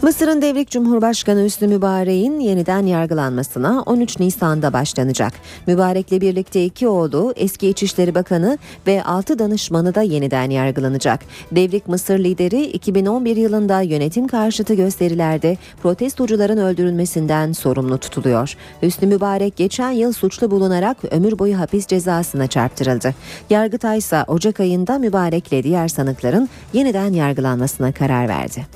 Mısır'ın 0.09 0.43
devrik 0.43 0.71
Cumhurbaşkanı 0.71 1.45
Hüsnü 1.45 1.69
Mübarek'in 1.69 2.41
yeniden 2.41 2.87
yargılanmasına 2.87 3.83
13 3.83 4.21
Nisan'da 4.21 4.73
başlanacak. 4.73 5.33
Mübarek'le 5.67 6.21
birlikte 6.21 6.65
iki 6.65 6.89
oğlu, 6.89 7.33
eski 7.37 7.69
İçişleri 7.69 8.15
Bakanı 8.15 8.59
ve 8.87 9.05
6 9.05 9.39
danışmanı 9.39 9.95
da 9.95 10.03
yeniden 10.03 10.51
yargılanacak. 10.51 11.21
Devrik 11.53 11.89
Mısır 11.89 12.19
lideri 12.19 12.65
2011 12.65 13.37
yılında 13.37 13.81
yönetim 13.81 14.29
karşıtı 14.29 14.75
gösterilerde 14.75 15.57
protestocuların 15.83 16.59
öldürülmesinden 16.59 17.53
sorumlu 17.53 17.99
tutuluyor. 17.99 18.55
Hüsnü 18.83 19.09
Mübarek 19.09 19.57
geçen 19.57 19.91
yıl 19.91 20.13
suçlu 20.13 20.51
bulunarak 20.51 20.97
ömür 21.11 21.39
boyu 21.39 21.59
hapis 21.59 21.87
cezasına 21.87 22.47
çarptırıldı. 22.47 23.15
Yargıtay 23.51 23.99
ise 23.99 24.25
Ocak 24.27 24.61
ayında 24.61 24.99
Mübarek'le 24.99 25.65
diğer 25.65 25.89
sanıkların 25.89 26.49
yeniden 26.73 27.13
yargılanmasına 27.13 27.93
karar 27.93 28.29
verdi. 28.29 28.67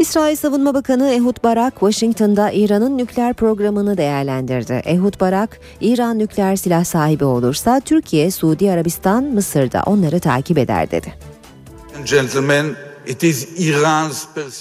İsrail 0.00 0.36
Savunma 0.36 0.74
Bakanı 0.74 1.10
Ehud 1.10 1.36
Barak, 1.44 1.72
Washington'da 1.72 2.50
İran'ın 2.50 2.98
nükleer 2.98 3.34
programını 3.34 3.96
değerlendirdi. 3.96 4.72
Ehud 4.72 5.20
Barak, 5.20 5.60
İran 5.80 6.18
nükleer 6.18 6.56
silah 6.56 6.84
sahibi 6.84 7.24
olursa 7.24 7.80
Türkiye, 7.80 8.30
Suudi 8.30 8.70
Arabistan, 8.72 9.24
Mısır'da 9.24 9.82
onları 9.86 10.20
takip 10.20 10.58
eder 10.58 10.90
dedi. 10.90 11.14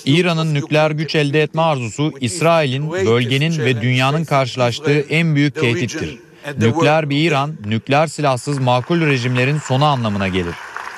İran'ın 0.06 0.54
nükleer 0.54 0.92
güç 0.92 1.16
elde 1.16 1.44
etme 1.44 1.62
arzusu 1.62 2.14
İsrail'in, 2.22 2.92
bölgenin 2.92 3.60
ve 3.60 3.82
dünyanın 3.82 4.26
karşılaştığı 4.26 5.00
en 5.00 5.36
büyük 5.36 5.56
tehdittir. 5.56 6.20
Nükleer 6.58 7.10
bir 7.10 7.28
İran, 7.28 7.52
nükleer 7.66 8.08
silahsız 8.08 8.58
makul 8.58 9.02
rejimlerin 9.02 9.58
sonu 9.58 9.86
anlamına 9.86 10.28
gelir. 10.28 10.56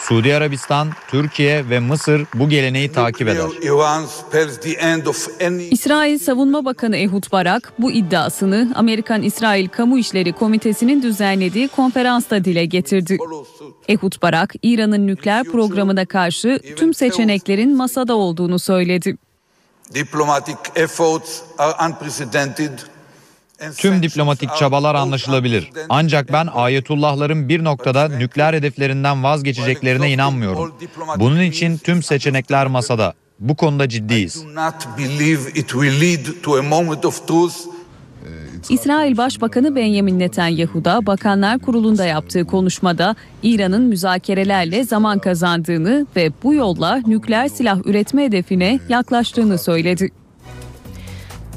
Suudi 0.07 0.35
Arabistan, 0.35 0.89
Türkiye 1.07 1.69
ve 1.69 1.79
Mısır 1.79 2.25
bu 2.33 2.49
geleneği 2.49 2.91
takip 2.91 3.27
eder. 3.27 3.45
İsrail 5.71 6.19
Savunma 6.19 6.65
Bakanı 6.65 6.97
Ehud 6.97 7.31
Barak 7.31 7.73
bu 7.79 7.91
iddiasını 7.91 8.71
Amerikan 8.75 9.21
İsrail 9.21 9.67
Kamu 9.67 9.97
İşleri 9.97 10.33
Komitesi'nin 10.33 11.01
düzenlediği 11.01 11.67
konferansta 11.67 12.45
dile 12.45 12.65
getirdi. 12.65 13.17
Ehud 13.87 14.21
Barak, 14.21 14.53
İran'ın 14.63 15.07
nükleer 15.07 15.43
programına 15.43 16.05
karşı 16.05 16.59
tüm 16.75 16.93
seçeneklerin 16.93 17.77
masada 17.77 18.15
olduğunu 18.15 18.59
söyledi. 18.59 19.17
Diplomatic 19.93 20.57
efforts 20.75 21.41
are 21.57 21.87
unprecedented 21.87 22.79
Tüm 23.78 24.03
diplomatik 24.03 24.55
çabalar 24.55 24.95
anlaşılabilir. 24.95 25.70
Ancak 25.89 26.34
ben 26.34 26.47
ayetullahların 26.47 27.49
bir 27.49 27.64
noktada 27.64 28.07
nükleer 28.07 28.53
hedeflerinden 28.53 29.24
vazgeçeceklerine 29.24 30.12
inanmıyorum. 30.12 30.74
Bunun 31.20 31.41
için 31.41 31.78
tüm 31.78 32.03
seçenekler 32.03 32.68
masada. 32.68 33.14
Bu 33.39 33.55
konuda 33.55 33.89
ciddiyiz. 33.89 34.43
İsrail 38.70 39.18
Başbakanı 39.18 39.76
Benjamin 39.76 40.20
Netanyahu 40.20 40.86
da 40.86 41.05
Bakanlar 41.05 41.59
Kurulu'nda 41.59 42.05
yaptığı 42.05 42.45
konuşmada 42.45 43.16
İran'ın 43.43 43.84
müzakerelerle 43.84 44.84
zaman 44.84 45.20
kazandığını 45.20 46.07
ve 46.16 46.32
bu 46.43 46.53
yolla 46.53 47.01
nükleer 47.07 47.47
silah 47.47 47.86
üretme 47.86 48.24
hedefine 48.24 48.80
yaklaştığını 48.89 49.57
söyledi. 49.57 50.20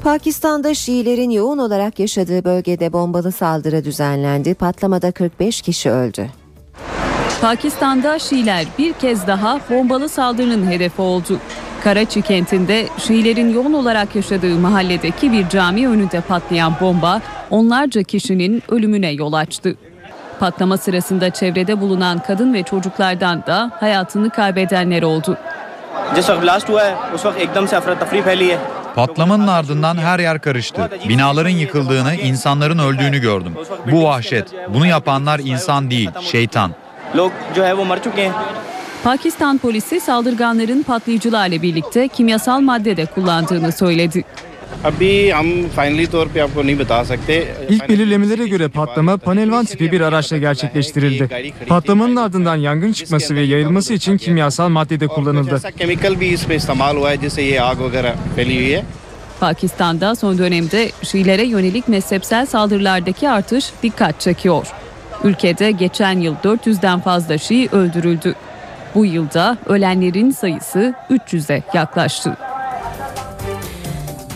Pakistan'da 0.05 0.73
Şiilerin 0.73 1.29
yoğun 1.29 1.57
olarak 1.57 1.99
yaşadığı 1.99 2.43
bölgede 2.43 2.93
bombalı 2.93 3.31
saldırı 3.31 3.85
düzenlendi. 3.85 4.53
Patlamada 4.53 5.11
45 5.11 5.61
kişi 5.61 5.91
öldü. 5.91 6.27
Pakistan'da 7.41 8.19
Şiiler 8.19 8.65
bir 8.79 8.93
kez 8.93 9.27
daha 9.27 9.59
bombalı 9.69 10.09
saldırının 10.09 10.71
hedefi 10.71 11.01
oldu. 11.01 11.39
Karaçi 11.83 12.21
kentinde 12.21 12.87
Şiilerin 12.97 13.53
yoğun 13.53 13.73
olarak 13.73 14.15
yaşadığı 14.15 14.55
mahalledeki 14.55 15.31
bir 15.31 15.49
cami 15.49 15.87
önünde 15.87 16.21
patlayan 16.21 16.73
bomba 16.81 17.21
onlarca 17.49 18.03
kişinin 18.03 18.63
ölümüne 18.69 19.11
yol 19.11 19.33
açtı. 19.33 19.75
Patlama 20.39 20.77
sırasında 20.77 21.29
çevrede 21.29 21.81
bulunan 21.81 22.19
kadın 22.19 22.53
ve 22.53 22.63
çocuklardan 22.63 23.45
da 23.45 23.71
hayatını 23.79 24.29
kaybedenler 24.29 25.03
oldu. 25.03 25.37
Patlamanın 28.95 29.47
ardından 29.47 29.97
her 29.97 30.19
yer 30.19 30.39
karıştı. 30.41 30.89
Binaların 31.09 31.49
yıkıldığını, 31.49 32.15
insanların 32.15 32.79
öldüğünü 32.79 33.19
gördüm. 33.19 33.53
Bu 33.91 34.03
vahşet. 34.03 34.47
Bunu 34.73 34.87
yapanlar 34.87 35.39
insan 35.39 35.91
değil, 35.91 36.09
şeytan. 36.31 36.71
Pakistan 39.03 39.57
polisi 39.57 39.99
saldırganların 39.99 40.83
patlayıcılarla 40.83 41.61
birlikte 41.61 42.07
kimyasal 42.07 42.59
madde 42.61 42.97
de 42.97 43.05
kullandığını 43.05 43.71
söyledi. 43.71 44.23
İlk 47.69 47.89
belirlemelere 47.89 48.47
göre 48.47 48.67
patlama 48.67 49.17
panel 49.17 49.51
van 49.51 49.65
tipi 49.65 49.91
bir 49.91 50.01
araçla 50.01 50.37
gerçekleştirildi. 50.37 51.53
Patlamanın 51.67 52.15
ardından 52.15 52.55
yangın 52.55 52.93
çıkması 52.93 53.35
ve 53.35 53.41
yayılması 53.41 53.93
için 53.93 54.17
kimyasal 54.17 54.69
madde 54.69 54.99
de 54.99 55.07
kullanıldı. 55.07 55.61
Pakistan'da 59.39 60.15
son 60.15 60.37
dönemde 60.37 60.91
Şiilere 61.03 61.45
yönelik 61.45 61.87
mezhepsel 61.87 62.45
saldırılardaki 62.45 63.29
artış 63.29 63.65
dikkat 63.83 64.21
çekiyor. 64.21 64.67
Ülkede 65.23 65.71
geçen 65.71 66.19
yıl 66.19 66.35
400'den 66.35 66.99
fazla 66.99 67.37
Şii 67.37 67.69
öldürüldü. 67.71 68.35
Bu 68.95 69.05
yılda 69.05 69.57
ölenlerin 69.65 70.31
sayısı 70.31 70.93
300'e 71.09 71.63
yaklaştı. 71.73 72.37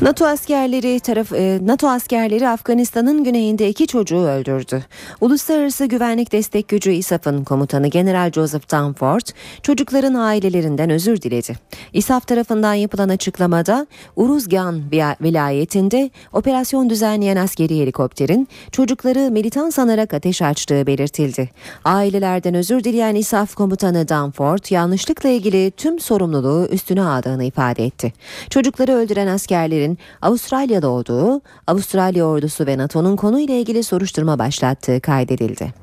NATO 0.02 0.26
askerleri 0.26 1.00
taraf 1.00 1.34
e, 1.34 1.60
NATO 1.62 1.88
askerleri 1.88 2.50
Afganistan'ın 2.50 3.24
güneyinde 3.24 3.70
iki 3.70 3.88
çocuğu 3.88 4.22
öldürdü. 4.22 4.84
Uluslararası 5.22 5.86
Güvenlik 5.86 6.32
Destek 6.32 6.68
Gücü 6.68 6.92
İSAF'ın 6.92 7.44
komutanı 7.44 7.88
General 7.88 8.32
Joseph 8.32 8.72
Dunford 8.72 9.22
çocukların 9.64 10.14
ailelerinden 10.14 10.90
özür 10.90 11.22
diledi. 11.22 11.54
İSAF 11.94 12.28
tarafından 12.28 12.74
yapılan 12.74 13.10
açıklamada 13.10 13.88
Uruzgan 14.16 14.82
vilayetinde 15.22 16.10
operasyon 16.34 16.90
düzenleyen 16.90 17.38
askeri 17.38 17.80
helikopterin 17.80 18.48
çocukları 18.72 19.32
militan 19.32 19.70
sanarak 19.70 20.14
ateş 20.14 20.42
açtığı 20.42 20.88
belirtildi. 20.88 21.50
Ailelerden 21.86 22.54
özür 22.54 22.84
dileyen 22.84 23.16
İSAF 23.16 23.56
komutanı 23.56 24.08
Dunford 24.08 24.72
yanlışlıkla 24.72 25.30
ilgili 25.30 25.72
tüm 25.72 26.00
sorumluluğu 26.00 26.68
üstüne 26.72 27.02
aldığını 27.02 27.44
ifade 27.44 27.86
etti. 27.86 28.14
Çocukları 28.50 28.92
öldüren 28.92 29.28
askerlerin 29.28 29.89
Avustralya'da 30.22 30.90
olduğu, 30.90 31.42
Avustralya 31.68 32.26
ordusu 32.26 32.66
ve 32.66 32.78
NATO'nun 32.78 33.16
konuyla 33.16 33.56
ilgili 33.56 33.84
soruşturma 33.84 34.40
başlattığı 34.40 35.02
kaydedildi. 35.02 35.74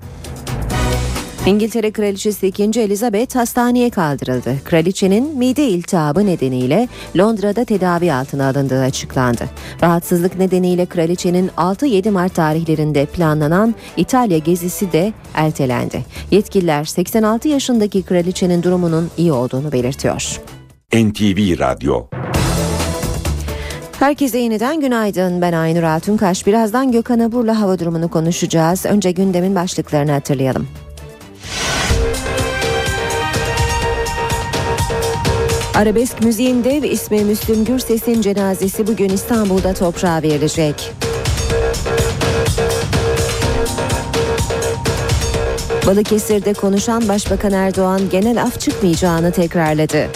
İngiltere 1.46 1.90
Kraliçesi 1.90 2.46
2. 2.46 2.80
Elizabeth 2.80 3.36
hastaneye 3.36 3.90
kaldırıldı. 3.90 4.56
Kraliçenin 4.64 5.38
mide 5.38 5.68
iltihabı 5.68 6.26
nedeniyle 6.26 6.88
Londra'da 7.18 7.64
tedavi 7.64 8.12
altına 8.12 8.48
alındığı 8.48 8.82
açıklandı. 8.82 9.44
Rahatsızlık 9.82 10.38
nedeniyle 10.38 10.86
kraliçenin 10.86 11.48
6-7 11.48 12.10
Mart 12.10 12.34
tarihlerinde 12.34 13.06
planlanan 13.06 13.74
İtalya 13.96 14.38
gezisi 14.38 14.92
de 14.92 15.12
ertelendi. 15.34 16.04
Yetkililer 16.30 16.84
86 16.84 17.48
yaşındaki 17.48 18.02
kraliçenin 18.02 18.62
durumunun 18.62 19.10
iyi 19.16 19.32
olduğunu 19.32 19.72
belirtiyor. 19.72 20.40
NTV 20.94 21.58
Radyo 21.58 22.06
Herkese 23.98 24.38
yeniden 24.38 24.80
günaydın. 24.80 25.42
Ben 25.42 25.52
Aynur 25.52 25.82
Altunkaş. 25.82 26.46
Birazdan 26.46 26.92
Gökhan 26.92 27.18
Abur'la 27.18 27.60
hava 27.60 27.78
durumunu 27.78 28.08
konuşacağız. 28.08 28.86
Önce 28.86 29.10
gündemin 29.10 29.54
başlıklarını 29.54 30.12
hatırlayalım. 30.12 30.68
Arabesk 35.74 36.22
müziğin 36.22 36.64
dev 36.64 36.82
ismi 36.82 37.20
Müslüm 37.20 37.64
Gürses'in 37.64 38.22
cenazesi 38.22 38.86
bugün 38.86 39.08
İstanbul'da 39.08 39.74
toprağa 39.74 40.22
verilecek. 40.22 40.92
Balıkesir'de 45.86 46.52
konuşan 46.52 47.08
Başbakan 47.08 47.52
Erdoğan 47.52 48.00
genel 48.10 48.42
af 48.42 48.60
çıkmayacağını 48.60 49.32
tekrarladı. 49.32 50.06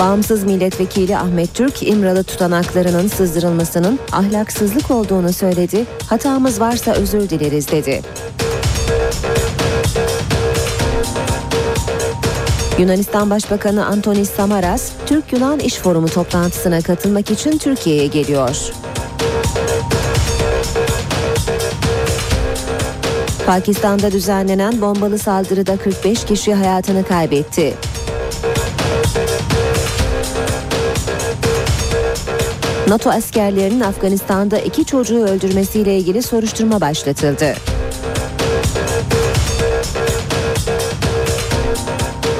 Bağımsız 0.00 0.44
milletvekili 0.44 1.16
Ahmet 1.16 1.54
Türk, 1.54 1.82
İmralı 1.82 2.24
tutanaklarının 2.24 3.08
sızdırılmasının 3.08 3.98
ahlaksızlık 4.12 4.90
olduğunu 4.90 5.32
söyledi. 5.32 5.86
Hatamız 6.06 6.60
varsa 6.60 6.92
özür 6.92 7.30
dileriz 7.30 7.70
dedi. 7.70 8.02
Yunanistan 12.78 13.30
Başbakanı 13.30 13.86
Antonis 13.86 14.30
Samaras, 14.30 14.92
Türk-Yunan 15.06 15.58
İş 15.58 15.74
Forumu 15.74 16.08
toplantısına 16.08 16.80
katılmak 16.80 17.30
için 17.30 17.58
Türkiye'ye 17.58 18.06
geliyor. 18.06 18.72
Pakistan'da 23.46 24.12
düzenlenen 24.12 24.80
bombalı 24.80 25.18
saldırıda 25.18 25.76
45 25.76 26.24
kişi 26.24 26.54
hayatını 26.54 27.04
kaybetti. 27.04 27.74
NATO 32.90 33.10
askerlerinin 33.10 33.80
Afganistan'da 33.80 34.58
iki 34.58 34.84
çocuğu 34.84 35.24
öldürmesiyle 35.24 35.98
ilgili 35.98 36.22
soruşturma 36.22 36.80
başlatıldı. 36.80 37.54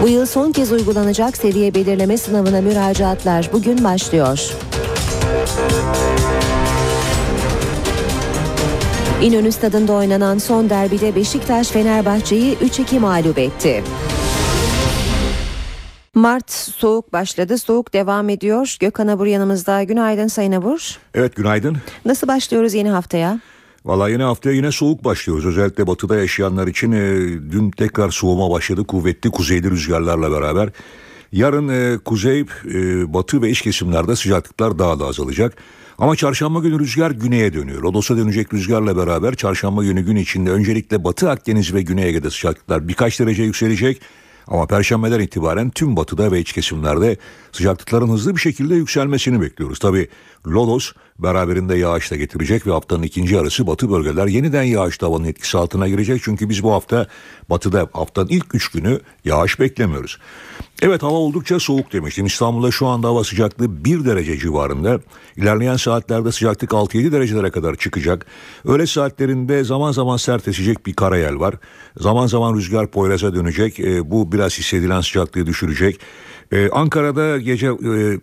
Bu 0.03 0.09
yıl 0.09 0.27
son 0.27 0.53
kez 0.53 0.73
uygulanacak 0.73 1.37
seviye 1.37 1.75
belirleme 1.75 2.17
sınavına 2.17 2.61
müracaatlar 2.61 3.51
bugün 3.53 3.85
başlıyor. 3.85 4.51
İnönü 9.23 9.53
Stadında 9.53 9.93
oynanan 9.93 10.39
son 10.39 10.71
derbide 10.71 11.15
Beşiktaş 11.15 11.69
Fenerbahçe'yi 11.69 12.55
3-2 12.57 12.99
mağlup 12.99 13.39
etti. 13.39 13.83
Mart 16.15 16.51
soğuk 16.51 17.13
başladı. 17.13 17.59
Soğuk 17.59 17.93
devam 17.93 18.29
ediyor. 18.29 18.77
Gökhan 18.81 19.07
Abur 19.07 19.27
yanımızda. 19.27 19.83
Günaydın 19.83 20.27
Sayın 20.27 20.53
Abur. 20.53 20.99
Evet 21.15 21.37
günaydın. 21.37 21.77
Nasıl 22.05 22.29
başlıyoruz 22.29 22.75
yeni 22.75 22.89
haftaya? 22.89 23.41
Valla 23.85 24.09
yeni 24.09 24.23
haftaya 24.23 24.57
yine 24.57 24.73
soğuk 24.73 25.05
başlıyoruz. 25.05 25.47
Özellikle 25.47 25.87
batıda 25.87 26.17
yaşayanlar 26.17 26.67
için 26.67 26.93
e, 26.93 27.03
dün 27.53 27.71
tekrar 27.71 28.11
soğuma 28.11 28.51
başladı. 28.51 28.85
Kuvvetli 28.85 29.31
kuzeyli 29.31 29.71
rüzgarlarla 29.71 30.33
beraber. 30.33 30.69
Yarın 31.33 31.69
e, 31.69 31.99
kuzey, 31.99 32.41
e, 32.41 32.45
batı 33.15 33.43
ve 33.43 33.51
iç 33.51 33.63
kesimlerde 33.63 34.17
sıcaklıklar 34.17 34.79
daha 34.79 35.01
da 35.01 35.07
azalacak. 35.07 35.57
Ama 35.99 36.17
çarşamba 36.17 36.61
günü 36.61 36.79
rüzgar 36.79 37.11
güneye 37.11 37.53
dönüyor. 37.53 37.83
Rodos'a 37.83 38.17
dönecek 38.17 38.55
rüzgarla 38.55 38.97
beraber 38.97 39.35
çarşamba 39.35 39.85
günü 39.85 40.03
gün 40.03 40.17
içinde 40.17 40.51
öncelikle 40.51 41.05
Batı 41.05 41.31
Akdeniz 41.31 41.75
ve 41.75 41.83
Güney 41.83 42.09
Ege'de 42.09 42.31
sıcaklıklar 42.31 42.89
birkaç 42.89 43.21
derece 43.21 43.43
yükselecek. 43.43 44.01
Ama 44.51 44.67
perşembeden 44.67 45.21
itibaren 45.21 45.71
tüm 45.71 45.97
batıda 45.97 46.33
ve 46.33 46.41
iç 46.41 46.53
kesimlerde 46.53 47.17
sıcaklıkların 47.53 48.09
hızlı 48.09 48.37
bir 48.37 48.41
şekilde 48.41 48.75
yükselmesini 48.75 49.41
bekliyoruz. 49.41 49.79
Tabi 49.79 50.09
Lodos 50.47 50.93
beraberinde 51.23 51.77
yağış 51.77 52.11
da 52.11 52.17
getirecek 52.17 52.67
ve 52.67 52.71
haftanın 52.71 53.03
ikinci 53.03 53.35
yarısı 53.35 53.67
batı 53.67 53.91
bölgeler 53.91 54.27
yeniden 54.27 54.63
yağış 54.63 55.03
havanın 55.03 55.25
etkisi 55.25 55.59
altına 55.59 55.89
girecek. 55.89 56.21
Çünkü 56.25 56.49
biz 56.49 56.63
bu 56.63 56.73
hafta 56.73 57.07
batıda 57.51 57.89
haftanın 57.93 58.29
ilk 58.29 58.55
üç 58.55 58.69
günü 58.69 59.01
yağış 59.25 59.61
beklemiyoruz. 59.61 60.19
Evet 60.83 61.03
hava 61.03 61.17
oldukça 61.17 61.61
soğuk 61.61 61.93
demiştim. 61.93 62.27
İstanbul'da 62.27 62.71
şu 62.71 62.87
anda 62.87 63.09
hava 63.09 63.25
sıcaklığı 63.25 63.85
1 63.85 64.05
derece 64.05 64.39
civarında. 64.39 65.01
İlerleyen 65.37 65.77
saatlerde 65.77 66.33
sıcaklık 66.33 66.71
6-7 66.71 67.13
derecelere 67.13 67.51
kadar 67.51 67.75
çıkacak. 67.75 68.27
Öğle 68.65 68.87
saatlerinde 68.87 69.65
zaman 69.65 69.93
zaman 69.93 70.17
sert 70.17 70.49
esecek 70.49 70.87
bir 70.87 70.95
karayel 70.95 71.41
var. 71.41 71.55
Zaman 71.97 72.27
zaman 72.27 72.57
rüzgar 72.57 72.87
Poyraz'a 72.87 73.35
dönecek. 73.35 73.81
E, 73.81 74.11
bu 74.11 74.33
biraz 74.33 74.59
hissedilen 74.59 75.01
sıcaklığı 75.01 75.47
düşürecek. 75.47 76.01
Ee, 76.53 76.69
Ankara'da 76.73 77.39
gece 77.39 77.67
e, 77.67 78.19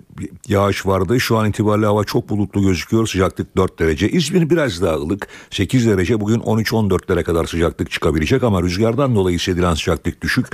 yağış 0.47 0.86
vardı. 0.86 1.19
Şu 1.19 1.38
an 1.38 1.49
itibariyle 1.49 1.86
hava 1.86 2.03
çok 2.03 2.30
bulutlu 2.30 2.61
gözüküyor. 2.61 3.07
Sıcaklık 3.07 3.57
4 3.57 3.80
derece. 3.80 4.09
İzmir 4.09 4.49
biraz 4.49 4.82
daha 4.82 4.95
ılık. 4.95 5.28
8 5.49 5.88
derece. 5.88 6.19
Bugün 6.19 6.39
13-14'lere 6.39 7.23
kadar 7.23 7.45
sıcaklık 7.45 7.91
çıkabilecek 7.91 8.43
ama 8.43 8.63
rüzgardan 8.63 9.15
dolayı 9.15 9.38
hissedilen 9.38 9.73
sıcaklık 9.73 10.21
düşük. 10.21 10.47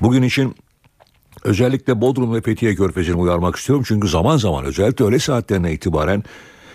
Bugün 0.00 0.22
için 0.22 0.54
özellikle 1.44 2.00
Bodrum 2.00 2.34
ve 2.34 2.40
Fethiye 2.40 2.74
Körfezi'ni 2.74 3.16
uyarmak 3.16 3.56
istiyorum. 3.56 3.84
Çünkü 3.88 4.08
zaman 4.08 4.36
zaman 4.36 4.64
özellikle 4.64 5.04
öğle 5.04 5.18
saatlerine 5.18 5.72
itibaren 5.72 6.24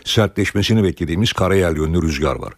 sertleşmesini 0.03 0.83
beklediğimiz 0.83 1.33
karayel 1.33 1.77
yönlü 1.77 2.01
rüzgar 2.01 2.35
var. 2.35 2.53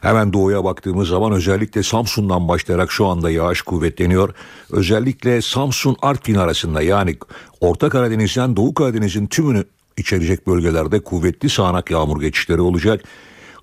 Hemen 0.00 0.32
doğuya 0.32 0.64
baktığımız 0.64 1.08
zaman 1.08 1.32
özellikle 1.32 1.82
Samsun'dan 1.82 2.48
başlayarak 2.48 2.92
şu 2.92 3.06
anda 3.06 3.30
yağış 3.30 3.62
kuvvetleniyor. 3.62 4.34
Özellikle 4.72 5.42
Samsun 5.42 5.96
Artvin 6.02 6.34
arasında 6.34 6.82
yani 6.82 7.16
Orta 7.60 7.88
Karadeniz'den 7.88 8.56
Doğu 8.56 8.74
Karadeniz'in 8.74 9.26
tümünü 9.26 9.64
içerecek 9.96 10.46
bölgelerde 10.46 11.00
kuvvetli 11.00 11.48
sağanak 11.48 11.90
yağmur 11.90 12.20
geçişleri 12.20 12.60
olacak. 12.60 13.04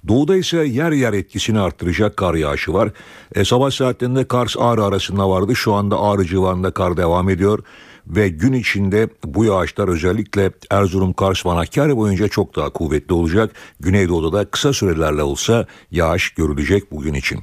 Doğuda 0.08 0.36
ise 0.36 0.58
yer 0.58 0.92
yer 0.92 1.14
etkisini 1.14 1.60
arttıracak 1.60 2.18
kar 2.18 2.34
yağışı 2.36 2.74
var. 2.74 2.90
E, 3.36 3.46
sabah 3.46 3.72
saatlerinde 3.72 4.28
Kars 4.28 4.56
Ağrı 4.60 4.84
arasında 4.84 5.30
vardı. 5.30 5.56
Şu 5.56 5.74
anda 5.74 6.00
Ağrı 6.00 6.26
civarında 6.26 6.72
kar 6.72 6.98
devam 6.98 7.30
ediyor 7.30 7.64
ve 8.08 8.30
gün 8.30 8.54
içinde 8.54 9.10
bu 9.24 9.46
yağışlar 9.46 9.88
özellikle 9.88 10.52
Erzurum, 10.72 11.14
Kars, 11.14 11.46
Van 11.46 11.56
Hakkari 11.56 11.98
boyunca 11.98 12.28
çok 12.28 12.56
daha 12.56 12.70
kuvvetli 12.70 13.14
olacak. 13.14 13.52
Güneydoğu'da 13.80 14.34
da 14.34 14.46
kısa 14.46 14.74
sürelerle 14.74 15.24
olsa 15.24 15.66
yağış 15.92 16.30
görülecek 16.30 16.92
bugün 16.92 17.14
için. 17.14 17.40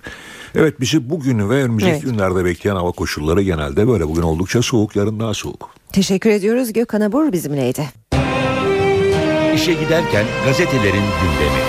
Evet 0.54 0.80
bizi 0.80 1.10
bugün 1.10 1.50
ve 1.50 1.54
önümüzdeki 1.54 1.92
evet. 1.92 2.02
günlerde 2.02 2.44
bekleyen 2.44 2.76
hava 2.76 2.92
koşulları 2.92 3.42
genelde 3.42 3.88
böyle. 3.88 4.08
Bugün 4.08 4.22
oldukça 4.22 4.62
soğuk, 4.62 4.96
yarın 4.96 5.20
daha 5.20 5.34
soğuk. 5.34 5.70
Teşekkür 5.92 6.30
ediyoruz. 6.30 6.72
Gökhan 6.72 7.00
Abur 7.00 7.32
bizimleydi. 7.32 7.84
İşe 9.54 9.72
giderken 9.72 10.26
gazetelerin 10.44 11.04
gündemi. 11.22 11.62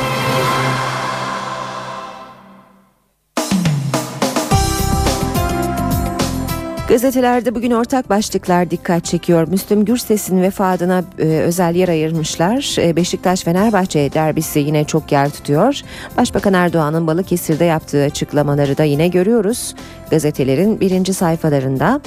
Gazetelerde 6.94 7.56
bugün 7.56 7.72
ortak 7.72 8.10
başlıklar 8.10 8.72
dikkat 8.72 9.06
çekiyor. 9.06 9.48
Müslüm 9.48 9.86
Gürses'in 9.86 10.42
vefatına 10.42 11.04
e, 11.20 11.24
özel 11.24 11.76
yer 11.76 11.90
ayırmışlar. 11.90 12.76
E, 12.80 12.96
Beşiktaş-Fenerbahçe 12.96 14.14
derbisi 14.14 14.60
yine 14.60 14.84
çok 14.84 15.12
yer 15.12 15.30
tutuyor. 15.30 15.82
Başbakan 16.18 16.54
Erdoğan'ın 16.54 17.08
Balıkesir'de 17.08 17.66
yaptığı 17.66 18.04
açıklamaları 18.04 18.78
da 18.78 18.84
yine 18.84 19.08
görüyoruz. 19.08 19.76
Gazetelerin 20.10 20.80
birinci 20.80 21.14
sayfalarında. 21.14 22.02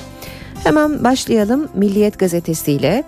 Hemen 0.65 1.05
başlayalım 1.05 1.69
Milliyet 1.75 2.19
gazetesiyle. 2.19 3.05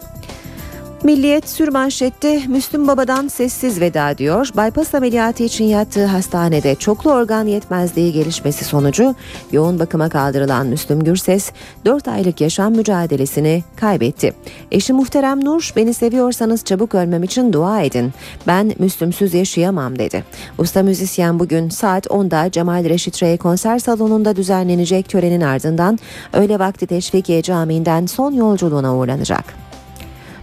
Milliyet 1.04 1.48
sürmanşette 1.48 2.42
Müslüm 2.48 2.88
Baba'dan 2.88 3.28
sessiz 3.28 3.80
veda 3.80 4.18
diyor. 4.18 4.50
Bypass 4.56 4.94
ameliyatı 4.94 5.42
için 5.42 5.64
yattığı 5.64 6.06
hastanede 6.06 6.74
çoklu 6.74 7.12
organ 7.12 7.46
yetmezliği 7.46 8.12
gelişmesi 8.12 8.64
sonucu 8.64 9.14
yoğun 9.52 9.78
bakıma 9.78 10.08
kaldırılan 10.08 10.66
Müslüm 10.66 11.04
Gürses 11.04 11.52
4 11.84 12.08
aylık 12.08 12.40
yaşam 12.40 12.72
mücadelesini 12.72 13.64
kaybetti. 13.76 14.34
Eşi 14.70 14.92
muhterem 14.92 15.44
Nur 15.44 15.72
beni 15.76 15.94
seviyorsanız 15.94 16.64
çabuk 16.64 16.94
ölmem 16.94 17.22
için 17.22 17.52
dua 17.52 17.82
edin. 17.82 18.12
Ben 18.46 18.72
Müslümsüz 18.78 19.34
yaşayamam 19.34 19.98
dedi. 19.98 20.24
Usta 20.58 20.82
müzisyen 20.82 21.38
bugün 21.38 21.68
saat 21.68 22.06
10'da 22.06 22.50
Cemal 22.50 22.84
Reşit 22.84 23.22
Rey 23.22 23.36
konser 23.36 23.78
salonunda 23.78 24.36
düzenlenecek 24.36 25.08
törenin 25.08 25.40
ardından 25.40 25.98
öğle 26.32 26.58
vakti 26.58 26.86
Teşvikiye 26.86 27.42
Camii'nden 27.42 28.06
son 28.06 28.32
yolculuğuna 28.32 28.96
uğranacak. 28.96 29.67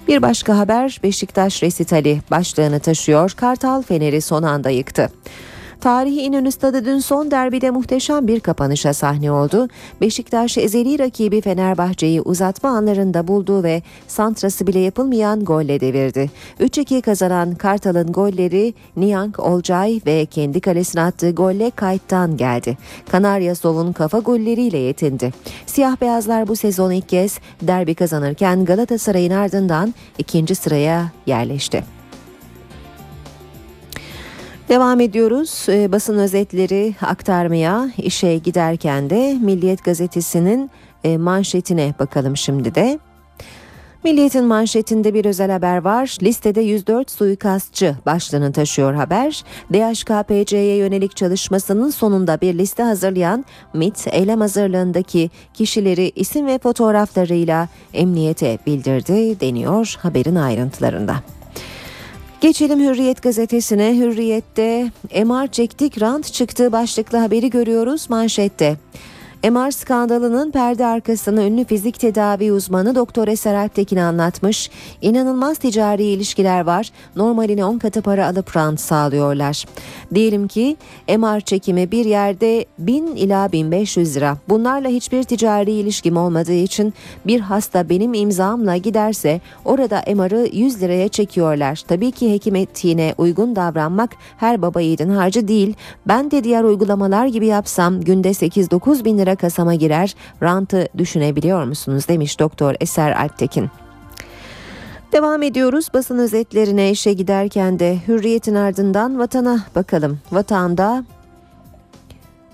Bir 0.08 0.22
başka 0.22 0.58
haber 0.58 1.00
Beşiktaş 1.04 1.64
resitali 1.64 2.22
başlığını 2.32 2.80
taşıyor. 2.80 3.32
Kartal 3.32 3.82
Fener'i 3.82 4.22
son 4.22 4.44
anda 4.44 4.70
yıktı. 4.70 5.10
Tarihi 5.82 6.22
İnönü 6.22 6.52
Stadı 6.52 6.86
dün 6.86 7.00
son 7.00 7.32
derbide 7.32 7.70
muhteşem 7.70 8.28
bir 8.28 8.40
kapanışa 8.40 8.94
sahne 8.94 9.32
oldu. 9.32 9.68
Beşiktaş 10.02 10.58
ezeli 10.58 11.00
rakibi 11.00 11.42
Fenerbahçe'yi 11.42 12.22
uzatma 12.22 12.70
anlarında 12.70 13.28
buldu 13.28 13.64
ve 13.64 13.82
santrası 14.08 14.68
bile 14.68 14.80
yapılmayan 14.80 15.46
golle 15.46 15.80
devirdi. 15.80 16.32
3-2 16.60 17.02
kazanan 17.02 17.56
Kartal'ın 17.56 18.12
golleri 18.12 18.74
Niang 18.98 19.40
Olcay 19.40 20.02
ve 20.06 20.26
kendi 20.26 20.62
kalesine 20.62 21.02
attığı 21.02 21.32
golle 21.32 21.72
kayıttan 21.72 22.38
geldi. 22.38 22.78
Kanarya 23.12 23.56
Sov'un 23.56 23.94
kafa 23.94 24.20
golleriyle 24.20 24.78
yetindi. 24.78 25.34
Siyah 25.66 26.02
beyazlar 26.02 26.48
bu 26.48 26.56
sezon 26.56 26.92
ilk 26.92 27.10
kez 27.10 27.40
derbi 27.62 27.96
kazanırken 27.96 28.66
Galatasaray'ın 28.66 29.32
ardından 29.32 29.94
ikinci 30.18 30.56
sıraya 30.56 31.12
yerleşti. 31.26 31.95
Devam 34.70 35.00
ediyoruz 35.00 35.66
e, 35.70 35.92
basın 35.92 36.18
özetleri 36.18 36.96
aktarmaya 37.02 37.90
işe 37.98 38.38
giderken 38.38 39.10
de 39.10 39.38
Milliyet 39.42 39.84
gazetesinin 39.84 40.72
e, 41.04 41.18
manşetine 41.18 41.94
bakalım 42.00 42.38
şimdi 42.38 42.76
de. 42.76 43.00
Milliyet'in 44.04 44.46
manşetinde 44.46 45.14
bir 45.14 45.26
özel 45.26 45.52
haber 45.52 45.78
var. 45.78 46.18
Listede 46.22 46.62
104 46.62 47.12
suikastçı 47.12 47.96
başlığını 48.06 48.52
taşıyor 48.52 48.94
haber. 48.94 49.44
DHKPC'ye 49.74 50.76
yönelik 50.78 51.16
çalışmasının 51.16 51.90
sonunda 51.90 52.42
bir 52.42 52.58
liste 52.58 52.84
hazırlayan 52.84 53.46
MIT 53.74 54.08
eylem 54.12 54.42
hazırlığındaki 54.42 55.30
kişileri 55.54 56.12
isim 56.16 56.48
ve 56.48 56.60
fotoğraflarıyla 56.60 57.68
emniyete 57.94 58.58
bildirdi 58.66 59.40
deniyor 59.40 59.96
haberin 60.02 60.36
ayrıntılarında. 60.36 61.16
Geçelim 62.46 62.80
Hürriyet 62.80 63.22
gazetesine. 63.22 63.98
Hürriyet'te 63.98 64.92
MR 65.26 65.48
çektik 65.48 66.02
rant 66.02 66.34
çıktığı 66.34 66.72
başlıklı 66.72 67.18
haberi 67.18 67.50
görüyoruz 67.50 68.10
manşette. 68.10 68.78
MR 69.52 69.72
skandalının 69.72 70.52
perde 70.52 70.86
arkasını 70.86 71.44
ünlü 71.44 71.66
fizik 71.66 72.00
tedavi 72.00 72.52
uzmanı 72.52 72.96
Doktor 72.96 73.28
Eser 73.28 73.56
Alptekin 73.56 73.98
anlatmış. 73.98 74.70
İnanılmaz 75.02 75.58
ticari 75.58 76.04
ilişkiler 76.04 76.62
var. 76.62 76.92
Normaline 77.16 77.66
10 77.66 77.78
katı 77.78 78.02
para 78.02 78.28
alıp 78.28 78.58
rant 78.58 78.80
sağlıyorlar. 78.80 79.66
Diyelim 80.14 80.48
ki 80.48 80.78
MR 81.18 81.42
çekimi 81.42 81.92
bir 81.92 82.06
yerde 82.06 82.66
1000 82.80 83.06
ila 83.06 83.52
1500 83.52 84.16
lira. 84.16 84.38
Bunlarla 84.50 84.88
hiçbir 84.88 85.24
ticari 85.24 85.72
ilişkim 85.72 86.18
olmadığı 86.18 86.54
için 86.54 86.94
bir 87.28 87.40
hasta 87.40 87.90
benim 87.90 88.14
imzamla 88.14 88.78
giderse 88.78 89.42
orada 89.66 90.04
MR'ı 90.16 90.50
100 90.54 90.82
liraya 90.82 91.08
çekiyorlar. 91.08 91.84
Tabii 91.88 92.12
ki 92.12 92.34
hekim 92.34 92.56
etiğine 92.56 93.16
uygun 93.18 93.56
davranmak 93.56 94.10
her 94.38 94.62
baba 94.62 94.82
yiğidin 94.82 95.10
harcı 95.10 95.48
değil. 95.48 95.74
Ben 96.08 96.32
de 96.32 96.44
diğer 96.44 96.64
uygulamalar 96.64 97.26
gibi 97.26 97.46
yapsam 97.46 98.02
günde 98.02 98.30
8-9 98.30 99.06
bin 99.06 99.18
lira 99.18 99.35
kasama 99.36 99.76
girer. 99.76 100.16
Rantı 100.44 100.88
düşünebiliyor 100.98 101.64
musunuz 101.64 102.08
demiş 102.08 102.40
Doktor 102.40 102.76
Eser 102.80 103.12
Alptekin. 103.12 103.70
Devam 105.12 105.44
ediyoruz 105.44 105.88
basın 105.94 106.20
özetlerine 106.20 106.92
işe 106.92 107.14
giderken 107.14 107.80
de 107.80 107.98
hürriyetin 108.08 108.56
ardından 108.56 109.20
vatana 109.20 109.60
bakalım. 109.76 110.20
Vatanda 110.32 111.06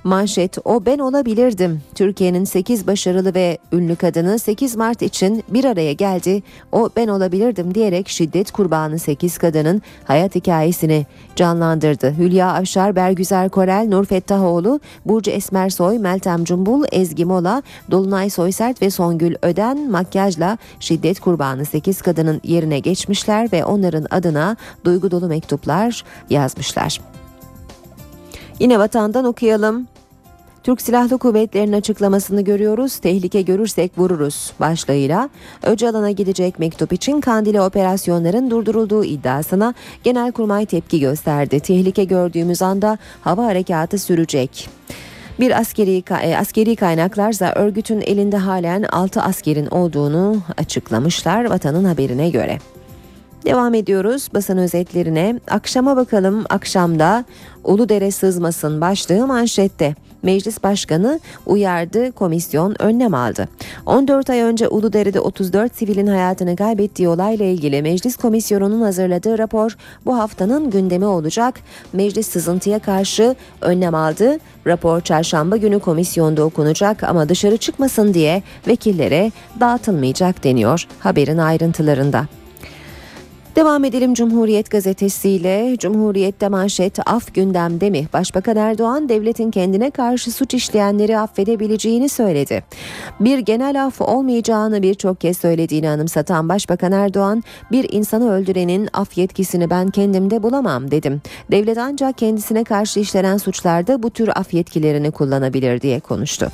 Manşet 0.03 0.57
o 0.65 0.85
ben 0.85 0.99
olabilirdim. 0.99 1.81
Türkiye'nin 1.95 2.43
8 2.43 2.87
başarılı 2.87 3.35
ve 3.35 3.57
ünlü 3.71 3.95
kadını 3.95 4.39
8 4.39 4.75
Mart 4.75 5.01
için 5.01 5.43
bir 5.49 5.65
araya 5.65 5.93
geldi. 5.93 6.43
O 6.71 6.89
ben 6.95 7.07
olabilirdim 7.07 7.75
diyerek 7.75 8.09
şiddet 8.09 8.51
kurbanı 8.51 8.99
8 8.99 9.37
kadının 9.37 9.81
hayat 10.05 10.35
hikayesini 10.35 11.05
canlandırdı. 11.35 12.13
Hülya 12.17 12.53
Avşar, 12.53 12.95
Bergüzer 12.95 13.49
Korel, 13.49 13.87
Nur 13.87 14.05
Fettahoğlu, 14.05 14.79
Burcu 15.05 15.31
Esmersoy, 15.31 15.97
Meltem 15.97 16.43
Cumbul, 16.43 16.85
Ezgi 16.91 17.25
Mola, 17.25 17.63
Dolunay 17.91 18.29
Soysert 18.29 18.81
ve 18.81 18.89
Songül 18.89 19.35
Öden 19.41 19.91
makyajla 19.91 20.57
şiddet 20.79 21.19
kurbanı 21.19 21.65
8 21.65 22.01
kadının 22.01 22.41
yerine 22.43 22.79
geçmişler 22.79 23.51
ve 23.51 23.65
onların 23.65 24.05
adına 24.09 24.57
duygu 24.85 25.11
dolu 25.11 25.27
mektuplar 25.27 26.03
yazmışlar. 26.29 27.01
Yine 28.59 28.79
vatandan 28.79 29.25
okuyalım. 29.25 29.87
Türk 30.63 30.81
Silahlı 30.81 31.17
Kuvvetleri'nin 31.17 31.73
açıklamasını 31.73 32.41
görüyoruz. 32.41 32.97
Tehlike 32.97 33.41
görürsek 33.41 33.97
vururuz 33.97 34.53
başlığıyla 34.59 35.29
Öcalan'a 35.63 36.11
gidecek 36.11 36.59
mektup 36.59 36.93
için 36.93 37.21
Kandili 37.21 37.61
operasyonların 37.61 38.49
durdurulduğu 38.49 39.03
iddiasına 39.03 39.73
Genelkurmay 40.03 40.65
tepki 40.65 40.99
gösterdi. 40.99 41.59
Tehlike 41.59 42.03
gördüğümüz 42.03 42.61
anda 42.61 42.97
hava 43.21 43.45
harekatı 43.45 43.97
sürecek. 43.97 44.69
Bir 45.39 45.59
askeri 45.59 46.03
e, 46.21 46.37
askeri 46.37 46.75
kaynaklarsa 46.75 47.53
örgütün 47.55 48.01
elinde 48.01 48.37
halen 48.37 48.83
6 48.83 49.21
askerin 49.21 49.67
olduğunu 49.67 50.37
açıklamışlar 50.57 51.45
vatanın 51.45 51.83
haberine 51.83 52.29
göre. 52.29 52.57
Devam 53.45 53.73
ediyoruz 53.73 54.29
basın 54.33 54.57
özetlerine. 54.57 55.39
Akşama 55.49 55.95
bakalım 55.95 56.45
akşamda 56.49 57.25
Uludere 57.63 58.11
sızmasın 58.11 58.81
başlığı 58.81 59.27
manşette. 59.27 59.95
Meclis 60.23 60.63
Başkanı 60.63 61.19
uyardı, 61.45 62.11
komisyon 62.11 62.81
önlem 62.81 63.13
aldı. 63.13 63.47
14 63.85 64.29
ay 64.29 64.41
önce 64.41 64.67
Uludere'de 64.67 65.19
34 65.19 65.75
sivilin 65.75 66.07
hayatını 66.07 66.55
kaybettiği 66.55 67.09
olayla 67.09 67.45
ilgili 67.45 67.81
Meclis 67.81 68.15
Komisyonu'nun 68.15 68.81
hazırladığı 68.81 69.37
rapor 69.37 69.77
bu 70.05 70.17
haftanın 70.17 70.69
gündemi 70.69 71.05
olacak. 71.05 71.59
Meclis 71.93 72.27
sızıntıya 72.27 72.79
karşı 72.79 73.35
önlem 73.61 73.95
aldı. 73.95 74.37
Rapor 74.67 75.01
çarşamba 75.01 75.57
günü 75.57 75.79
komisyonda 75.79 76.43
okunacak 76.43 77.03
ama 77.03 77.29
dışarı 77.29 77.57
çıkmasın 77.57 78.13
diye 78.13 78.43
vekillere 78.67 79.31
dağıtılmayacak 79.59 80.43
deniyor 80.43 80.87
haberin 80.99 81.37
ayrıntılarında. 81.37 82.40
Devam 83.55 83.83
edelim 83.83 84.13
Cumhuriyet 84.13 84.71
gazetesiyle. 84.71 85.77
Cumhuriyet'te 85.77 86.49
manşet 86.49 86.99
af 87.09 87.33
gündemde 87.33 87.89
mi? 87.89 88.07
Başbakan 88.13 88.57
Erdoğan 88.57 89.09
devletin 89.09 89.51
kendine 89.51 89.91
karşı 89.91 90.31
suç 90.31 90.53
işleyenleri 90.53 91.17
affedebileceğini 91.17 92.09
söyledi. 92.09 92.63
Bir 93.19 93.39
genel 93.39 93.85
af 93.85 94.01
olmayacağını 94.01 94.81
birçok 94.81 95.21
kez 95.21 95.37
söylediğini 95.37 95.89
anımsatan 95.89 96.49
Başbakan 96.49 96.91
Erdoğan 96.91 97.43
bir 97.71 97.87
insanı 97.91 98.31
öldürenin 98.31 98.89
af 98.93 99.17
yetkisini 99.17 99.69
ben 99.69 99.87
kendimde 99.87 100.43
bulamam 100.43 100.91
dedim. 100.91 101.21
Devlet 101.51 101.77
ancak 101.77 102.17
kendisine 102.17 102.63
karşı 102.63 102.99
işlenen 102.99 103.37
suçlarda 103.37 104.03
bu 104.03 104.09
tür 104.09 104.29
af 104.35 104.53
yetkilerini 104.53 105.11
kullanabilir 105.11 105.81
diye 105.81 105.99
konuştu. 105.99 106.51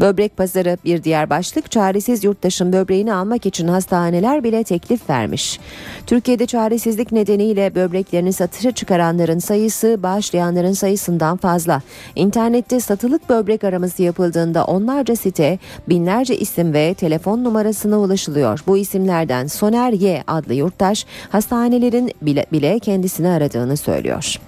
Böbrek 0.00 0.36
pazarı 0.36 0.78
bir 0.84 1.04
diğer 1.04 1.30
başlık 1.30 1.70
çaresiz 1.70 2.24
yurttaşın 2.24 2.72
böbreğini 2.72 3.14
almak 3.14 3.46
için 3.46 3.68
hastaneler 3.68 4.44
bile 4.44 4.64
teklif 4.64 5.10
vermiş. 5.10 5.60
Türkiye'de 6.06 6.46
çaresizlik 6.46 7.12
nedeniyle 7.12 7.74
böbreklerini 7.74 8.32
satışa 8.32 8.72
çıkaranların 8.72 9.38
sayısı 9.38 10.02
bağışlayanların 10.02 10.72
sayısından 10.72 11.36
fazla. 11.36 11.82
İnternette 12.16 12.80
satılık 12.80 13.28
böbrek 13.28 13.64
araması 13.64 14.02
yapıldığında 14.02 14.64
onlarca 14.64 15.16
site, 15.16 15.58
binlerce 15.88 16.36
isim 16.36 16.72
ve 16.72 16.94
telefon 16.94 17.44
numarasına 17.44 17.98
ulaşılıyor. 17.98 18.60
Bu 18.66 18.78
isimlerden 18.78 19.46
Soner 19.46 19.92
Y 19.92 20.24
adlı 20.26 20.54
yurttaş 20.54 21.06
hastanelerin 21.30 22.12
bile, 22.22 22.46
bile 22.52 22.78
kendisini 22.78 23.28
aradığını 23.28 23.76
söylüyor. 23.76 24.38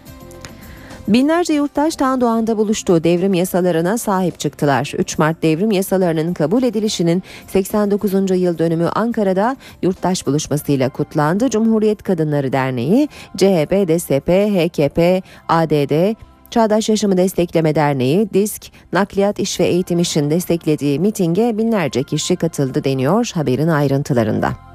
Binlerce 1.09 1.55
yurttaş 1.55 1.97
Tandoğan'da 1.97 2.59
buluştu. 2.59 3.05
Devrim 3.05 3.35
yasalarına 3.35 3.99
sahip 3.99 4.39
çıktılar. 4.39 4.93
3 4.99 5.19
Mart 5.19 5.43
devrim 5.43 5.71
yasalarının 5.71 6.35
kabul 6.35 6.63
edilişinin 6.63 7.23
89. 7.49 8.13
yıl 8.41 8.59
dönümü 8.59 8.87
Ankara'da 8.89 9.57
yurttaş 9.83 10.27
buluşmasıyla 10.27 10.89
kutlandı. 10.89 11.51
Cumhuriyet 11.51 12.03
Kadınları 12.03 12.53
Derneği, 12.53 13.09
CHP, 13.37 13.89
DSP, 13.89 14.29
HKP, 14.29 15.23
ADD, 15.49 16.15
Çağdaş 16.51 16.89
Yaşamı 16.89 17.17
Destekleme 17.17 17.75
Derneği, 17.75 18.35
DISK, 18.35 18.63
Nakliyat 18.93 19.39
İş 19.39 19.61
ve 19.61 19.65
Eğitim 19.65 19.99
İş'in 19.99 20.31
desteklediği 20.31 21.01
mitinge 21.01 21.59
binlerce 21.59 22.03
kişi 22.03 22.37
katıldı 22.37 22.85
deniyor 22.85 23.31
haberin 23.35 23.69
ayrıntılarında. 23.69 24.74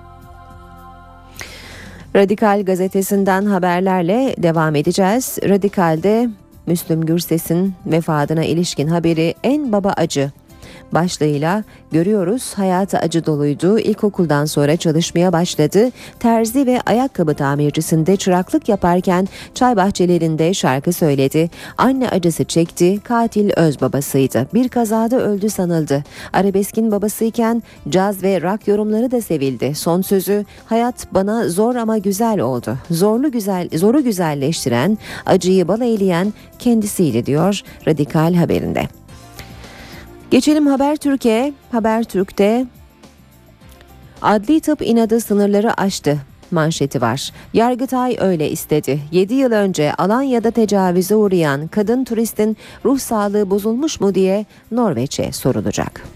Radikal 2.15 2.65
gazetesinden 2.65 3.45
haberlerle 3.45 4.35
devam 4.37 4.75
edeceğiz. 4.75 5.37
Radikal'de 5.43 6.29
Müslüm 6.67 7.05
Gürses'in 7.05 7.73
vefatına 7.85 8.43
ilişkin 8.43 8.87
haberi 8.87 9.33
en 9.43 9.71
baba 9.71 9.93
acı 9.97 10.31
başlığıyla 10.93 11.63
görüyoruz. 11.91 12.53
Hayatı 12.55 12.97
acı 12.97 13.25
doluydu. 13.25 13.79
İlkokuldan 13.79 14.45
sonra 14.45 14.77
çalışmaya 14.77 15.33
başladı. 15.33 15.89
Terzi 16.19 16.65
ve 16.65 16.81
ayakkabı 16.85 17.33
tamircisinde 17.33 18.15
çıraklık 18.15 18.69
yaparken 18.69 19.27
çay 19.55 19.75
bahçelerinde 19.75 20.53
şarkı 20.53 20.93
söyledi. 20.93 21.49
Anne 21.77 22.09
acısı 22.09 22.43
çekti. 22.43 22.99
Katil 23.03 23.51
öz 23.55 23.81
babasıydı. 23.81 24.47
Bir 24.53 24.69
kazada 24.69 25.19
öldü 25.21 25.49
sanıldı. 25.49 26.03
Arabeskin 26.33 26.91
babasıyken 26.91 27.63
caz 27.89 28.23
ve 28.23 28.41
rock 28.41 28.67
yorumları 28.67 29.11
da 29.11 29.21
sevildi. 29.21 29.75
Son 29.75 30.01
sözü 30.01 30.45
hayat 30.65 31.13
bana 31.13 31.49
zor 31.49 31.75
ama 31.75 31.97
güzel 31.97 32.39
oldu. 32.39 32.77
Zorlu 32.91 33.31
güzel, 33.31 33.69
zoru 33.73 34.03
güzelleştiren, 34.03 34.97
acıyı 35.25 35.67
bal 35.67 35.81
eğleyen 35.81 36.33
kendisiydi 36.59 37.25
diyor 37.25 37.61
Radikal 37.87 38.33
haberinde. 38.33 38.98
Geçelim 40.31 40.67
Haber 40.67 40.95
Türkiye. 40.95 41.53
Haber 41.71 42.03
Türk'te 42.03 42.65
adli 44.21 44.59
tıp 44.59 44.81
inadı 44.81 45.19
sınırları 45.21 45.81
aştı 45.81 46.17
manşeti 46.51 47.01
var. 47.01 47.31
Yargıtay 47.53 48.17
öyle 48.19 48.49
istedi. 48.49 48.99
7 49.11 49.33
yıl 49.33 49.51
önce 49.51 49.93
Alanya'da 49.93 50.51
tecavüze 50.51 51.15
uğrayan 51.15 51.67
kadın 51.67 52.03
turistin 52.03 52.57
ruh 52.85 52.99
sağlığı 52.99 53.49
bozulmuş 53.49 54.01
mu 54.01 54.15
diye 54.15 54.45
Norveç'e 54.71 55.31
sorulacak. 55.31 56.07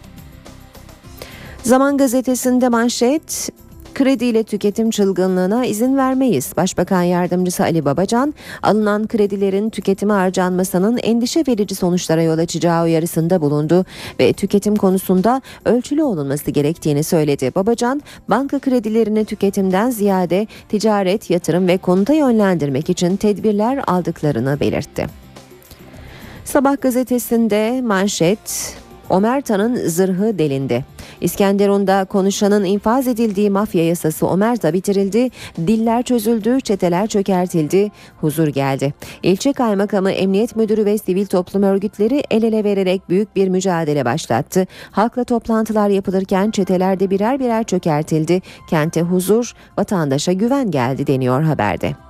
Zaman 1.63 1.97
gazetesinde 1.97 2.69
manşet 2.69 3.49
Krediyle 3.93 4.43
tüketim 4.43 4.89
çılgınlığına 4.89 5.65
izin 5.65 5.97
vermeyiz. 5.97 6.53
Başbakan 6.57 7.01
Yardımcısı 7.01 7.63
Ali 7.63 7.85
Babacan, 7.85 8.33
alınan 8.63 9.07
kredilerin 9.07 9.69
tüketime 9.69 10.13
harcanmasının 10.13 10.97
endişe 10.97 11.43
verici 11.47 11.75
sonuçlara 11.75 12.23
yol 12.23 12.37
açacağı 12.37 12.83
uyarısında 12.83 13.41
bulundu 13.41 13.85
ve 14.19 14.33
tüketim 14.33 14.75
konusunda 14.75 15.41
ölçülü 15.65 16.03
olunması 16.03 16.51
gerektiğini 16.51 17.03
söyledi. 17.03 17.51
Babacan, 17.55 18.01
banka 18.29 18.59
kredilerini 18.59 19.25
tüketimden 19.25 19.89
ziyade 19.89 20.47
ticaret, 20.69 21.29
yatırım 21.29 21.67
ve 21.67 21.77
konuta 21.77 22.13
yönlendirmek 22.13 22.89
için 22.89 23.15
tedbirler 23.15 23.83
aldıklarını 23.87 24.59
belirtti. 24.59 25.07
Sabah 26.45 26.81
gazetesinde 26.81 27.81
manşet 27.81 28.75
Omerta'nın 29.09 29.87
zırhı 29.87 30.39
delindi. 30.39 30.85
İskenderun'da 31.21 32.05
konuşanın 32.05 32.63
infaz 32.63 33.07
edildiği 33.07 33.49
mafya 33.49 33.87
yasası 33.87 34.27
Omerta 34.27 34.73
bitirildi, 34.73 35.29
diller 35.57 36.03
çözüldü, 36.03 36.61
çeteler 36.61 37.07
çökertildi, 37.07 37.91
huzur 38.21 38.47
geldi. 38.47 38.93
İlçe 39.23 39.53
kaymakamı, 39.53 40.11
emniyet 40.11 40.55
müdürü 40.55 40.85
ve 40.85 40.97
sivil 40.97 41.25
toplum 41.25 41.63
örgütleri 41.63 42.23
el 42.31 42.43
ele 42.43 42.63
vererek 42.63 43.09
büyük 43.09 43.35
bir 43.35 43.47
mücadele 43.47 44.05
başlattı. 44.05 44.67
Halkla 44.91 45.23
toplantılar 45.23 45.89
yapılırken 45.89 46.51
çetelerde 46.51 47.09
birer 47.09 47.39
birer 47.39 47.63
çökertildi. 47.63 48.41
Kente 48.69 49.01
huzur, 49.01 49.53
vatandaşa 49.77 50.33
güven 50.33 50.71
geldi 50.71 51.07
deniyor 51.07 51.43
haberde. 51.43 52.02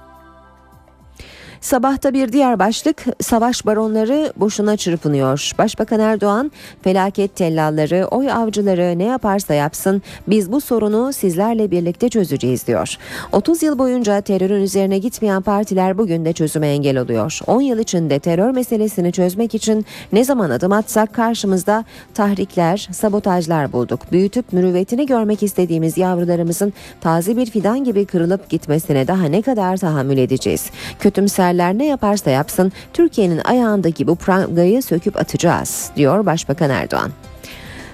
Sabahta 1.63 2.13
bir 2.13 2.31
diğer 2.31 2.59
başlık 2.59 3.05
savaş 3.21 3.65
baronları 3.65 4.33
boşuna 4.37 4.77
çırpınıyor. 4.77 5.51
Başbakan 5.57 5.99
Erdoğan 5.99 6.51
felaket 6.81 7.35
tellalları, 7.35 8.07
oy 8.11 8.31
avcıları 8.31 8.99
ne 8.99 9.03
yaparsa 9.03 9.53
yapsın 9.53 10.01
biz 10.27 10.51
bu 10.51 10.61
sorunu 10.61 11.13
sizlerle 11.13 11.71
birlikte 11.71 12.09
çözeceğiz 12.09 12.67
diyor. 12.67 12.97
30 13.31 13.63
yıl 13.63 13.79
boyunca 13.79 14.21
terörün 14.21 14.61
üzerine 14.61 14.97
gitmeyen 14.97 15.41
partiler 15.41 15.97
bugün 15.97 16.25
de 16.25 16.33
çözüme 16.33 16.67
engel 16.67 16.97
oluyor. 16.97 17.39
10 17.47 17.61
yıl 17.61 17.79
içinde 17.79 18.19
terör 18.19 18.51
meselesini 18.51 19.11
çözmek 19.11 19.55
için 19.55 19.85
ne 20.13 20.23
zaman 20.23 20.49
adım 20.49 20.71
atsak 20.71 21.13
karşımızda 21.13 21.85
tahrikler, 22.13 22.89
sabotajlar 22.91 23.73
bulduk. 23.73 24.11
Büyütüp 24.11 24.53
mürüvvetini 24.53 25.05
görmek 25.05 25.43
istediğimiz 25.43 25.97
yavrularımızın 25.97 26.73
taze 27.01 27.37
bir 27.37 27.45
fidan 27.45 27.83
gibi 27.83 28.05
kırılıp 28.05 28.49
gitmesine 28.49 29.07
daha 29.07 29.25
ne 29.25 29.41
kadar 29.41 29.77
tahammül 29.77 30.17
edeceğiz? 30.17 30.69
Kötümser 30.99 31.52
liderler 31.53 31.77
ne 31.77 31.85
yaparsa 31.85 32.29
yapsın 32.29 32.71
Türkiye'nin 32.93 33.41
ayağındaki 33.45 34.07
bu 34.07 34.15
prangayı 34.15 34.83
söküp 34.83 35.17
atacağız 35.17 35.91
diyor 35.95 36.25
Başbakan 36.25 36.69
Erdoğan. 36.69 37.11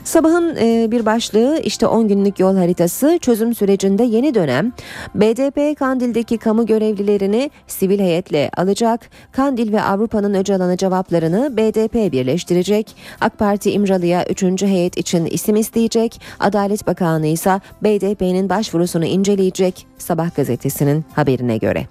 Sabahın 0.03 0.55
e, 0.55 0.91
bir 0.91 1.05
başlığı 1.05 1.60
işte 1.64 1.88
10 1.88 2.07
günlük 2.07 2.39
yol 2.39 2.57
haritası 2.57 3.20
çözüm 3.22 3.55
sürecinde 3.55 4.03
yeni 4.03 4.34
dönem 4.34 4.72
BDP 5.16 5.80
Kandil'deki 5.80 6.38
kamu 6.38 6.66
görevlilerini 6.66 7.51
sivil 7.68 7.99
heyetle 7.99 8.49
alacak. 8.57 9.10
Kandil 9.32 9.74
ve 9.74 9.82
Avrupa'nın 9.82 10.34
Öcalan'a 10.34 10.78
cevaplarını 10.78 11.57
BDP 11.57 12.12
birleştirecek. 12.12 12.95
AK 13.22 13.39
Parti 13.39 13.72
İmralı'ya 13.72 14.26
3. 14.26 14.64
heyet 14.64 14.97
için 14.97 15.26
isim 15.26 15.55
isteyecek. 15.55 16.22
Adalet 16.39 16.88
Bakanı 16.88 17.28
ise 17.28 17.60
BDP'nin 17.84 18.49
başvurusunu 18.49 19.05
inceleyecek. 19.05 19.88
Sabah 19.97 20.36
gazetesinin 20.36 21.05
haberine 21.16 21.57
göre. 21.57 21.88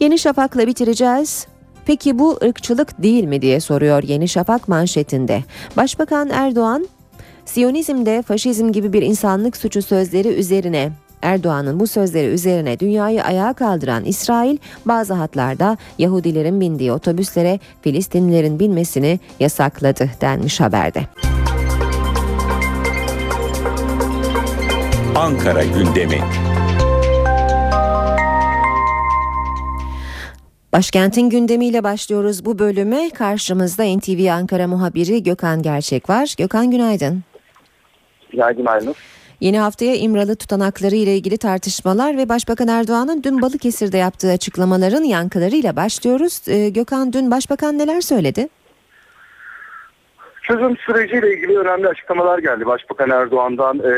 Yeni 0.00 0.18
Şafak'la 0.18 0.66
bitireceğiz. 0.66 1.46
Peki 1.86 2.18
bu 2.18 2.38
ırkçılık 2.44 3.02
değil 3.02 3.24
mi 3.24 3.42
diye 3.42 3.60
soruyor 3.60 4.02
Yeni 4.02 4.28
Şafak 4.28 4.68
manşetinde. 4.68 5.44
Başbakan 5.76 6.30
Erdoğan, 6.30 6.88
Siyonizmde 7.44 8.22
faşizm 8.22 8.72
gibi 8.72 8.92
bir 8.92 9.02
insanlık 9.02 9.56
suçu 9.56 9.82
sözleri 9.82 10.28
üzerine 10.28 10.92
Erdoğan'ın 11.22 11.80
bu 11.80 11.86
sözleri 11.86 12.26
üzerine 12.26 12.80
dünyayı 12.80 13.24
ayağa 13.24 13.52
kaldıran 13.52 14.04
İsrail 14.04 14.58
bazı 14.86 15.14
hatlarda 15.14 15.76
Yahudilerin 15.98 16.60
bindiği 16.60 16.92
otobüslere 16.92 17.60
Filistinlilerin 17.82 18.58
binmesini 18.58 19.20
yasakladı 19.40 20.10
denmiş 20.20 20.60
haberde. 20.60 21.00
Ankara 25.16 25.64
gündemi. 25.64 26.20
Başkentin 30.76 31.30
gündemiyle 31.30 31.84
başlıyoruz 31.84 32.44
bu 32.44 32.58
bölüme. 32.58 33.10
Karşımızda 33.10 33.84
NTV 33.96 34.30
Ankara 34.32 34.66
muhabiri 34.66 35.22
Gökhan 35.22 35.62
Gerçek 35.62 36.10
var. 36.10 36.34
Gökhan 36.38 36.70
günaydın. 36.70 37.24
Günaydın 38.32 38.66
Aynur. 38.66 38.94
Yeni 39.40 39.58
haftaya 39.58 39.94
İmralı 39.94 40.36
tutanakları 40.36 40.96
ile 40.96 41.16
ilgili 41.16 41.38
tartışmalar 41.38 42.16
ve 42.16 42.28
Başbakan 42.28 42.68
Erdoğan'ın 42.68 43.22
dün 43.22 43.42
Balıkesir'de 43.42 43.96
yaptığı 43.96 44.30
açıklamaların 44.30 45.04
yankılarıyla 45.04 45.76
başlıyoruz. 45.76 46.40
Ee, 46.48 46.68
Gökhan 46.68 47.12
dün 47.12 47.30
Başbakan 47.30 47.78
neler 47.78 48.00
söyledi? 48.00 48.48
Çözüm 50.46 50.76
süreciyle 50.76 51.34
ilgili 51.34 51.58
önemli 51.58 51.88
açıklamalar 51.88 52.38
geldi. 52.38 52.66
Başbakan 52.66 53.10
Erdoğan'dan 53.10 53.78
e, 53.78 53.92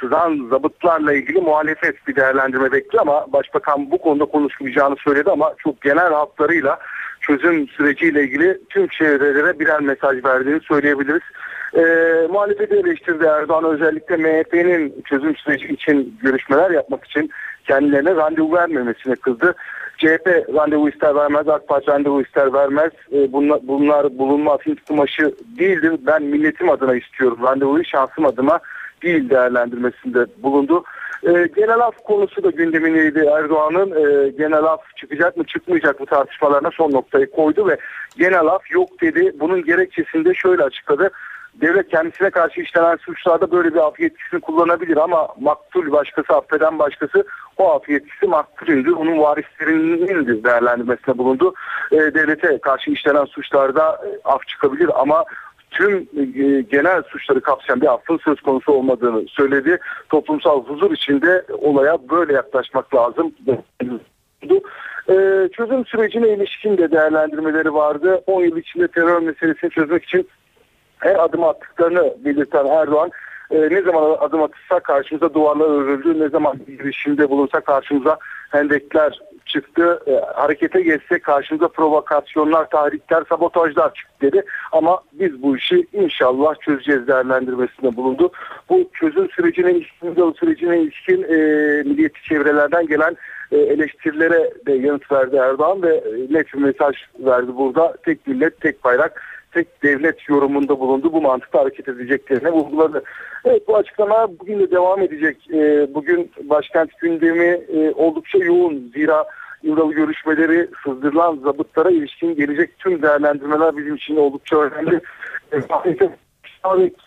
sızan 0.00 0.48
zabıtlarla 0.50 1.12
ilgili 1.12 1.40
muhalefet 1.40 2.06
bir 2.08 2.16
değerlendirme 2.16 2.72
bekliyor 2.72 3.02
ama 3.02 3.32
Başbakan 3.32 3.90
bu 3.90 3.98
konuda 3.98 4.24
konuşmayacağını 4.24 4.96
söyledi 4.96 5.30
ama 5.30 5.54
çok 5.58 5.82
genel 5.82 6.12
hatlarıyla 6.12 6.78
çözüm 7.20 7.68
süreciyle 7.68 8.22
ilgili 8.22 8.58
tüm 8.70 8.88
çevrelere 8.88 9.58
birer 9.58 9.80
mesaj 9.80 10.24
verdiğini 10.24 10.60
söyleyebiliriz. 10.60 11.22
E, 11.74 11.82
muhalefeti 12.30 12.74
eleştirdi 12.74 13.24
Erdoğan 13.24 13.64
özellikle 13.64 14.16
MHP'nin 14.16 15.02
çözüm 15.04 15.36
süreci 15.36 15.66
için 15.66 16.18
görüşmeler 16.22 16.70
yapmak 16.70 17.04
için 17.04 17.30
kendilerine 17.64 18.16
randevu 18.16 18.52
vermemesine 18.52 19.16
kızdı. 19.16 19.54
CHP 19.98 20.26
randevu 20.54 20.88
ister 20.88 21.14
vermez, 21.14 21.48
AK 21.48 21.68
Parti 21.68 21.90
randevu 21.90 22.22
ister 22.22 22.52
vermez. 22.52 22.92
E, 23.12 23.32
bunlar, 23.32 23.60
bunlar 23.62 24.18
bulunma 24.18 24.52
atın 24.52 24.78
kumaşı 24.88 25.34
değildir. 25.58 25.92
Ben 26.06 26.22
milletim 26.22 26.70
adına 26.70 26.94
istiyorum. 26.94 27.38
Randevuyu 27.42 27.84
şansım 27.84 28.26
adına 28.26 28.60
değil 29.02 29.30
değerlendirmesinde 29.30 30.26
bulundu. 30.42 30.84
E, 31.22 31.32
genel 31.56 31.80
af 31.80 31.94
konusu 32.04 32.42
da 32.42 32.50
gündemindeydi 32.50 33.18
Erdoğan'ın. 33.18 33.90
E, 33.90 34.30
genel 34.30 34.64
af 34.64 34.80
çıkacak 34.96 35.36
mı 35.36 35.44
çıkmayacak 35.44 36.00
mı 36.00 36.06
tartışmalarına 36.06 36.70
son 36.70 36.92
noktayı 36.92 37.30
koydu 37.30 37.68
ve 37.68 37.76
genel 38.18 38.46
af 38.46 38.70
yok 38.70 39.00
dedi. 39.00 39.32
Bunun 39.40 39.64
gerekçesini 39.64 40.24
de 40.24 40.34
şöyle 40.34 40.62
açıkladı 40.62 41.10
devlet 41.60 41.88
kendisine 41.88 42.30
karşı 42.30 42.60
işlenen 42.60 42.96
suçlarda 42.96 43.50
böyle 43.50 43.74
bir 43.74 43.78
af 43.78 44.00
yetkisini 44.00 44.40
kullanabilir 44.40 44.96
ama 44.96 45.28
maktul 45.40 45.92
başkası 45.92 46.32
affeden 46.32 46.78
başkası 46.78 47.24
o 47.58 47.70
af 47.70 47.88
yetkisi 47.88 48.26
maktulündür. 48.26 48.92
Onun 48.92 49.18
varislerinin 49.18 50.44
değerlendirmesine 50.44 51.18
bulundu. 51.18 51.54
E, 51.92 51.96
devlete 51.96 52.58
karşı 52.58 52.90
işlenen 52.90 53.24
suçlarda 53.24 54.00
e, 54.06 54.08
af 54.24 54.46
çıkabilir 54.46 54.90
ama 55.00 55.24
tüm 55.70 56.08
e, 56.16 56.60
genel 56.60 57.02
suçları 57.02 57.40
kapsayan 57.40 57.80
bir 57.80 57.92
affın 57.92 58.18
söz 58.24 58.40
konusu 58.40 58.72
olmadığını 58.72 59.28
söyledi. 59.28 59.78
Toplumsal 60.08 60.64
huzur 60.64 60.92
içinde 60.92 61.44
olaya 61.48 61.98
böyle 62.10 62.32
yaklaşmak 62.32 62.94
lazım. 62.94 63.32
E, 65.08 65.48
çözüm 65.56 65.86
sürecine 65.86 66.28
ilişkin 66.28 66.78
de 66.78 66.90
değerlendirmeleri 66.90 67.74
vardı. 67.74 68.22
10 68.26 68.40
yıl 68.40 68.56
içinde 68.56 68.88
terör 68.88 69.22
meselesini 69.22 69.70
çözmek 69.70 70.04
için 70.04 70.28
her 70.98 71.24
adım 71.24 71.44
attıklarını 71.44 72.14
belirten 72.24 72.66
Erdoğan 72.66 73.10
e, 73.50 73.60
ne 73.60 73.82
zaman 73.82 74.16
adım 74.20 74.42
atırsa 74.42 74.80
karşımıza 74.80 75.34
duvarlar 75.34 75.82
örüldü, 75.82 76.20
ne 76.20 76.28
zaman 76.28 76.58
girişimde 76.66 77.30
bulunsa 77.30 77.60
karşımıza 77.60 78.18
hendekler 78.50 79.20
çıktı. 79.46 80.00
E, 80.06 80.12
harekete 80.34 80.82
geçse 80.82 81.18
karşımıza 81.18 81.68
provokasyonlar, 81.68 82.70
tahrikler, 82.70 83.24
sabotajlar 83.28 83.94
çıktı 83.94 84.14
dedi. 84.22 84.42
Ama 84.72 85.00
biz 85.12 85.42
bu 85.42 85.56
işi 85.56 85.86
inşallah 85.92 86.54
çözeceğiz 86.60 87.08
değerlendirmesinde 87.08 87.96
bulundu. 87.96 88.30
Bu 88.68 88.90
çözüm 88.94 89.30
sürecine 89.30 89.72
ilişkin, 89.72 90.32
sürecine 90.40 90.80
ilişkin 90.80 91.22
e, 91.22 91.36
milliyetçi 91.82 92.22
çevrelerden 92.22 92.86
gelen 92.86 93.16
e, 93.52 93.56
eleştirilere 93.56 94.52
de 94.66 94.72
yanıt 94.72 95.12
verdi 95.12 95.36
Erdoğan 95.36 95.82
ve 95.82 95.96
e, 95.96 96.34
net 96.34 96.54
bir 96.54 96.58
mesaj 96.58 96.96
verdi 97.18 97.56
burada. 97.56 97.96
Tek 98.04 98.26
millet, 98.26 98.60
tek 98.60 98.84
bayrak 98.84 99.22
tek 99.54 99.82
devlet 99.82 100.28
yorumunda 100.28 100.80
bulundu. 100.80 101.12
Bu 101.12 101.22
mantıkla 101.22 101.60
hareket 101.60 101.88
edeceklerine 101.88 102.50
vurguladı. 102.50 103.02
Evet 103.44 103.68
bu 103.68 103.76
açıklama 103.76 104.28
bugün 104.40 104.60
de 104.60 104.70
devam 104.70 105.02
edecek. 105.02 105.50
E, 105.52 105.94
bugün 105.94 106.30
başkent 106.42 106.98
gündemi 106.98 107.60
e, 107.74 107.92
oldukça 107.92 108.38
yoğun. 108.38 108.92
Zira 108.94 109.24
İmralı 109.62 109.92
görüşmeleri 109.92 110.68
sızdırılan 110.84 111.36
zabıtlara 111.36 111.90
ilişkin 111.90 112.34
gelecek 112.34 112.78
tüm 112.78 113.02
değerlendirmeler 113.02 113.76
bizim 113.76 113.94
için 113.94 114.16
oldukça 114.16 114.56
önemli. 114.56 115.00
E, 115.52 115.56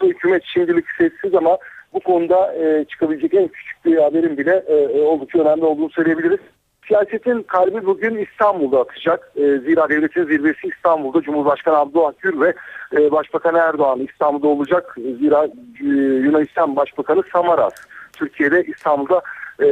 hükümet 0.01 0.43
şimdilik 0.45 0.85
sessiz 0.97 1.35
ama 1.35 1.57
bu 1.93 1.99
konuda 1.99 2.55
e, 2.55 2.85
çıkabilecek 2.85 3.33
en 3.33 3.47
küçük 3.47 3.85
bir 3.85 3.97
haberin 3.97 4.37
bile 4.37 4.63
e, 4.67 4.73
e 4.73 5.01
oldukça 5.01 5.39
önemli 5.39 5.65
olduğunu 5.65 5.89
söyleyebiliriz. 5.89 6.39
Siyasetin 6.87 7.43
kalbi 7.43 7.85
bugün 7.85 8.17
İstanbul'da 8.17 8.79
atacak. 8.79 9.31
E, 9.35 9.41
zira 9.41 9.89
devletin 9.89 10.25
zirvesi 10.25 10.67
İstanbul'da. 10.67 11.21
Cumhurbaşkanı 11.21 11.77
Abdullah 11.77 12.11
Gül 12.19 12.41
ve 12.41 12.53
e, 12.93 13.11
Başbakan 13.11 13.55
Erdoğan 13.55 13.99
İstanbul'da 13.99 14.47
olacak. 14.47 14.95
Zira 15.19 15.45
e, 15.81 15.85
Yunanistan 16.25 16.75
Başbakanı 16.75 17.23
Samaras 17.33 17.73
Türkiye'de 18.13 18.63
İstanbul'da 18.63 19.21
e, 19.59 19.67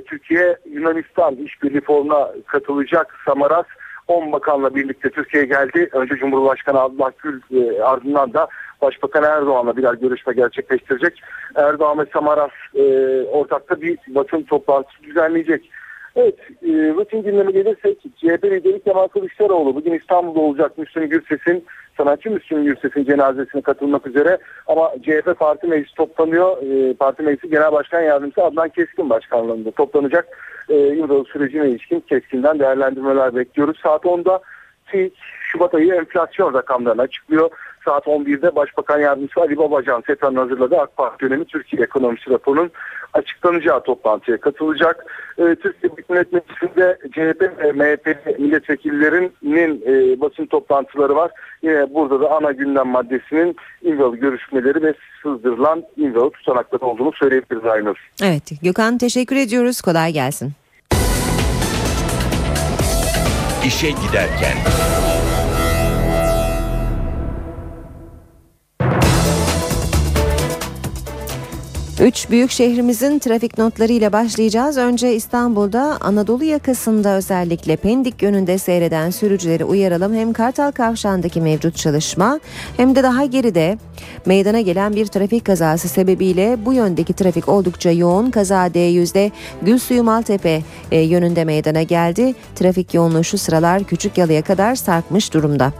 Türkiye 0.00 0.56
Yunanistan 0.70 1.36
işbirliği 1.36 1.80
forumuna 1.80 2.28
katılacak 2.46 3.14
Samaras 3.24 3.66
10 4.08 4.32
bakanla 4.32 4.74
birlikte 4.74 5.10
Türkiye'ye 5.10 5.48
geldi. 5.48 5.88
Önce 5.92 6.16
Cumhurbaşkanı 6.16 6.80
Abdullah 6.80 7.10
Gül 7.22 7.40
e, 7.50 7.82
ardından 7.82 8.34
da 8.34 8.48
Başbakan 8.82 9.24
Erdoğan'la 9.24 9.76
birer 9.76 9.94
görüşme 9.94 10.34
gerçekleştirecek. 10.34 11.22
Erdoğan 11.54 11.98
ve 11.98 12.04
Samaras 12.12 12.50
e, 12.74 12.82
ortakta 13.22 13.80
bir 13.80 13.98
basın 14.08 14.42
toplantısı 14.42 15.02
düzenleyecek. 15.02 15.70
Evet, 16.16 16.34
e, 16.62 16.68
rutin 16.68 17.22
gündeme 17.22 17.52
gelirsek 17.52 17.98
CHP 18.16 18.44
lideri 18.44 18.82
Kemal 18.82 19.08
Kılıçdaroğlu 19.08 19.74
bugün 19.74 19.92
İstanbul'da 19.92 20.40
olacak 20.40 20.78
Müslüm 20.78 21.08
Gürses'in, 21.08 21.64
sanatçı 21.96 22.30
Müslüm 22.30 22.64
Gürses'in 22.64 23.04
cenazesine 23.04 23.62
katılmak 23.62 24.06
üzere 24.06 24.38
ama 24.66 24.92
CHP 25.02 25.38
Parti 25.38 25.66
Meclisi 25.66 25.94
toplanıyor. 25.94 26.62
E, 26.62 26.94
Parti 26.94 27.22
Meclisi 27.22 27.50
Genel 27.50 27.72
Başkan 27.72 28.00
Yardımcısı 28.00 28.44
Adnan 28.44 28.68
Keskin 28.68 29.10
başkanlığında 29.10 29.70
toplanacak. 29.70 30.28
E, 30.68 30.74
yıl 30.74 31.24
sürecine 31.24 31.68
ilişkin 31.68 32.00
Keskin'den 32.00 32.58
değerlendirmeler 32.58 33.34
bekliyoruz. 33.34 33.78
Saat 33.82 34.04
10'da 34.04 34.40
TİK 34.92 35.12
Şubat 35.52 35.74
ayı 35.74 35.94
enflasyon 35.94 36.54
rakamlarını 36.54 37.02
açıklıyor. 37.02 37.50
Saat 37.86 38.06
11'de 38.06 38.56
Başbakan 38.56 39.00
Yardımcısı 39.00 39.40
Ali 39.40 39.58
Babacan 39.58 40.02
SETA'nın 40.06 40.36
hazırladığı 40.36 40.76
AK 40.76 40.96
Parti 40.96 41.20
dönemi 41.20 41.44
Türkiye 41.44 41.82
ekonomisi 41.82 42.30
raporunun 42.30 42.70
açıklanacağı 43.12 43.82
toplantıya 43.82 44.40
katılacak. 44.40 45.06
Ee, 45.38 45.42
Türkiye 45.62 45.96
Büyük 45.96 46.10
Millet 46.10 46.32
Meclisi'nde 46.32 46.98
CHP 47.12 47.42
ve 47.58 47.72
MHP 47.72 48.38
milletvekillerinin 48.38 49.82
e, 49.86 50.20
basın 50.20 50.46
toplantıları 50.46 51.16
var. 51.16 51.30
Yine 51.62 51.94
burada 51.94 52.20
da 52.20 52.30
ana 52.30 52.52
gündem 52.52 52.88
maddesinin 52.88 53.56
İmralı 53.82 54.16
görüşmeleri 54.16 54.82
ve 54.82 54.94
sızdırılan 55.22 55.84
İmralı 55.96 56.30
tutanakları 56.30 56.84
olduğunu 56.84 57.12
söyleyebiliriz 57.12 57.66
Aynur. 57.66 58.10
Evet 58.22 58.42
Gökhan 58.62 58.98
teşekkür 58.98 59.36
ediyoruz. 59.36 59.80
Kolay 59.80 60.12
gelsin. 60.12 60.52
İşe 63.66 63.90
giderken. 63.90 64.56
Üç 72.00 72.30
büyük 72.30 72.50
şehrimizin 72.50 73.18
trafik 73.18 73.58
notlarıyla 73.58 74.12
başlayacağız. 74.12 74.76
Önce 74.76 75.14
İstanbul'da 75.14 75.98
Anadolu 76.00 76.44
yakasında 76.44 77.16
özellikle 77.16 77.76
Pendik 77.76 78.22
yönünde 78.22 78.58
seyreden 78.58 79.10
sürücüleri 79.10 79.64
uyaralım. 79.64 80.14
Hem 80.14 80.32
Kartal 80.32 80.70
Kavşağı'ndaki 80.70 81.40
mevcut 81.40 81.76
çalışma 81.76 82.40
hem 82.76 82.96
de 82.96 83.02
daha 83.02 83.24
geride 83.24 83.78
meydana 84.26 84.60
gelen 84.60 84.96
bir 84.96 85.06
trafik 85.06 85.44
kazası 85.44 85.88
sebebiyle 85.88 86.56
bu 86.64 86.72
yöndeki 86.72 87.12
trafik 87.12 87.48
oldukça 87.48 87.90
yoğun. 87.90 88.30
Kaza 88.30 88.66
D100'de 88.66 89.30
Gülsuyu 89.62 90.02
Maltepe 90.02 90.62
e, 90.92 91.00
yönünde 91.00 91.44
meydana 91.44 91.82
geldi. 91.82 92.34
Trafik 92.54 92.94
yoğunluğu 92.94 93.24
şu 93.24 93.38
sıralar 93.38 93.84
Küçükyalı'ya 93.84 94.42
kadar 94.42 94.74
sarkmış 94.74 95.34
durumda. 95.34 95.72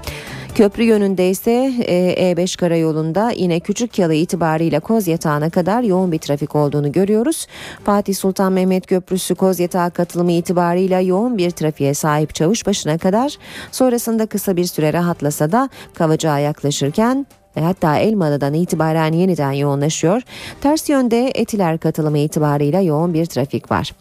Köprü 0.57 0.83
yönünde 0.83 1.31
ise 1.31 1.51
e, 1.81 2.33
E5 2.33 2.59
karayolunda 2.59 3.31
yine 3.31 3.61
Küçükyalı 3.61 4.15
itibariyle 4.15 4.81
Kozyatağı'na 4.81 5.51
kadar 5.51 5.83
yoğun 5.83 6.13
bir 6.13 6.19
trafik 6.19 6.57
olduğunu 6.57 6.93
görüyoruz. 6.93 7.47
Fatih 7.85 8.15
Sultan 8.15 8.53
Mehmet 8.53 8.87
Köprüsü 8.87 9.35
Kozyatağı 9.35 9.91
katılımı 9.91 10.33
itibariyle 10.33 11.03
yoğun 11.03 11.39
bir 11.39 11.51
trafiğe 11.51 11.95
sahip 11.95 12.35
Çavuşbaşı'na 12.35 12.99
kadar 12.99 13.37
sonrasında 13.73 14.27
kısa 14.27 14.57
bir 14.57 14.65
süre 14.65 14.93
rahatlasa 14.93 15.53
da 15.53 15.69
Kavacığa 15.95 16.39
yaklaşırken 16.39 17.27
ve 17.57 17.61
hatta 17.61 17.97
Elmalı'dan 17.97 18.55
itibaren 18.55 19.13
yeniden 19.13 19.53
yoğunlaşıyor. 19.53 20.23
Ters 20.61 20.89
yönde 20.89 21.33
Etiler 21.35 21.79
katılımı 21.79 22.19
itibarıyla 22.19 22.81
yoğun 22.81 23.15
bir 23.15 23.27
trafik 23.27 23.71
var. 23.71 23.93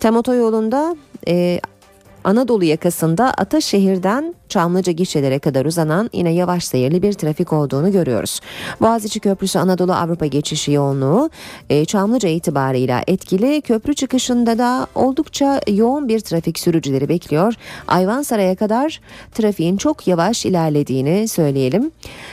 Tem 0.00 0.16
otoyolunda 0.16 0.96
e, 1.28 1.60
Anadolu 2.24 2.64
yakasında 2.64 3.30
Ataşehir'den 3.30 4.34
Çamlıca 4.48 4.92
gişelere 4.92 5.38
kadar 5.38 5.66
uzanan 5.66 6.10
yine 6.12 6.32
yavaş 6.32 6.64
seyirli 6.64 7.02
bir 7.02 7.12
trafik 7.12 7.52
olduğunu 7.52 7.92
görüyoruz. 7.92 8.40
Boğaziçi 8.80 9.20
Köprüsü 9.20 9.58
Anadolu 9.58 9.92
Avrupa 9.92 10.26
geçişi 10.26 10.72
yoğunluğu 10.72 11.30
e, 11.70 11.84
Çamlıca 11.84 12.28
itibarıyla 12.28 13.02
etkili. 13.06 13.60
Köprü 13.60 13.94
çıkışında 13.94 14.58
da 14.58 14.86
oldukça 14.94 15.60
yoğun 15.68 16.08
bir 16.08 16.20
trafik 16.20 16.58
sürücüleri 16.58 17.08
bekliyor. 17.08 17.54
Ayvansaray'a 17.88 18.54
kadar 18.54 19.00
trafiğin 19.34 19.76
çok 19.76 20.06
yavaş 20.08 20.46
ilerlediğini 20.46 21.28
söyleyelim. 21.28 21.90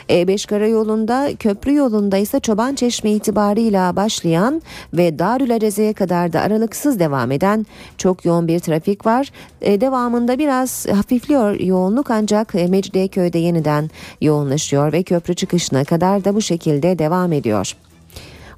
E5 0.09 0.47
karayolunda 0.47 1.29
köprü 1.39 1.73
yolunda 1.73 2.17
ise 2.17 2.39
Çoban 2.39 2.75
Çeşme 2.75 3.11
itibarıyla 3.11 3.95
başlayan 3.95 4.61
ve 4.93 5.19
Darül 5.19 5.55
Areze'ye 5.55 5.93
kadar 5.93 6.33
da 6.33 6.41
aralıksız 6.41 6.99
devam 6.99 7.31
eden 7.31 7.65
çok 7.97 8.25
yoğun 8.25 8.47
bir 8.47 8.59
trafik 8.59 9.05
var. 9.05 9.31
E, 9.61 9.81
devamında 9.81 10.39
biraz 10.39 10.87
hafifliyor 10.87 11.59
yoğunluk 11.59 12.04
ancak 12.11 12.55
e, 12.55 12.67
Mecidiyeköy'de 12.67 13.39
yeniden 13.39 13.89
yoğunlaşıyor 14.21 14.93
ve 14.93 15.03
köprü 15.03 15.35
çıkışına 15.35 15.83
kadar 15.83 16.25
da 16.25 16.35
bu 16.35 16.41
şekilde 16.41 16.99
devam 16.99 17.33
ediyor. 17.33 17.75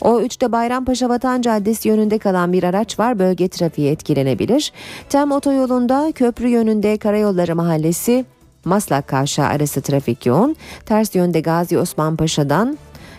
O 0.02 0.22
3'te 0.22 0.52
Bayrampaşa 0.52 1.10
Vatan 1.10 1.42
Caddesi 1.42 1.90
yönünde 1.90 2.18
kalan 2.18 2.54
bir 2.54 2.64
araç 2.64 3.00
var. 3.00 3.20
Bölge 3.20 3.48
trafiği 3.48 3.92
etkilenebilir. 3.92 4.72
Tem 5.10 5.32
otoyolunda 5.32 6.12
köprü 6.16 6.48
yönünde 6.48 6.98
Karayolları 6.98 7.56
Mahallesi 7.56 8.26
Maslak 8.66 9.08
Kavşağı 9.08 9.48
arası 9.48 9.82
trafik 9.82 10.26
yoğun. 10.26 10.56
Ters 10.86 11.16
yönde 11.16 11.42
Gazi 11.42 11.80
Osman 11.80 12.16
Paşa'dan 12.16 12.78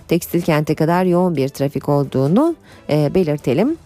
Tekstil 0.08 0.42
Kent'e 0.42 0.74
kadar 0.74 1.04
yoğun 1.04 1.36
bir 1.36 1.48
trafik 1.48 1.88
olduğunu 1.88 2.54
e, 2.90 3.14
belirtelim. 3.14 3.76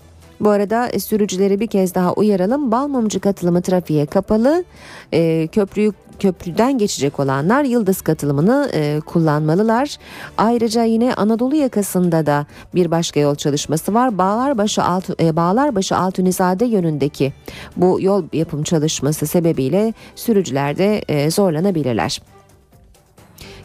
Bu 0.42 0.50
arada 0.50 0.88
e, 0.88 0.98
sürücüleri 0.98 1.60
bir 1.60 1.66
kez 1.66 1.94
daha 1.94 2.12
uyaralım. 2.12 2.72
Balmumcu 2.72 3.20
katılımı 3.20 3.62
trafiğe 3.62 4.06
kapalı. 4.06 4.64
E, 5.12 5.48
köprüyü 5.52 5.92
köprüden 6.18 6.78
geçecek 6.78 7.20
olanlar 7.20 7.64
Yıldız 7.64 8.00
katılımını 8.00 8.70
e, 8.74 9.00
kullanmalılar. 9.00 9.96
Ayrıca 10.38 10.82
yine 10.82 11.14
Anadolu 11.14 11.56
yakasında 11.56 12.26
da 12.26 12.46
bir 12.74 12.90
başka 12.90 13.20
yol 13.20 13.34
çalışması 13.34 13.94
var. 13.94 14.18
Bağlarbaşı 14.18 14.84
Alt 14.84 15.20
e, 15.20 15.36
Bağlarbaşı 15.36 15.96
Altunizade 15.96 16.64
yönündeki 16.64 17.32
bu 17.76 17.98
yol 18.00 18.24
yapım 18.32 18.62
çalışması 18.62 19.26
sebebiyle 19.26 19.94
sürücüler 20.14 20.78
de 20.78 20.98
e, 21.08 21.30
zorlanabilirler. 21.30 22.20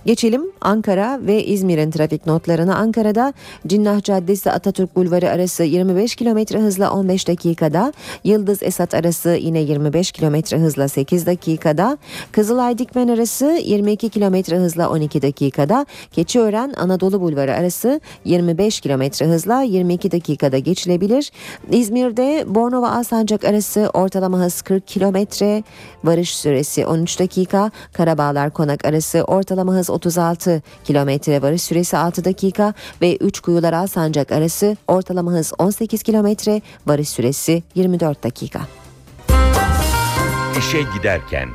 Geçelim 0.08 0.42
Ankara 0.62 1.20
ve 1.22 1.44
İzmir'in 1.44 1.92
trafik 1.92 2.26
notlarına. 2.26 2.76
Ankara'da 2.76 3.34
Cinnah 3.68 4.04
Caddesi 4.04 4.52
Atatürk 4.52 4.96
Bulvarı 4.96 5.30
arası 5.30 5.64
25 5.64 6.16
km 6.16 6.58
hızla 6.58 6.92
15 6.92 7.28
dakikada, 7.28 7.94
Yıldız 8.24 8.64
Esat 8.64 8.94
arası 8.94 9.30
yine 9.30 9.60
25 9.60 10.12
km 10.12 10.56
hızla 10.56 10.88
8 10.88 11.26
dakikada, 11.26 11.98
Kızılay 12.32 12.78
Dikmen 12.78 13.08
arası 13.08 13.46
22 13.64 14.10
km 14.10 14.56
hızla 14.56 14.90
12 14.90 15.22
dakikada, 15.22 15.86
Keçiören 16.12 16.74
Anadolu 16.78 17.22
Bulvarı 17.22 17.54
arası 17.54 18.02
25 18.26 18.82
km 18.82 19.26
hızla 19.26 19.62
22 19.62 20.12
dakikada 20.12 20.58
geçilebilir. 20.58 21.32
İzmir'de 21.72 22.46
Bornova 22.48 22.90
Alsancak 22.90 23.46
arası 23.46 23.90
ortalama 23.94 24.40
hız 24.40 24.62
40 24.62 24.88
km, 24.88 25.18
varış 26.04 26.36
süresi 26.36 26.86
13 26.86 27.20
dakika, 27.20 27.72
Karabağlar 27.94 28.50
Konak 28.50 28.86
arası 28.86 29.24
ortalama 29.24 29.74
hız 29.74 29.90
36 29.98 30.62
kilometre 30.84 31.42
varış 31.42 31.62
süresi 31.62 31.98
6 31.98 32.26
dakika 32.26 32.74
ve 33.02 33.16
3 33.16 33.40
kuyular 33.40 33.74
Alsancak 33.74 34.32
arası 34.32 34.78
ortalama 34.88 35.32
hız 35.32 35.54
18 35.58 36.04
kilometre 36.04 36.62
varış 36.88 37.10
süresi 37.10 37.64
24 37.76 38.24
dakika. 38.24 38.60
İşe 40.60 40.82
giderken 40.98 41.50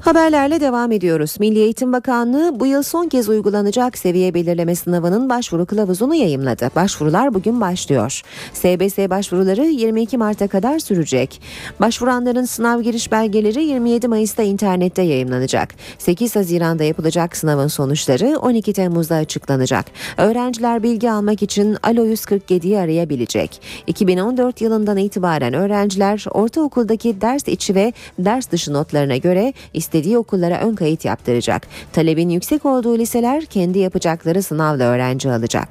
Haberlerle 0.00 0.60
devam 0.60 0.92
ediyoruz. 0.92 1.36
Milli 1.40 1.58
Eğitim 1.58 1.92
Bakanlığı 1.92 2.60
bu 2.60 2.66
yıl 2.66 2.82
son 2.82 3.08
kez 3.08 3.28
uygulanacak 3.28 3.98
seviye 3.98 4.34
belirleme 4.34 4.74
sınavının 4.74 5.28
başvuru 5.28 5.66
kılavuzunu 5.66 6.14
yayımladı. 6.14 6.70
Başvurular 6.76 7.34
bugün 7.34 7.60
başlıyor. 7.60 8.22
SBS 8.52 8.98
başvuruları 9.10 9.66
22 9.66 10.18
Mart'a 10.18 10.48
kadar 10.48 10.78
sürecek. 10.78 11.42
Başvuranların 11.80 12.44
sınav 12.44 12.80
giriş 12.80 13.12
belgeleri 13.12 13.64
27 13.64 14.08
Mayıs'ta 14.08 14.42
internette 14.42 15.02
yayımlanacak. 15.02 15.74
8 15.98 16.36
Haziran'da 16.36 16.84
yapılacak 16.84 17.36
sınavın 17.36 17.68
sonuçları 17.68 18.38
12 18.38 18.72
Temmuz'da 18.72 19.14
açıklanacak. 19.14 19.86
Öğrenciler 20.16 20.82
bilgi 20.82 21.10
almak 21.10 21.42
için 21.42 21.76
Alo 21.82 22.06
147'yi 22.06 22.78
arayabilecek. 22.78 23.62
2014 23.86 24.60
yılından 24.60 24.96
itibaren 24.96 25.54
öğrenciler 25.54 26.24
ortaokuldaki 26.30 27.20
ders 27.20 27.48
içi 27.48 27.74
ve 27.74 27.92
ders 28.18 28.50
dışı 28.50 28.72
notlarına 28.72 29.16
göre 29.16 29.52
istediği 29.90 30.18
okullara 30.18 30.60
ön 30.60 30.74
kayıt 30.74 31.04
yaptıracak. 31.04 31.66
Talebin 31.92 32.28
yüksek 32.28 32.66
olduğu 32.66 32.98
liseler 32.98 33.44
kendi 33.44 33.78
yapacakları 33.78 34.42
sınavla 34.42 34.84
öğrenci 34.84 35.30
alacak. 35.30 35.68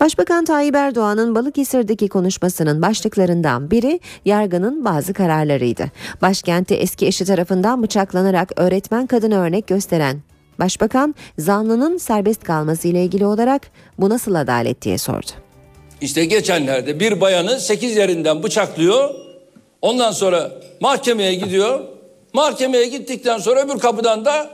Başbakan 0.00 0.44
Tayyip 0.44 0.74
Erdoğan'ın 0.74 1.34
Balıkesir'deki 1.34 2.08
konuşmasının 2.08 2.82
başlıklarından 2.82 3.70
biri 3.70 4.00
yargının 4.24 4.84
bazı 4.84 5.12
kararlarıydı. 5.12 5.90
Başkenti 6.22 6.74
eski 6.74 7.06
eşi 7.06 7.24
tarafından 7.24 7.82
bıçaklanarak 7.82 8.52
öğretmen 8.56 9.06
kadını 9.06 9.38
örnek 9.38 9.66
gösteren 9.66 10.22
Başbakan 10.58 11.14
zanlının 11.38 11.98
serbest 11.98 12.44
kalması 12.44 12.88
ile 12.88 13.04
ilgili 13.04 13.26
olarak 13.26 13.70
bu 13.98 14.08
nasıl 14.08 14.34
adalet 14.34 14.82
diye 14.82 14.98
sordu. 14.98 15.30
İşte 16.00 16.24
geçenlerde 16.24 17.00
bir 17.00 17.20
bayanı 17.20 17.60
8 17.60 17.96
yerinden 17.96 18.42
bıçaklıyor. 18.42 19.10
Ondan 19.82 20.12
sonra 20.12 20.52
mahkemeye 20.80 21.34
gidiyor. 21.34 21.93
Mahkemeye 22.34 22.86
gittikten 22.86 23.38
sonra 23.38 23.60
öbür 23.60 23.78
kapıdan 23.78 24.24
da 24.24 24.50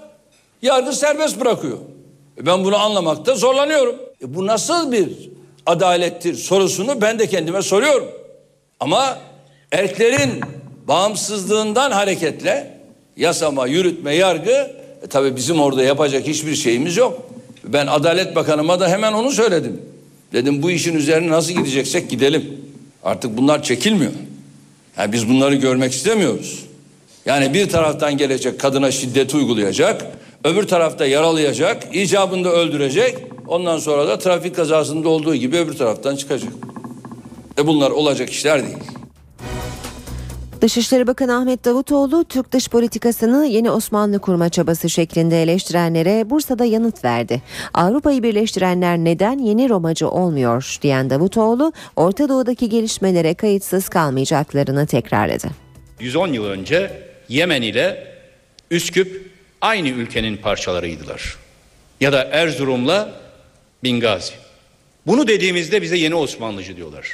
yargı 0.62 0.93
serbest 0.93 1.41
bırakıyor. 1.41 1.78
E 2.39 2.47
ben 2.47 2.64
bunu 2.64 2.76
anlamakta 2.76 3.35
zorlanıyorum. 3.35 3.97
E 4.22 4.35
bu 4.35 4.47
nasıl 4.47 4.93
bir 4.93 5.31
adalettir 5.66 6.35
sorusunu 6.35 7.01
ben 7.01 7.18
de 7.18 7.26
kendime 7.26 7.62
soruyorum. 7.62 8.09
Ama 8.81 9.18
erklerin 9.72 10.41
bağımsızlığından 10.89 11.91
hareketle 11.91 12.78
yasama, 13.16 13.66
yürütme, 13.66 14.14
yargı 14.14 14.70
e 15.03 15.07
tabii 15.11 15.37
bizim 15.37 15.61
orada 15.61 15.83
yapacak 15.83 16.26
hiçbir 16.26 16.55
şeyimiz 16.55 16.97
yok. 16.97 17.22
Ben 17.64 17.87
Adalet 17.87 18.37
Bakanıma 18.37 18.81
da 18.81 18.89
hemen 18.89 19.12
onu 19.12 19.31
söyledim. 19.31 19.83
Dedim 20.33 20.62
bu 20.62 20.70
işin 20.70 20.97
üzerine 20.97 21.31
nasıl 21.31 21.53
gideceksek 21.53 22.11
gidelim. 22.11 22.61
Artık 23.03 23.37
bunlar 23.37 23.62
çekilmiyor. 23.62 24.12
Yani 24.99 25.12
biz 25.12 25.28
bunları 25.28 25.55
görmek 25.55 25.93
istemiyoruz. 25.93 26.70
Yani 27.31 27.55
bir 27.55 27.68
taraftan 27.68 28.16
gelecek 28.16 28.61
kadına 28.61 28.91
şiddet 28.91 29.35
uygulayacak, 29.35 30.07
öbür 30.45 30.62
tarafta 30.66 31.07
yaralayacak, 31.07 31.97
icabında 31.97 32.53
öldürecek. 32.53 33.18
Ondan 33.49 33.78
sonra 33.78 34.09
da 34.09 34.18
trafik 34.18 34.57
kazasında 34.57 35.09
olduğu 35.09 35.35
gibi 35.35 35.57
öbür 35.57 35.72
taraftan 35.72 36.16
çıkacak. 36.16 36.53
E 37.59 37.66
bunlar 37.66 37.91
olacak 37.91 38.31
işler 38.31 38.62
değil. 38.62 38.76
Dışişleri 40.61 41.07
Bakanı 41.07 41.37
Ahmet 41.37 41.64
Davutoğlu 41.64 42.24
Türk 42.24 42.53
dış 42.53 42.68
politikasını 42.68 43.47
yeni 43.47 43.70
Osmanlı 43.70 44.18
kurma 44.18 44.49
çabası 44.49 44.91
şeklinde 44.91 45.43
eleştirenlere 45.43 46.31
Bursa'da 46.31 46.64
yanıt 46.64 47.05
verdi. 47.05 47.43
Avrupa'yı 47.74 48.22
birleştirenler 48.22 48.99
neden 48.99 49.39
yeni 49.39 49.68
Romacı 49.68 50.09
olmuyor 50.09 50.78
diyen 50.83 51.11
Davutoğlu 51.11 51.72
Orta 51.97 52.28
Doğu'daki 52.28 52.68
gelişmelere 52.68 53.35
kayıtsız 53.35 53.89
kalmayacaklarını 53.89 54.87
tekrarladı. 54.87 55.49
110 56.00 56.29
yıl 56.33 56.45
önce 56.45 57.09
Yemen 57.31 57.63
ile 57.63 58.07
Üsküp 58.71 59.31
aynı 59.61 59.89
ülkenin 59.89 60.37
parçalarıydılar. 60.37 61.37
Ya 62.01 62.13
da 62.13 62.29
Erzurum'la 62.33 63.21
Bingazi. 63.85 64.33
Bunu 65.07 65.29
dediğimizde 65.29 65.83
bize 65.83 65.97
yeni 65.97 66.15
Osmanlıcı 66.15 66.77
diyorlar. 66.77 67.09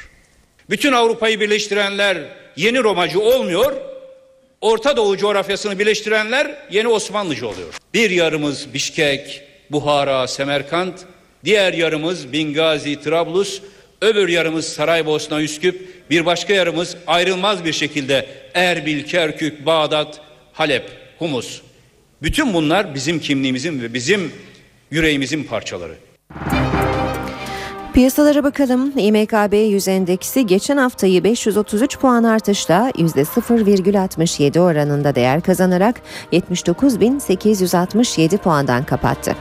Bütün 0.70 0.92
Avrupa'yı 0.92 1.40
birleştirenler 1.40 2.18
yeni 2.56 2.82
Romacı 2.82 3.20
olmuyor. 3.20 3.72
Orta 4.60 4.96
Doğu 4.96 5.16
coğrafyasını 5.16 5.78
birleştirenler 5.78 6.66
yeni 6.70 6.88
Osmanlıcı 6.88 7.48
oluyor. 7.48 7.74
Bir 7.94 8.10
yarımız 8.10 8.74
Bişkek, 8.74 9.42
Buhara, 9.70 10.28
Semerkant, 10.28 11.00
diğer 11.44 11.72
yarımız 11.72 12.32
Bingazi, 12.32 13.00
Trablus, 13.00 13.60
öbür 14.00 14.28
yarımız 14.28 14.68
Saraybosna, 14.68 15.42
Üsküp, 15.42 16.10
bir 16.10 16.26
başka 16.26 16.54
yarımız 16.54 16.96
ayrılmaz 17.06 17.64
bir 17.64 17.72
şekilde 17.72 18.26
Erbil, 18.54 19.04
Kerkük, 19.04 19.66
Bağdat, 19.66 20.20
Halep, 20.52 20.90
Humus. 21.18 21.60
Bütün 22.22 22.54
bunlar 22.54 22.94
bizim 22.94 23.20
kimliğimizin 23.20 23.82
ve 23.82 23.94
bizim 23.94 24.32
yüreğimizin 24.90 25.44
parçaları. 25.44 25.94
Piyasalara 27.96 28.44
bakalım. 28.44 28.92
İMKB 28.96 29.54
100 29.54 29.88
endeksi 29.88 30.46
geçen 30.46 30.76
haftayı 30.76 31.24
533 31.24 31.98
puan 31.98 32.24
artışla 32.24 32.90
%0,67 32.90 34.60
oranında 34.60 35.14
değer 35.14 35.40
kazanarak 35.40 36.00
79.867 36.32 38.38
puandan 38.38 38.84
kapattı. 38.84 39.34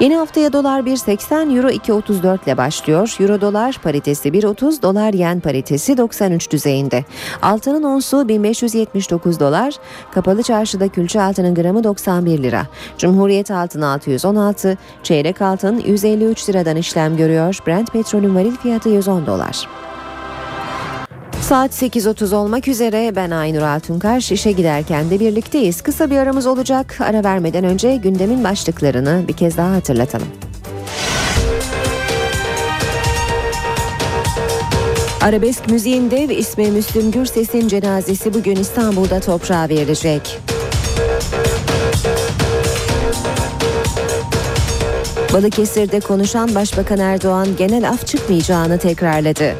Yeni 0.00 0.16
haftaya 0.16 0.52
dolar 0.52 0.80
1.80, 0.80 1.56
euro 1.56 1.70
2.34 1.70 2.44
ile 2.44 2.56
başlıyor. 2.56 3.16
Euro 3.20 3.40
dolar 3.40 3.78
paritesi 3.82 4.28
1.30, 4.28 4.82
dolar 4.82 5.12
yen 5.12 5.40
paritesi 5.40 5.96
93 5.96 6.50
düzeyinde. 6.50 7.04
Altının 7.42 7.82
onsu 7.82 8.28
1579 8.28 9.40
dolar, 9.40 9.74
kapalı 10.14 10.42
çarşıda 10.42 10.88
külçe 10.88 11.22
altının 11.22 11.54
gramı 11.54 11.84
91 11.84 12.42
lira. 12.42 12.66
Cumhuriyet 12.98 13.50
altın 13.50 13.80
616, 13.80 14.78
çeyrek 15.02 15.42
altın 15.42 15.82
153 15.86 16.48
liradan 16.48 16.76
işlem 16.76 17.16
görüyor. 17.16 17.58
Brent 17.66 17.93
petrolün 17.94 18.34
varil 18.34 18.56
fiyatı 18.56 18.88
110 18.88 19.26
dolar. 19.26 19.68
Saat 21.40 21.82
8.30 21.82 22.34
olmak 22.34 22.68
üzere 22.68 23.16
ben 23.16 23.30
Aynur 23.30 23.62
Altunkaş 23.62 24.32
işe 24.32 24.52
giderken 24.52 25.10
de 25.10 25.20
birlikteyiz. 25.20 25.82
Kısa 25.82 26.10
bir 26.10 26.16
aramız 26.16 26.46
olacak. 26.46 26.96
Ara 27.00 27.24
vermeden 27.24 27.64
önce 27.64 27.96
gündemin 27.96 28.44
başlıklarını 28.44 29.24
bir 29.28 29.32
kez 29.32 29.56
daha 29.56 29.72
hatırlatalım. 29.72 30.28
Arabesk 35.22 35.70
müziğin 35.70 36.10
dev 36.10 36.30
ismi 36.30 36.70
Müslüm 36.70 37.10
Gürses'in 37.10 37.68
cenazesi 37.68 38.34
bugün 38.34 38.56
İstanbul'da 38.56 39.20
toprağa 39.20 39.68
verilecek. 39.68 40.53
Balıkesir'de 45.34 46.00
konuşan 46.00 46.54
Başbakan 46.54 46.98
Erdoğan 46.98 47.48
genel 47.58 47.88
af 47.90 48.06
çıkmayacağını 48.06 48.78
tekrarladı. 48.78 49.54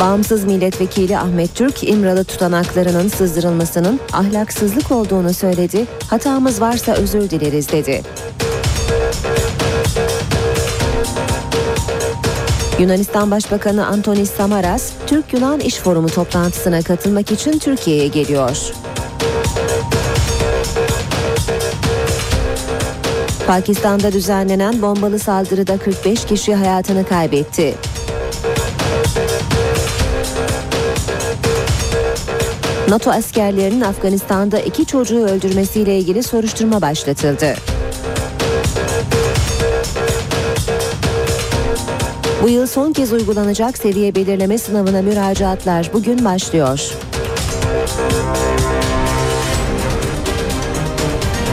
Bağımsız 0.00 0.44
milletvekili 0.44 1.18
Ahmet 1.18 1.54
Türk, 1.54 1.84
İmralı 1.88 2.24
tutanaklarının 2.24 3.08
sızdırılmasının 3.08 4.00
ahlaksızlık 4.12 4.90
olduğunu 4.90 5.34
söyledi. 5.34 5.86
Hatamız 6.10 6.60
varsa 6.60 6.92
özür 6.92 7.30
dileriz 7.30 7.72
dedi. 7.72 8.02
Yunanistan 12.78 13.30
Başbakanı 13.30 13.86
Antonis 13.86 14.30
Samaras, 14.30 14.92
Türk-Yunan 15.06 15.60
İş 15.60 15.76
Forumu 15.76 16.08
toplantısına 16.08 16.82
katılmak 16.82 17.32
için 17.32 17.58
Türkiye'ye 17.58 18.06
geliyor. 18.06 18.72
Pakistan'da 23.52 24.12
düzenlenen 24.12 24.82
bombalı 24.82 25.18
saldırıda 25.18 25.78
45 25.78 26.24
kişi 26.24 26.54
hayatını 26.54 27.04
kaybetti. 27.06 27.74
NATO 32.88 33.10
askerlerinin 33.10 33.80
Afganistan'da 33.80 34.58
iki 34.58 34.86
çocuğu 34.86 35.24
öldürmesiyle 35.24 35.98
ilgili 35.98 36.22
soruşturma 36.22 36.82
başlatıldı. 36.82 37.54
Bu 42.42 42.48
yıl 42.48 42.66
son 42.66 42.92
kez 42.92 43.12
uygulanacak 43.12 43.78
seviye 43.78 44.14
belirleme 44.14 44.58
sınavına 44.58 45.02
müracaatlar 45.02 45.90
bugün 45.92 46.24
başlıyor. 46.24 46.92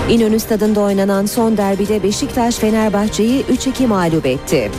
İnönü 0.09 0.39
Stadı'nda 0.39 0.81
oynanan 0.81 1.25
son 1.25 1.57
derbide 1.57 2.03
Beşiktaş 2.03 2.55
Fenerbahçe'yi 2.55 3.43
3-2 3.43 3.87
mağlup 3.87 4.25
etti. 4.25 4.71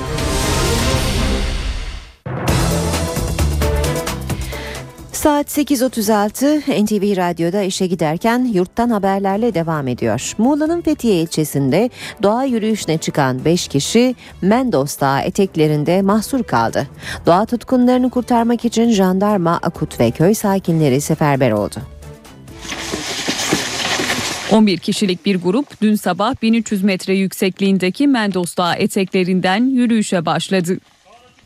Saat 5.13 5.59
8.36 5.59 6.85
NTV 6.85 7.17
Radyo'da 7.17 7.63
işe 7.63 7.87
giderken 7.87 8.51
yurttan 8.55 8.91
haberlerle 8.91 9.55
devam 9.55 9.89
ediyor. 9.89 10.33
Muğla'nın 10.39 10.83
Fethiye 10.83 11.23
ilçesinde 11.23 11.91
doğa 12.23 12.45
yürüyüşüne 12.45 12.99
çıkan 12.99 13.45
5 13.45 13.69
kişi 13.69 14.15
Mendos 14.43 15.01
Dağı 15.01 15.21
eteklerinde 15.21 16.03
mahsur 16.03 16.43
kaldı. 16.43 16.89
Doğa 17.27 17.47
tutkunlarını 17.47 18.11
kurtarmak 18.11 18.65
için 18.65 18.91
jandarma, 18.91 19.59
akut 19.63 20.01
ve 20.01 20.11
köy 20.11 20.35
sakinleri 20.35 21.01
seferber 21.01 21.51
oldu. 21.51 21.81
11 24.53 24.79
kişilik 24.79 25.27
bir 25.27 25.37
grup 25.37 25.81
dün 25.83 25.95
sabah 25.95 26.35
1300 26.43 26.83
metre 26.83 27.15
yüksekliğindeki 27.15 28.09
Mendos 28.09 28.57
Dağı 28.57 28.75
eteklerinden 28.75 29.65
yürüyüşe 29.65 30.27
başladı. 30.27 30.79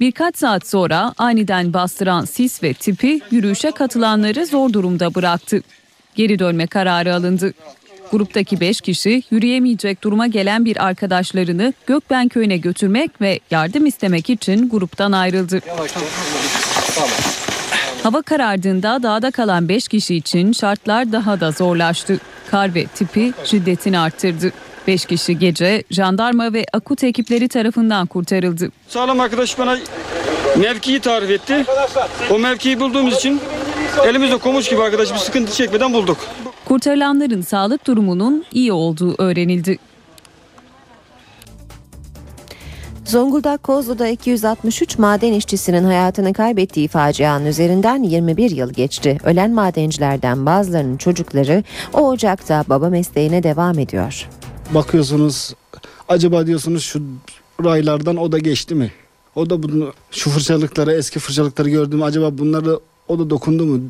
Birkaç 0.01 0.37
saat 0.37 0.67
sonra 0.67 1.15
aniden 1.19 1.73
bastıran 1.73 2.25
sis 2.25 2.63
ve 2.63 2.75
tipi 2.75 3.21
yürüyüşe 3.31 3.71
katılanları 3.71 4.47
zor 4.47 4.73
durumda 4.73 5.15
bıraktı. 5.15 5.63
Geri 6.15 6.39
dönme 6.39 6.67
kararı 6.67 7.15
alındı. 7.15 7.55
Gruptaki 8.11 8.61
5 8.61 8.81
kişi 8.81 9.23
yürüyemeyecek 9.31 10.05
duruma 10.05 10.27
gelen 10.27 10.65
bir 10.65 10.85
arkadaşlarını 10.87 11.73
Gökben 11.87 12.29
köyüne 12.29 12.57
götürmek 12.57 13.21
ve 13.21 13.41
yardım 13.51 13.87
istemek 13.87 14.31
için 14.31 14.69
gruptan 14.69 15.13
ayrıldı. 15.13 15.61
Hava 18.05 18.23
karardığında 18.23 19.03
dağda 19.03 19.31
kalan 19.31 19.69
5 19.69 19.89
kişi 19.89 20.15
için 20.17 20.53
şartlar 20.53 21.13
daha 21.13 21.41
da 21.41 21.51
zorlaştı. 21.51 22.19
Kar 22.51 22.75
ve 22.75 22.87
tipi 22.87 23.33
şiddetini 23.45 23.99
arttırdı. 23.99 24.53
5 24.87 25.05
kişi 25.05 25.39
gece 25.39 25.83
jandarma 25.91 26.53
ve 26.53 26.67
akut 26.73 27.05
ekipleri 27.05 27.49
tarafından 27.49 28.07
kurtarıldı. 28.07 28.69
Sağlam 28.89 29.21
arkadaş 29.21 29.59
bana 29.59 29.79
mevkiyi 30.57 31.01
tarif 31.01 31.31
etti. 31.31 31.65
O 32.31 32.39
mevkiyi 32.39 32.81
bulduğumuz 32.81 33.15
için 33.17 33.41
elimizde 34.07 34.37
komuş 34.37 34.69
gibi 34.69 34.83
arkadaş 34.83 35.13
bir 35.13 35.19
sıkıntı 35.19 35.53
çekmeden 35.53 35.93
bulduk. 35.93 36.19
Kurtarılanların 36.65 37.43
sağlık 37.43 37.87
durumunun 37.87 38.45
iyi 38.53 38.73
olduğu 38.73 39.15
öğrenildi. 39.19 39.79
Zonguldak 43.05 43.63
Kozlu'da 43.63 44.09
263 44.09 44.99
maden 44.99 45.33
işçisinin 45.33 45.85
hayatını 45.85 46.33
kaybettiği 46.33 46.89
facianın 46.89 47.47
üzerinden 47.47 48.03
21 48.03 48.51
yıl 48.51 48.73
geçti. 48.73 49.19
Ölen 49.25 49.51
madencilerden 49.51 50.47
bazılarının 50.47 50.97
çocukları 50.97 51.65
o 51.93 52.09
ocakta 52.09 52.65
baba 52.69 52.89
mesleğine 52.89 53.43
devam 53.43 53.79
ediyor. 53.79 54.29
Bakıyorsunuz 54.71 55.55
acaba 56.09 56.47
diyorsunuz 56.47 56.85
şu 56.85 57.03
raylardan 57.65 58.17
o 58.17 58.33
da 58.33 58.39
geçti 58.39 58.75
mi? 58.75 58.93
O 59.35 59.51
da 59.51 59.63
bunu 59.63 59.93
şu 60.11 60.31
fırçalıkları 60.31 60.93
eski 60.93 61.19
fırçalıkları 61.19 61.71
gördüm 61.71 62.03
acaba 62.03 62.39
bunları 62.39 62.81
o 63.09 63.19
da 63.19 63.31
dokundu 63.31 63.67
mu? 63.67 63.81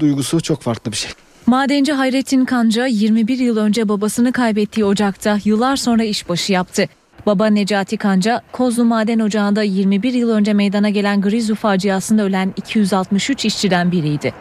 Duygusu 0.00 0.40
çok 0.40 0.60
farklı 0.62 0.92
bir 0.92 0.96
şey. 0.96 1.10
Madenci 1.46 1.92
Hayrettin 1.92 2.44
Kanca 2.44 2.86
21 2.86 3.38
yıl 3.38 3.56
önce 3.56 3.88
babasını 3.88 4.32
kaybettiği 4.32 4.84
ocakta 4.84 5.38
yıllar 5.44 5.76
sonra 5.76 6.04
işbaşı 6.04 6.52
yaptı. 6.52 6.88
Baba 7.26 7.46
Necati 7.46 7.96
Kanca, 7.96 8.42
Kozlu 8.52 8.84
Maden 8.84 9.18
Ocağı'nda 9.18 9.62
21 9.62 10.12
yıl 10.12 10.30
önce 10.30 10.52
meydana 10.52 10.90
gelen 10.90 11.20
Grizu 11.20 11.54
faciasında 11.54 12.22
ölen 12.22 12.54
263 12.56 13.44
işçiden 13.44 13.92
biriydi. 13.92 14.34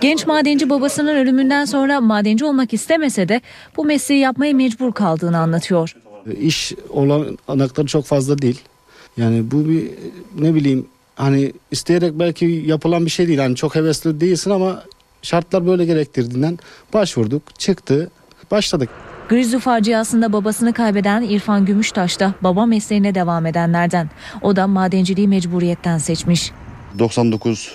Genç 0.00 0.26
madenci 0.26 0.70
babasının 0.70 1.16
ölümünden 1.16 1.64
sonra 1.64 2.00
madenci 2.00 2.44
olmak 2.44 2.74
istemese 2.74 3.28
de 3.28 3.40
bu 3.76 3.84
mesleği 3.84 4.20
yapmaya 4.20 4.54
mecbur 4.54 4.92
kaldığını 4.92 5.38
anlatıyor. 5.38 5.96
İş 6.40 6.72
olan 6.90 7.38
anakları 7.48 7.86
çok 7.86 8.04
fazla 8.04 8.38
değil. 8.38 8.60
Yani 9.16 9.50
bu 9.50 9.68
bir 9.68 9.90
ne 10.38 10.54
bileyim 10.54 10.86
hani 11.16 11.52
isteyerek 11.70 12.18
belki 12.18 12.44
yapılan 12.66 13.04
bir 13.06 13.10
şey 13.10 13.28
değil. 13.28 13.38
Hani 13.38 13.56
çok 13.56 13.74
hevesli 13.74 14.20
değilsin 14.20 14.50
ama 14.50 14.82
şartlar 15.22 15.66
böyle 15.66 15.84
gerektirdiğinden 15.84 16.58
başvurduk, 16.92 17.60
çıktı, 17.60 18.10
başladık. 18.50 18.88
Grizu 19.28 19.58
faciasında 19.58 20.32
babasını 20.32 20.72
kaybeden 20.72 21.22
İrfan 21.22 21.64
Gümüştaş 21.64 22.20
da 22.20 22.34
baba 22.42 22.66
mesleğine 22.66 23.14
devam 23.14 23.46
edenlerden. 23.46 24.10
O 24.42 24.56
da 24.56 24.66
madenciliği 24.66 25.28
mecburiyetten 25.28 25.98
seçmiş. 25.98 26.50
99 26.98 27.72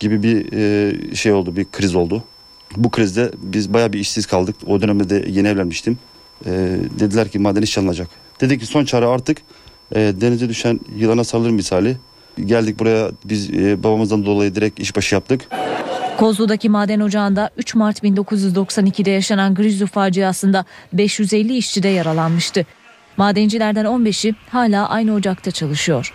gibi 0.00 0.22
bir 0.22 0.52
e, 0.52 1.14
şey 1.14 1.32
oldu, 1.32 1.56
bir 1.56 1.64
kriz 1.72 1.94
oldu. 1.94 2.24
Bu 2.76 2.90
krizde 2.90 3.32
biz 3.42 3.74
bayağı 3.74 3.92
bir 3.92 3.98
işsiz 3.98 4.26
kaldık. 4.26 4.56
O 4.66 4.80
dönemde 4.82 5.10
de 5.10 5.24
yeni 5.28 5.48
evlenmiştim. 5.48 5.98
e, 6.46 6.50
dediler 6.98 7.28
ki 7.28 7.38
maden 7.38 7.62
iş 7.62 7.78
alınacak. 7.78 8.08
Dedik 8.40 8.60
ki 8.60 8.66
son 8.66 8.84
çare 8.84 9.06
artık 9.06 9.38
e, 9.94 10.00
denize 10.20 10.48
düşen 10.48 10.80
yılana 10.96 11.24
sarılır 11.24 11.50
misali. 11.50 11.96
Geldik 12.44 12.78
buraya 12.78 13.10
biz 13.24 13.52
babamızdan 13.52 14.26
dolayı 14.26 14.54
direkt 14.54 14.80
işbaşı 14.80 15.14
yaptık. 15.14 15.48
Kozlu'daki 16.18 16.68
maden 16.68 17.00
ocağında 17.00 17.50
3 17.56 17.74
Mart 17.74 18.04
1992'de 18.04 19.10
yaşanan 19.10 19.54
Grizu 19.54 19.86
faciasında 19.86 20.64
550 20.92 21.56
işçi 21.56 21.82
de 21.82 21.88
yaralanmıştı. 21.88 22.66
Madencilerden 23.16 23.84
15'i 23.84 24.34
hala 24.50 24.88
aynı 24.88 25.14
ocakta 25.14 25.50
çalışıyor. 25.50 26.14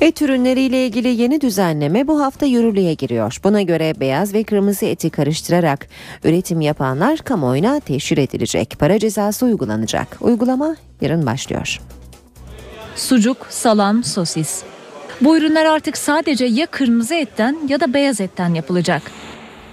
Et 0.00 0.22
ürünleriyle 0.22 0.86
ilgili 0.86 1.08
yeni 1.08 1.40
düzenleme 1.40 2.06
bu 2.06 2.20
hafta 2.20 2.46
yürürlüğe 2.46 2.94
giriyor. 2.94 3.38
Buna 3.44 3.62
göre 3.62 3.94
beyaz 4.00 4.34
ve 4.34 4.44
kırmızı 4.44 4.86
eti 4.86 5.10
karıştırarak 5.10 5.88
üretim 6.24 6.60
yapanlar 6.60 7.18
kamuoyuna 7.18 7.80
teşhir 7.80 8.18
edilecek. 8.18 8.76
Para 8.78 8.98
cezası 8.98 9.46
uygulanacak. 9.46 10.18
Uygulama 10.20 10.76
yarın 11.00 11.26
başlıyor. 11.26 11.80
Sucuk, 12.96 13.46
salam, 13.50 14.04
sosis. 14.04 14.73
Bu 15.20 15.38
ürünler 15.38 15.64
artık 15.64 15.96
sadece 15.96 16.44
ya 16.44 16.66
kırmızı 16.66 17.14
etten 17.14 17.56
ya 17.68 17.80
da 17.80 17.94
beyaz 17.94 18.20
etten 18.20 18.54
yapılacak. 18.54 19.02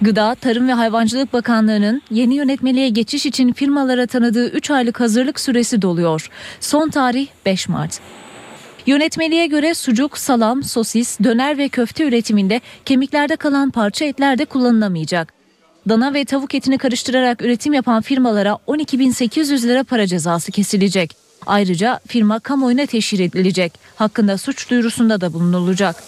Gıda, 0.02 0.34
Tarım 0.34 0.68
ve 0.68 0.72
Hayvancılık 0.72 1.32
Bakanlığı'nın 1.32 2.02
yeni 2.10 2.34
yönetmeliğe 2.34 2.88
geçiş 2.88 3.26
için 3.26 3.52
firmalara 3.52 4.06
tanıdığı 4.06 4.48
3 4.48 4.70
aylık 4.70 5.00
hazırlık 5.00 5.40
süresi 5.40 5.82
doluyor. 5.82 6.28
Son 6.60 6.90
tarih 6.90 7.26
5 7.46 7.68
Mart. 7.68 8.00
Yönetmeliğe 8.86 9.46
göre 9.46 9.74
sucuk, 9.74 10.18
salam, 10.18 10.62
sosis, 10.62 11.18
döner 11.24 11.58
ve 11.58 11.68
köfte 11.68 12.04
üretiminde 12.04 12.60
kemiklerde 12.84 13.36
kalan 13.36 13.70
parça 13.70 14.04
etler 14.04 14.38
de 14.38 14.44
kullanılamayacak. 14.44 15.32
Dana 15.88 16.14
ve 16.14 16.24
tavuk 16.24 16.54
etini 16.54 16.78
karıştırarak 16.78 17.42
üretim 17.42 17.72
yapan 17.72 18.02
firmalara 18.02 18.58
12.800 18.68 19.68
lira 19.68 19.84
para 19.84 20.06
cezası 20.06 20.52
kesilecek. 20.52 21.21
Ayrıca 21.46 22.00
firma 22.06 22.40
kamuoyuna 22.40 22.86
teşhir 22.86 23.18
edilecek. 23.18 23.72
Hakkında 23.96 24.38
suç 24.38 24.70
duyurusunda 24.70 25.20
da 25.20 25.32
bulunulacak. 25.32 26.02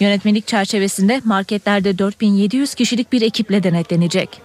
Yönetmelik 0.00 0.46
çerçevesinde 0.46 1.20
marketlerde 1.24 1.98
4700 1.98 2.74
kişilik 2.74 3.12
bir 3.12 3.22
ekiple 3.22 3.62
denetlenecek. 3.62 4.40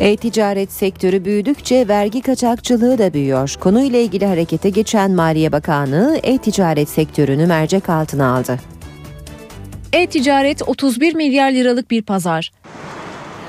E-ticaret 0.00 0.72
sektörü 0.72 1.24
büyüdükçe 1.24 1.88
vergi 1.88 2.20
kaçakçılığı 2.20 2.98
da 2.98 3.14
büyüyor. 3.14 3.54
Konuyla 3.60 3.98
ilgili 3.98 4.26
harekete 4.26 4.70
geçen 4.70 5.10
Maliye 5.10 5.52
Bakanlığı 5.52 6.20
e-ticaret 6.22 6.88
sektörünü 6.88 7.46
mercek 7.46 7.88
altına 7.88 8.36
aldı. 8.36 8.58
E-ticaret 9.92 10.62
31 10.68 11.14
milyar 11.14 11.50
liralık 11.50 11.90
bir 11.90 12.02
pazar. 12.02 12.50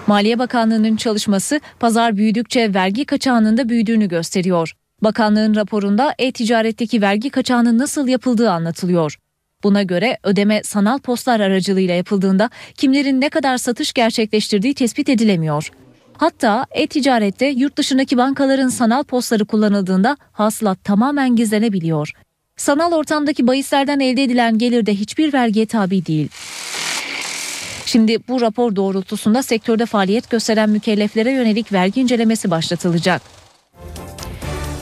Maliye 0.09 0.39
Bakanlığı'nın 0.39 0.95
çalışması 0.95 1.59
pazar 1.79 2.17
büyüdükçe 2.17 2.73
vergi 2.73 3.05
kaçağının 3.05 3.57
da 3.57 3.69
büyüdüğünü 3.69 4.07
gösteriyor. 4.07 4.73
Bakanlığın 5.03 5.55
raporunda 5.55 6.15
e-ticaretteki 6.19 7.01
vergi 7.01 7.29
kaçağının 7.29 7.77
nasıl 7.77 8.07
yapıldığı 8.07 8.51
anlatılıyor. 8.51 9.17
Buna 9.63 9.83
göre 9.83 10.17
ödeme 10.23 10.63
sanal 10.63 10.99
postlar 10.99 11.39
aracılığıyla 11.39 11.95
yapıldığında 11.95 12.49
kimlerin 12.73 13.21
ne 13.21 13.29
kadar 13.29 13.57
satış 13.57 13.93
gerçekleştirdiği 13.93 14.73
tespit 14.73 15.09
edilemiyor. 15.09 15.71
Hatta 16.17 16.65
e-ticarette 16.71 17.45
yurt 17.45 17.77
dışındaki 17.77 18.17
bankaların 18.17 18.69
sanal 18.69 19.03
postları 19.03 19.45
kullanıldığında 19.45 20.17
hasılat 20.31 20.83
tamamen 20.83 21.35
gizlenebiliyor. 21.35 22.11
Sanal 22.57 22.91
ortamdaki 22.91 23.47
bahislerden 23.47 23.99
elde 23.99 24.23
edilen 24.23 24.57
gelir 24.57 24.85
de 24.85 24.95
hiçbir 24.95 25.33
vergiye 25.33 25.65
tabi 25.65 26.05
değil. 26.05 26.29
Şimdi 27.89 28.17
bu 28.27 28.41
rapor 28.41 28.75
doğrultusunda 28.75 29.43
sektörde 29.43 29.85
faaliyet 29.85 30.29
gösteren 30.29 30.69
mükelleflere 30.69 31.31
yönelik 31.31 31.73
vergi 31.73 32.01
incelemesi 32.01 32.51
başlatılacak. 32.51 33.21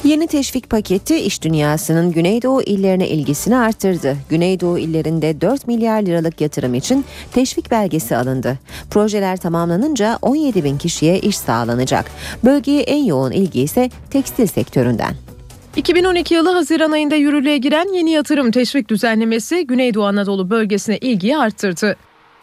Yeni 0.04 0.28
teşvik 0.28 0.70
paketi 0.70 1.16
iş 1.18 1.44
dünyasının 1.44 2.12
Güneydoğu 2.12 2.62
illerine 2.62 3.08
ilgisini 3.08 3.58
arttırdı. 3.58 4.18
Güneydoğu 4.30 4.80
illerinde 4.80 5.42
4 5.42 5.68
milyar 5.68 6.02
liralık 6.02 6.42
yatırım 6.42 6.74
için 6.74 7.06
teşvik 7.32 7.72
belgesi 7.72 8.18
alındı. 8.18 8.60
Projeler 8.90 9.38
tamamlanınca 9.38 10.20
17 10.22 10.64
bin 10.64 10.78
kişiye 10.78 11.20
iş 11.20 11.38
sağlanacak. 11.38 12.06
Bölgeye 12.46 12.82
en 12.82 13.04
yoğun 13.04 13.32
ilgi 13.32 13.62
ise 13.62 13.90
tekstil 14.10 14.48
sektöründen. 14.48 15.16
2012 15.76 16.34
yılı 16.34 16.50
Haziran 16.50 16.92
ayında 16.92 17.16
yürürlüğe 17.16 17.58
giren 17.58 17.94
yeni 17.94 18.12
yatırım 18.12 18.52
teşvik 18.52 18.90
düzenlemesi 18.90 19.68
Güneydoğu 19.68 20.06
Anadolu 20.06 20.50
bölgesine 20.50 20.98
ilgiyi 20.98 21.38
arttırdı. 21.38 21.96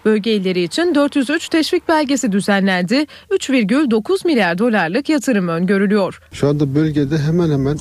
Bölge 0.04 0.32
illeri 0.32 0.62
için 0.62 0.94
403 0.94 1.48
teşvik 1.48 1.88
belgesi 1.88 2.32
düzenlendi. 2.32 3.06
3,9 3.30 4.26
milyar 4.26 4.58
dolarlık 4.58 5.08
yatırım 5.08 5.48
öngörülüyor. 5.48 6.20
Şu 6.32 6.48
anda 6.48 6.74
bölgede 6.74 7.18
hemen 7.18 7.50
hemen 7.50 7.78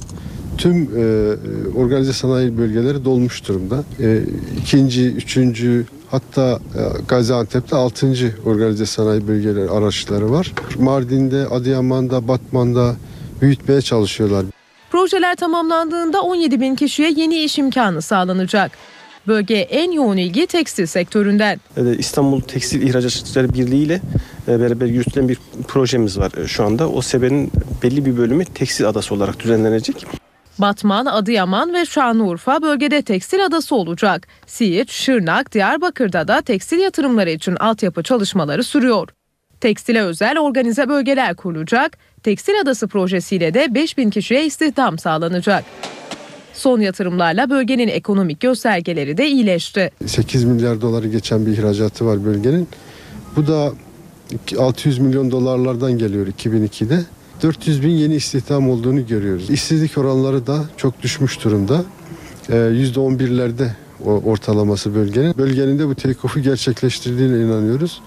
tüm 0.58 0.76
e, 0.84 1.04
organize 1.76 2.14
sanayi 2.14 2.58
bölgeleri 2.58 3.06
dolmuş 3.06 3.48
durumda. 3.48 3.84
E, 4.00 4.22
ikinci, 4.62 5.08
üçüncü 5.08 5.86
hatta 6.12 6.60
e, 6.76 6.82
Gaziantep'te 7.08 7.76
altıncı 7.76 8.36
organize 8.46 8.86
sanayi 8.86 9.28
bölgeleri 9.28 9.70
araçları 9.70 10.32
var. 10.32 10.52
Mardin'de, 10.80 11.48
Adıyaman'da, 11.48 12.28
Batman'da 12.28 12.96
büyütmeye 13.42 13.82
çalışıyorlar. 13.82 14.46
Projeler 14.92 15.36
tamamlandığında 15.36 16.22
17 16.22 16.62
bin 16.62 16.76
kişiye 16.76 17.12
yeni 17.12 17.44
iş 17.44 17.58
imkanı 17.58 18.02
sağlanacak. 18.02 18.72
Bölgeye 19.28 19.62
en 19.62 19.92
yoğun 19.92 20.18
ilgi 20.18 20.48
tekstil 20.48 20.86
sektöründen. 20.86 21.60
İstanbul 21.98 22.42
Tekstil 22.42 22.82
İhracatçıları 22.82 23.54
Birliği 23.54 23.84
ile 23.84 24.02
e, 24.48 24.60
beraber 24.60 24.86
yürütülen 24.86 25.30
bir 25.30 25.38
projemiz 25.68 26.20
var 26.20 26.32
e, 26.44 26.48
şu 26.48 26.64
anda. 26.64 26.90
O 26.90 27.02
sebenin 27.02 27.52
belli 27.84 28.06
bir 28.06 28.18
bölümü 28.18 28.46
tekstil 28.46 28.90
adası 28.90 29.16
olarak 29.16 29.40
düzenlenecek. 29.40 30.06
Batman, 30.60 31.06
Adıyaman 31.06 31.74
ve 31.74 31.86
Şanlıurfa 31.86 32.62
bölgede 32.62 33.02
tekstil 33.02 33.46
adası 33.46 33.76
olacak. 33.76 34.28
Siirt, 34.48 34.92
Şırnak, 34.92 35.54
Diyarbakır'da 35.54 36.28
da 36.28 36.42
tekstil 36.42 36.80
yatırımları 36.80 37.30
için 37.30 37.56
altyapı 37.56 38.04
çalışmaları 38.04 38.64
sürüyor. 38.64 39.10
Tekstile 39.62 40.02
özel 40.02 40.40
organize 40.40 40.90
bölgeler 40.90 41.36
kurulacak. 41.36 41.98
Tekstil 42.24 42.54
Adası 42.62 42.88
projesiyle 42.88 43.54
de 43.54 43.76
5000 43.76 44.10
kişiye 44.10 44.46
istihdam 44.46 44.98
sağlanacak. 44.98 45.64
Son 46.54 46.80
yatırımlarla 46.80 47.50
bölgenin 47.50 47.88
ekonomik 47.88 48.40
göstergeleri 48.40 49.18
de 49.18 49.28
iyileşti. 49.28 49.92
8 50.06 50.44
milyar 50.44 50.82
doları 50.82 51.08
geçen 51.08 51.46
bir 51.46 51.52
ihracatı 51.52 52.06
var 52.06 52.26
bölgenin. 52.26 52.68
Bu 53.36 53.48
da 53.48 53.74
600 54.60 55.00
milyon 55.00 55.32
dolarlardan 55.32 55.98
geliyor 55.98 56.28
2002'de. 56.28 57.00
400 57.44 57.84
bin 57.84 57.90
yeni 57.90 58.16
istihdam 58.16 58.70
olduğunu 58.70 59.08
görüyoruz. 59.08 59.50
İşsizlik 59.50 59.98
oranları 59.98 60.48
da 60.48 60.66
çok 60.78 61.02
düşmüş 61.02 61.44
durumda. 61.44 61.84
Ee, 62.50 62.54
%11'lerde 62.54 63.68
o 64.06 64.10
ortalaması 64.10 64.96
bölgenin. 64.96 65.38
Bölgenin 65.38 65.80
de 65.80 65.88
bu 65.88 65.92
take-off'u 65.92 66.40
gerçekleştirdiğine 66.40 67.38
inanıyoruz. 67.38 68.02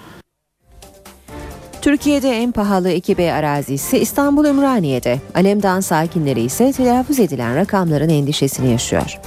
Türkiye'de 1.87 2.31
en 2.31 2.53
pahalı 2.53 2.91
2B 2.91 3.33
arazisi 3.33 3.99
İstanbul 3.99 4.45
Ümraniye'de. 4.45 5.21
Alemdağ 5.35 5.83
sakinleri 5.83 6.41
ise 6.41 6.73
telaffuz 6.73 7.21
edilen 7.21 7.57
rakamların 7.57 8.09
endişesini 8.09 8.71
yaşıyor. 8.71 9.19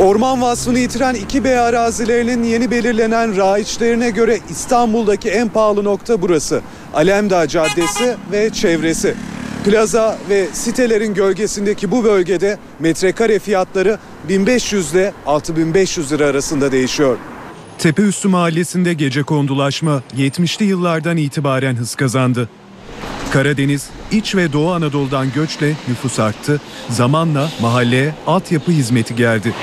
Orman 0.00 0.42
vasfını 0.42 0.78
yitiren 0.78 1.14
2B 1.14 1.58
arazilerinin 1.58 2.42
yeni 2.42 2.70
belirlenen 2.70 3.36
raiçlerine 3.36 4.10
göre 4.10 4.38
İstanbul'daki 4.50 5.30
en 5.30 5.48
pahalı 5.48 5.84
nokta 5.84 6.22
burası. 6.22 6.60
Alemdağ 6.94 7.48
Caddesi 7.48 8.16
ve 8.32 8.50
çevresi. 8.50 9.14
Plaza 9.64 10.18
ve 10.28 10.46
sitelerin 10.52 11.14
gölgesindeki 11.14 11.90
bu 11.90 12.04
bölgede 12.04 12.58
metrekare 12.78 13.38
fiyatları 13.38 13.98
1500 14.28 14.92
ile 14.92 15.12
6500 15.26 16.12
lira 16.12 16.26
arasında 16.26 16.72
değişiyor. 16.72 17.18
Tepeüstü 17.78 18.28
mahallesinde 18.28 18.94
gece 18.94 19.22
kondulaşma 19.22 20.02
70'li 20.16 20.64
yıllardan 20.64 21.16
itibaren 21.16 21.76
hız 21.76 21.94
kazandı. 21.94 22.48
Karadeniz, 23.32 23.90
İç 24.10 24.34
ve 24.34 24.52
Doğu 24.52 24.72
Anadolu'dan 24.72 25.32
göçle 25.34 25.74
nüfus 25.88 26.20
arttı, 26.20 26.60
zamanla 26.88 27.50
mahalleye 27.60 28.14
altyapı 28.26 28.70
hizmeti 28.72 29.16
geldi. 29.16 29.54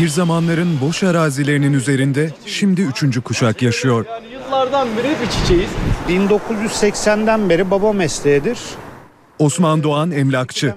Bir 0.00 0.08
zamanların 0.08 0.80
boş 0.80 1.02
arazilerinin 1.02 1.72
üzerinde 1.72 2.30
şimdi 2.46 2.82
üçüncü 2.82 3.20
kuşak 3.20 3.62
yaşıyor. 3.62 4.04
Yıllardan 4.32 4.88
beri 4.96 5.08
hep 5.08 5.16
iç 5.28 5.44
içeyiz. 5.44 5.70
1980'den 6.08 7.50
beri 7.50 7.70
baba 7.70 7.92
mesleğidir. 7.92 8.58
Osman 9.38 9.82
Doğan 9.82 10.10
emlakçı. 10.10 10.74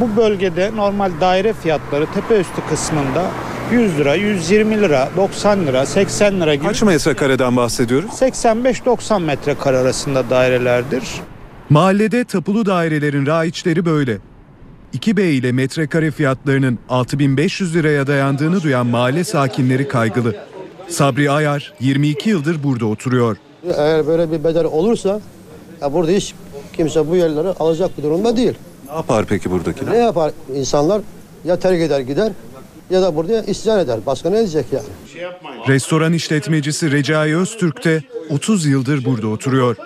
Bu 0.00 0.16
bölgede 0.16 0.70
normal 0.76 1.10
daire 1.20 1.52
fiyatları 1.52 2.06
tepe 2.14 2.40
üstü 2.40 2.62
kısmında 2.70 3.30
100 3.72 3.98
lira, 3.98 4.14
120 4.14 4.80
lira, 4.80 5.08
90 5.16 5.66
lira, 5.66 5.86
80 5.86 6.40
lira 6.40 6.54
gibi. 6.54 6.66
Kaç 6.66 6.82
metrekareden 6.82 7.56
bahsediyoruz? 7.56 8.10
85-90 8.10 9.22
metrekare 9.22 9.76
arasında 9.78 10.30
dairelerdir. 10.30 11.02
Mahallede 11.70 12.24
tapulu 12.24 12.66
dairelerin 12.66 13.26
raiçleri 13.26 13.84
böyle. 13.84 14.18
2B 14.98 15.22
ile 15.22 15.52
metrekare 15.52 16.10
fiyatlarının 16.10 16.78
6500 16.88 17.74
liraya 17.74 18.06
dayandığını 18.06 18.62
duyan 18.62 18.86
mahalle 18.86 19.24
sakinleri 19.24 19.88
kaygılı. 19.88 20.36
Sabri 20.88 21.30
Ayar 21.30 21.72
22 21.80 22.30
yıldır 22.30 22.62
burada 22.62 22.86
oturuyor. 22.86 23.36
Eğer 23.76 24.06
böyle 24.06 24.32
bir 24.32 24.44
bedel 24.44 24.64
olursa 24.64 25.20
Ya 25.80 25.92
burada 25.92 26.12
hiç 26.12 26.34
kimse 26.76 27.08
bu 27.08 27.16
yerleri 27.16 27.48
alacak 27.48 27.98
bir 27.98 28.02
durumda 28.02 28.36
değil. 28.36 28.54
Ne 28.88 28.94
yapar 28.94 29.24
peki 29.28 29.50
buradakiler? 29.50 29.92
Ne 29.92 29.98
yapar 29.98 30.32
insanlar? 30.54 31.00
Ya 31.44 31.58
terk 31.58 31.80
eder 31.80 32.00
gider 32.00 32.32
ya 32.90 33.02
da 33.02 33.16
burada 33.16 33.42
isyan 33.42 33.78
eder. 33.78 33.98
Başka 34.06 34.30
ne 34.30 34.36
diyecek 34.36 34.66
yani? 34.72 34.86
Restoran 35.68 36.12
işletmecisi 36.12 36.92
Recai 36.92 37.36
Öztürk 37.36 37.84
de 37.84 38.02
30 38.30 38.66
yıldır 38.66 39.04
burada 39.04 39.28
oturuyor. 39.28 39.76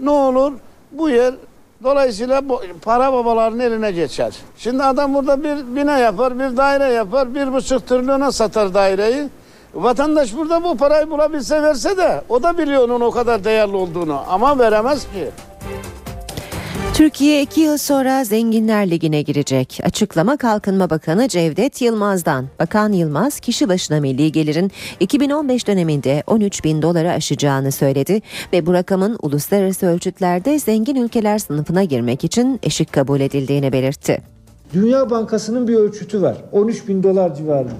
Ne 0.00 0.10
olur 0.10 0.52
bu 0.92 1.10
yer 1.10 1.34
dolayısıyla 1.82 2.48
bu, 2.48 2.60
para 2.82 3.12
babaların 3.12 3.60
eline 3.60 3.90
geçer. 3.92 4.34
Şimdi 4.58 4.82
adam 4.82 5.14
burada 5.14 5.44
bir 5.44 5.76
bina 5.76 5.98
yapar, 5.98 6.38
bir 6.38 6.56
daire 6.56 6.92
yapar, 6.92 7.34
bir 7.34 7.52
buçuk 7.52 7.86
trilyona 7.86 8.32
satar 8.32 8.74
daireyi. 8.74 9.28
Vatandaş 9.74 10.36
burada 10.36 10.64
bu 10.64 10.76
parayı 10.76 11.10
bulabilse 11.10 11.62
verse 11.62 11.96
de 11.96 12.22
o 12.28 12.42
da 12.42 12.58
biliyor 12.58 12.88
onun 12.88 13.00
o 13.00 13.10
kadar 13.10 13.44
değerli 13.44 13.76
olduğunu 13.76 14.22
ama 14.28 14.58
veremez 14.58 15.04
ki. 15.04 15.30
Türkiye 16.94 17.42
iki 17.42 17.60
yıl 17.60 17.76
sonra 17.76 18.24
Zenginler 18.24 18.90
Ligi'ne 18.90 19.22
girecek. 19.22 19.80
Açıklama 19.84 20.36
Kalkınma 20.36 20.90
Bakanı 20.90 21.28
Cevdet 21.28 21.82
Yılmaz'dan. 21.82 22.46
Bakan 22.60 22.92
Yılmaz 22.92 23.40
kişi 23.40 23.68
başına 23.68 24.00
milli 24.00 24.32
gelirin 24.32 24.70
2015 25.00 25.66
döneminde 25.66 26.22
13 26.26 26.64
bin 26.64 26.82
doları 26.82 27.10
aşacağını 27.10 27.72
söyledi 27.72 28.20
ve 28.52 28.66
bu 28.66 28.72
rakamın 28.72 29.18
uluslararası 29.22 29.86
ölçütlerde 29.86 30.58
zengin 30.58 30.96
ülkeler 30.96 31.38
sınıfına 31.38 31.84
girmek 31.84 32.24
için 32.24 32.60
eşik 32.62 32.92
kabul 32.92 33.20
edildiğini 33.20 33.72
belirtti. 33.72 34.18
Dünya 34.74 35.10
Bankası'nın 35.10 35.68
bir 35.68 35.74
ölçütü 35.74 36.22
var. 36.22 36.36
13 36.52 36.88
bin 36.88 37.02
dolar 37.02 37.34
civarında. 37.34 37.72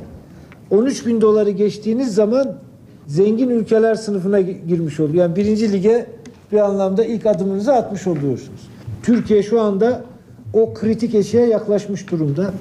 13 0.71 1.07
bin 1.07 1.21
doları 1.21 1.51
geçtiğiniz 1.51 2.15
zaman 2.15 2.59
zengin 3.07 3.51
ülkeler 3.51 3.95
sınıfına 3.95 4.41
girmiş 4.41 5.01
oluyor. 5.01 5.15
Yani 5.25 5.37
birinci 5.37 5.73
lige 5.73 6.07
bir 6.53 6.59
anlamda 6.59 7.05
ilk 7.05 7.27
adımınızı 7.27 7.75
atmış 7.75 8.07
oluyorsunuz. 8.07 8.72
Türkiye 9.03 9.43
şu 9.43 9.61
anda 9.61 10.05
o 10.53 10.75
kritik 10.75 11.15
eşiğe 11.15 11.47
yaklaşmış 11.47 12.11
durumda. 12.11 12.53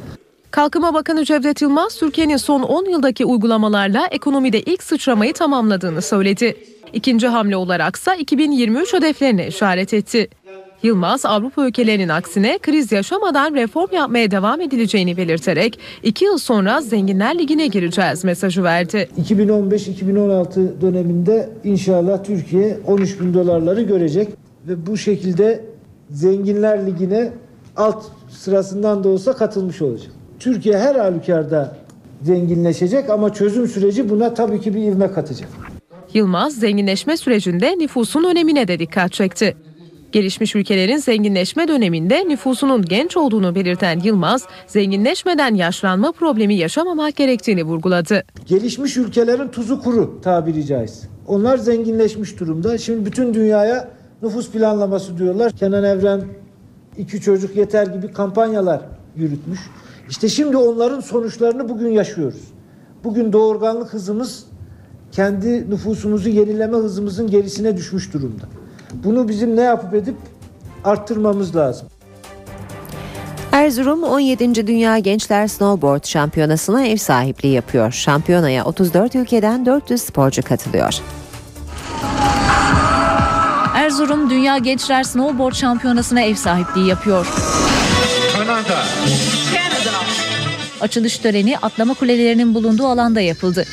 Kalkınma 0.51 0.93
Bakanı 0.93 1.25
Cevdet 1.25 1.61
Yılmaz, 1.61 1.95
Türkiye'nin 1.97 2.37
son 2.37 2.61
10 2.61 2.85
yıldaki 2.85 3.25
uygulamalarla 3.25 4.07
ekonomide 4.11 4.61
ilk 4.61 4.83
sıçramayı 4.83 5.33
tamamladığını 5.33 6.01
söyledi. 6.01 6.55
İkinci 6.93 7.27
hamle 7.27 7.55
olaraksa 7.55 8.15
2023 8.15 8.93
hedeflerine 8.93 9.47
işaret 9.47 9.93
etti. 9.93 10.29
Yılmaz, 10.83 11.25
Avrupa 11.25 11.67
ülkelerinin 11.67 12.09
aksine 12.09 12.57
kriz 12.57 12.91
yaşamadan 12.91 13.55
reform 13.55 13.95
yapmaya 13.95 14.31
devam 14.31 14.61
edileceğini 14.61 15.17
belirterek 15.17 15.79
iki 16.03 16.25
yıl 16.25 16.37
sonra 16.37 16.81
Zenginler 16.81 17.39
Ligi'ne 17.39 17.67
gireceğiz 17.67 18.23
mesajı 18.23 18.63
verdi. 18.63 19.09
2015-2016 19.21 20.81
döneminde 20.81 21.49
inşallah 21.63 22.23
Türkiye 22.23 22.77
13 22.87 23.19
bin 23.19 23.33
dolarları 23.33 23.81
görecek 23.81 24.27
ve 24.67 24.85
bu 24.87 24.97
şekilde 24.97 25.70
Zenginler 26.11 26.85
Ligi'ne 26.85 27.31
alt 27.77 28.03
sırasından 28.29 29.03
da 29.03 29.09
olsa 29.09 29.33
katılmış 29.33 29.81
olacak. 29.81 30.11
Türkiye 30.39 30.77
her 30.77 30.95
halükarda 30.95 31.77
zenginleşecek 32.21 33.09
ama 33.09 33.33
çözüm 33.33 33.67
süreci 33.67 34.09
buna 34.09 34.33
tabii 34.33 34.61
ki 34.61 34.75
bir 34.75 34.81
ivme 34.81 35.11
katacak. 35.11 35.49
Yılmaz, 36.13 36.55
zenginleşme 36.55 37.17
sürecinde 37.17 37.77
nüfusun 37.77 38.23
önemine 38.23 38.67
de 38.67 38.79
dikkat 38.79 39.11
çekti. 39.11 39.55
Gelişmiş 40.11 40.55
ülkelerin 40.55 40.97
zenginleşme 40.97 41.67
döneminde 41.67 42.27
nüfusunun 42.27 42.81
genç 42.81 43.17
olduğunu 43.17 43.55
belirten 43.55 43.99
Yılmaz, 43.99 44.47
zenginleşmeden 44.67 45.55
yaşlanma 45.55 46.11
problemi 46.11 46.55
yaşamamak 46.55 47.15
gerektiğini 47.15 47.63
vurguladı. 47.63 48.23
Gelişmiş 48.45 48.97
ülkelerin 48.97 49.47
tuzu 49.47 49.81
kuru 49.81 50.21
tabiri 50.21 50.65
caizse. 50.65 51.07
Onlar 51.27 51.57
zenginleşmiş 51.57 52.39
durumda. 52.39 52.77
Şimdi 52.77 53.05
bütün 53.05 53.33
dünyaya 53.33 54.00
nüfus 54.21 54.51
planlaması 54.51 55.17
diyorlar. 55.17 55.51
Kenan 55.51 55.83
Evren 55.83 56.21
iki 56.97 57.21
çocuk 57.21 57.55
yeter 57.55 57.87
gibi 57.87 58.13
kampanyalar 58.13 58.81
yürütmüş. 59.15 59.59
İşte 60.09 60.29
şimdi 60.29 60.57
onların 60.57 60.99
sonuçlarını 60.99 61.69
bugün 61.69 61.89
yaşıyoruz. 61.89 62.41
Bugün 63.03 63.33
doğurganlık 63.33 63.93
hızımız 63.93 64.45
kendi 65.11 65.69
nüfusumuzu 65.69 66.29
yenileme 66.29 66.77
hızımızın 66.77 67.27
gerisine 67.27 67.77
düşmüş 67.77 68.13
durumda. 68.13 68.43
Bunu 68.93 69.27
bizim 69.27 69.55
ne 69.55 69.61
yapıp 69.61 69.93
edip 69.93 70.15
arttırmamız 70.83 71.55
lazım. 71.55 71.87
Erzurum 73.51 74.03
17. 74.03 74.67
Dünya 74.67 74.99
Gençler 74.99 75.47
Snowboard 75.47 76.05
Şampiyonası'na 76.05 76.85
ev 76.85 76.97
sahipliği 76.97 77.53
yapıyor. 77.53 77.91
Şampiyonaya 77.91 78.65
34 78.65 79.15
ülkeden 79.15 79.65
400 79.65 80.01
sporcu 80.01 80.41
katılıyor. 80.43 81.01
Erzurum 83.91 84.29
Dünya 84.29 84.57
Gençler 84.57 85.03
Snowboard 85.03 85.53
Şampiyonası'na 85.53 86.21
ev 86.21 86.35
sahipliği 86.35 86.87
yapıyor. 86.87 87.27
Kanada. 88.37 88.83
Açılış 90.81 91.17
töreni 91.17 91.57
atlama 91.57 91.93
kulelerinin 91.93 92.53
bulunduğu 92.55 92.87
alanda 92.87 93.21
yapıldı. 93.21 93.65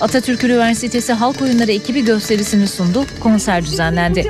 Atatürk 0.00 0.44
Üniversitesi 0.44 1.12
Halk 1.12 1.42
Oyunları 1.42 1.72
ekibi 1.72 2.04
gösterisini 2.04 2.68
sundu, 2.68 3.04
konser 3.20 3.64
düzenlendi. 3.64 4.28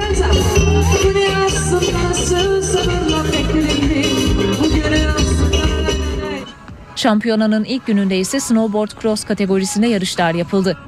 Şampiyonanın 6.96 7.64
ilk 7.64 7.86
gününde 7.86 8.18
ise 8.18 8.40
snowboard 8.40 8.90
cross 9.02 9.24
kategorisinde 9.24 9.86
yarışlar 9.86 10.34
yapıldı. 10.34 10.78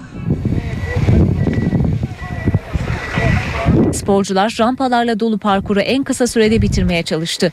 Sporcular 4.00 4.56
rampalarla 4.60 5.20
dolu 5.20 5.38
parkuru 5.38 5.80
en 5.80 6.04
kısa 6.04 6.26
sürede 6.26 6.62
bitirmeye 6.62 7.02
çalıştı. 7.02 7.52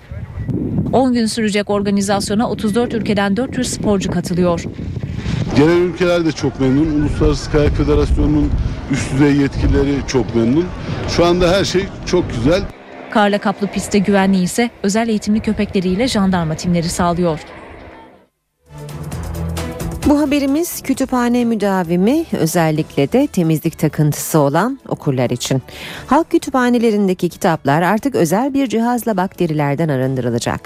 10 0.93 1.13
gün 1.13 1.25
sürecek 1.25 1.69
organizasyona 1.69 2.49
34 2.49 2.93
ülkeden 2.93 3.37
400 3.37 3.67
sporcu 3.73 4.11
katılıyor. 4.11 4.63
Genel 5.55 5.77
ülkeler 5.81 6.25
de 6.25 6.31
çok 6.31 6.59
memnun. 6.59 7.01
Uluslararası 7.01 7.51
Kayak 7.51 7.71
Federasyonu'nun 7.71 8.51
üst 8.91 9.13
düzey 9.13 9.35
yetkilileri 9.35 9.95
çok 10.07 10.35
memnun. 10.35 10.65
Şu 11.09 11.25
anda 11.25 11.51
her 11.51 11.65
şey 11.65 11.85
çok 12.05 12.29
güzel. 12.29 12.61
Karla 13.11 13.37
kaplı 13.37 13.67
pistte 13.67 13.99
güvenliği 13.99 14.43
ise 14.43 14.69
özel 14.83 15.07
eğitimli 15.09 15.39
köpekleriyle 15.39 16.07
jandarma 16.07 16.55
timleri 16.55 16.89
sağlıyor. 16.89 17.39
Bu 20.09 20.19
haberimiz 20.21 20.81
kütüphane 20.81 21.45
müdavimi 21.45 22.25
özellikle 22.31 23.11
de 23.11 23.27
temizlik 23.27 23.79
takıntısı 23.79 24.39
olan 24.39 24.79
okurlar 24.87 25.29
için. 25.29 25.61
Halk 26.07 26.31
kütüphanelerindeki 26.31 27.29
kitaplar 27.29 27.81
artık 27.81 28.15
özel 28.15 28.53
bir 28.53 28.67
cihazla 28.67 29.17
bakterilerden 29.17 29.89
arındırılacak. 29.89 30.61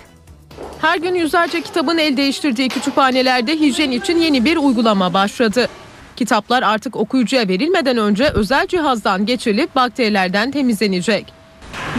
Her 0.81 0.97
gün 0.97 1.15
yüzlerce 1.15 1.61
kitabın 1.61 1.97
el 1.97 2.17
değiştirdiği 2.17 2.69
kütüphanelerde 2.69 3.59
hijyen 3.59 3.91
için 3.91 4.17
yeni 4.17 4.45
bir 4.45 4.57
uygulama 4.57 5.13
başladı. 5.13 5.69
Kitaplar 6.15 6.63
artık 6.63 6.95
okuyucuya 6.95 7.47
verilmeden 7.47 7.97
önce 7.97 8.29
özel 8.33 8.67
cihazdan 8.67 9.25
geçirilip 9.25 9.75
bakterilerden 9.75 10.51
temizlenecek. 10.51 11.33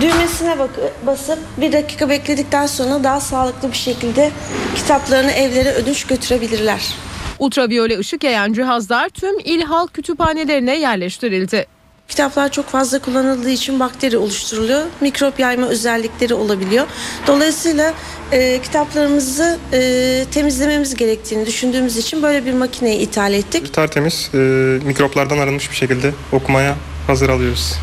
Düğmesine 0.00 0.58
bak 0.58 0.70
basıp 1.06 1.38
bir 1.56 1.72
dakika 1.72 2.08
bekledikten 2.08 2.66
sonra 2.66 3.04
daha 3.04 3.20
sağlıklı 3.20 3.68
bir 3.68 3.76
şekilde 3.76 4.30
kitaplarını 4.76 5.30
evlere 5.30 5.72
ödünç 5.72 6.04
götürebilirler. 6.06 7.11
Ultraviyole 7.42 7.98
ışık 7.98 8.24
yayan 8.24 8.52
cihazlar 8.52 9.08
tüm 9.08 9.38
il 9.38 9.62
halk 9.62 9.94
kütüphanelerine 9.94 10.78
yerleştirildi. 10.78 11.66
Kitaplar 12.08 12.52
çok 12.52 12.66
fazla 12.66 12.98
kullanıldığı 12.98 13.50
için 13.50 13.80
bakteri 13.80 14.18
oluşturuluyor. 14.18 14.82
Mikrop 15.00 15.38
yayma 15.38 15.66
özellikleri 15.66 16.34
olabiliyor. 16.34 16.86
Dolayısıyla 17.26 17.94
e, 18.32 18.60
kitaplarımızı 18.62 19.58
e, 19.72 20.24
temizlememiz 20.30 20.94
gerektiğini 20.94 21.46
düşündüğümüz 21.46 21.96
için 21.96 22.22
böyle 22.22 22.44
bir 22.44 22.52
makineyi 22.52 22.98
ithal 23.00 23.32
ettik. 23.32 23.74
Tertemiz, 23.74 24.30
e, 24.34 24.38
mikroplardan 24.84 25.38
arınmış 25.38 25.70
bir 25.70 25.76
şekilde 25.76 26.12
okumaya 26.32 26.74
hazır 27.06 27.28
alıyoruz. 27.28 27.74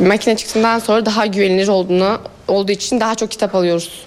Makine 0.00 0.36
çıktığından 0.36 0.78
sonra 0.78 1.06
daha 1.06 1.26
güvenilir 1.26 1.68
olduğunu 1.68 2.18
olduğu 2.48 2.72
için 2.72 3.00
daha 3.00 3.14
çok 3.14 3.30
kitap 3.30 3.54
alıyoruz. 3.54 4.06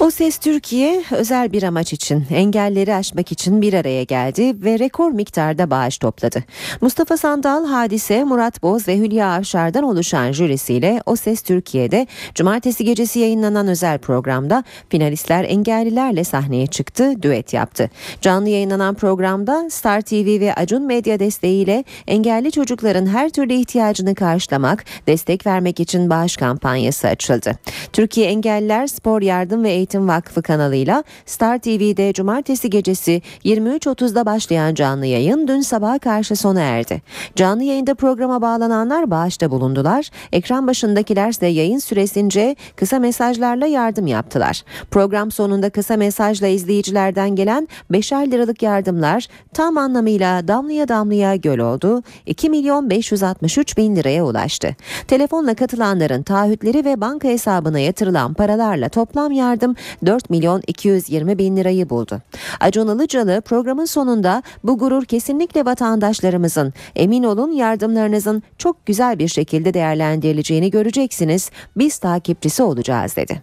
O 0.00 0.10
Ses 0.10 0.38
Türkiye 0.38 1.02
özel 1.10 1.52
bir 1.52 1.62
amaç 1.62 1.92
için 1.92 2.26
engelleri 2.30 2.94
aşmak 2.94 3.32
için 3.32 3.62
bir 3.62 3.74
araya 3.74 4.02
geldi 4.02 4.64
ve 4.64 4.78
rekor 4.78 5.10
miktarda 5.10 5.70
bağış 5.70 5.98
topladı. 5.98 6.44
Mustafa 6.80 7.16
Sandal, 7.16 7.66
Hadise, 7.66 8.24
Murat 8.24 8.62
Boz 8.62 8.88
ve 8.88 8.98
Hülya 8.98 9.32
Avşar'dan 9.32 9.84
oluşan 9.84 10.32
jürisiyle 10.32 11.02
O 11.06 11.16
Ses 11.16 11.42
Türkiye'de 11.42 12.06
cumartesi 12.34 12.84
gecesi 12.84 13.18
yayınlanan 13.18 13.68
özel 13.68 13.98
programda 13.98 14.64
finalistler 14.88 15.44
engellilerle 15.44 16.24
sahneye 16.24 16.66
çıktı, 16.66 17.22
düet 17.22 17.52
yaptı. 17.52 17.90
Canlı 18.20 18.48
yayınlanan 18.48 18.94
programda 18.94 19.70
Star 19.70 20.00
TV 20.00 20.40
ve 20.40 20.54
Acun 20.54 20.82
Medya 20.82 21.18
desteğiyle 21.18 21.84
engelli 22.06 22.52
çocukların 22.52 23.06
her 23.06 23.30
türlü 23.30 23.54
ihtiyacını 23.54 24.14
karşılamak, 24.14 24.84
destek 25.06 25.46
vermek 25.46 25.80
için 25.80 26.10
bağış 26.10 26.36
kampanyası 26.36 27.08
açıldı. 27.08 27.52
Türkiye 27.92 28.26
Engelliler 28.26 28.86
Spor 28.86 29.22
Yardım 29.22 29.64
ve 29.64 29.70
Eğitim 29.70 29.89
Eğitim 29.90 30.08
Vakfı 30.08 30.42
kanalıyla 30.42 31.04
Star 31.26 31.58
TV'de 31.58 32.12
cumartesi 32.12 32.70
gecesi 32.70 33.22
23.30'da 33.44 34.26
başlayan 34.26 34.74
canlı 34.74 35.06
yayın 35.06 35.48
dün 35.48 35.60
sabaha 35.60 35.98
karşı 35.98 36.36
sona 36.36 36.60
erdi. 36.60 37.02
Canlı 37.36 37.62
yayında 37.62 37.94
programa 37.94 38.42
bağlananlar 38.42 39.10
bağışta 39.10 39.50
bulundular. 39.50 40.10
Ekran 40.32 40.66
başındakiler 40.66 41.28
ise 41.28 41.46
yayın 41.46 41.78
süresince 41.78 42.56
kısa 42.76 42.98
mesajlarla 42.98 43.66
yardım 43.66 44.06
yaptılar. 44.06 44.62
Program 44.90 45.30
sonunda 45.30 45.70
kısa 45.70 45.96
mesajla 45.96 46.46
izleyicilerden 46.46 47.36
gelen 47.36 47.68
5'er 47.90 48.30
liralık 48.30 48.62
yardımlar 48.62 49.26
tam 49.54 49.78
anlamıyla 49.78 50.48
damlaya 50.48 50.88
damlaya 50.88 51.36
göl 51.36 51.58
oldu. 51.58 52.02
2 52.26 52.50
milyon 52.50 52.90
563 52.90 53.76
bin 53.76 53.96
liraya 53.96 54.24
ulaştı. 54.24 54.76
Telefonla 55.08 55.54
katılanların 55.54 56.22
taahhütleri 56.22 56.84
ve 56.84 57.00
banka 57.00 57.28
hesabına 57.28 57.78
yatırılan 57.78 58.34
paralarla 58.34 58.88
toplam 58.88 59.32
yardım 59.32 59.76
4 60.06 60.30
milyon 60.30 60.62
220 60.66 61.38
bin 61.38 61.56
lirayı 61.56 61.90
buldu. 61.90 62.20
Acun 62.60 62.96
Ilıcalı 62.96 63.40
programın 63.40 63.84
sonunda 63.84 64.42
bu 64.64 64.78
gurur 64.78 65.04
kesinlikle 65.04 65.64
vatandaşlarımızın. 65.64 66.72
Emin 66.96 67.22
olun 67.22 67.52
yardımlarınızın 67.52 68.42
çok 68.58 68.86
güzel 68.86 69.18
bir 69.18 69.28
şekilde 69.28 69.74
değerlendirileceğini 69.74 70.70
göreceksiniz. 70.70 71.50
Biz 71.76 71.98
takipçisi 71.98 72.62
olacağız 72.62 73.16
dedi. 73.16 73.42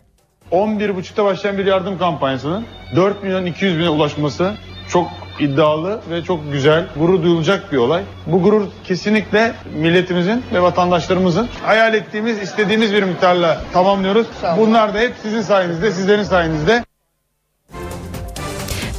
11.30'da 0.51 1.25
başlayan 1.25 1.57
bir 1.57 1.65
yardım 1.65 1.97
kampanyasının 1.97 2.65
4 2.95 3.23
milyon 3.23 3.45
200 3.45 3.79
bine 3.79 3.89
ulaşması 3.89 4.53
çok 4.89 5.07
iddialı 5.41 6.01
ve 6.09 6.23
çok 6.23 6.51
güzel, 6.51 6.85
gurur 6.95 7.23
duyulacak 7.23 7.71
bir 7.71 7.77
olay. 7.77 8.03
Bu 8.25 8.41
gurur 8.41 8.63
kesinlikle 8.83 9.53
milletimizin 9.75 10.43
ve 10.53 10.61
vatandaşlarımızın 10.61 11.47
hayal 11.63 11.93
ettiğimiz, 11.93 12.41
istediğimiz 12.41 12.93
bir 12.93 13.03
miktarla 13.03 13.61
tamamlıyoruz. 13.73 14.27
Bunlar 14.57 14.93
da 14.93 14.99
hep 14.99 15.13
sizin 15.21 15.41
sayenizde, 15.41 15.91
sizlerin 15.91 16.23
sayenizde. 16.23 16.83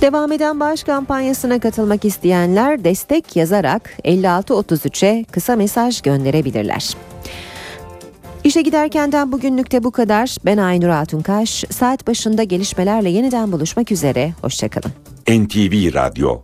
Devam 0.01 0.33
eden 0.33 0.61
bağış 0.61 0.83
kampanyasına 0.83 1.61
katılmak 1.61 2.05
isteyenler 2.05 2.85
destek 2.85 3.37
yazarak 3.37 3.91
5633'e 4.05 5.25
kısa 5.25 5.57
mesaj 5.57 6.03
gönderebilirler. 6.03 6.95
İşe 8.45 8.63
giderkenden 8.63 9.33
bugünlükte 9.33 9.85
bu 9.85 9.91
kadar. 9.91 10.37
Ben 10.45 10.59
Aynur 10.59 10.89
Altunkaş. 10.89 11.65
Saat 11.71 12.07
başında 12.07 12.43
gelişmelerle 12.43 13.11
yeniden 13.11 13.53
buluşmak 13.53 13.93
üzere. 13.93 14.33
Hoşçakalın. 14.43 14.93
NTV 15.29 15.91
Radyo 15.93 16.37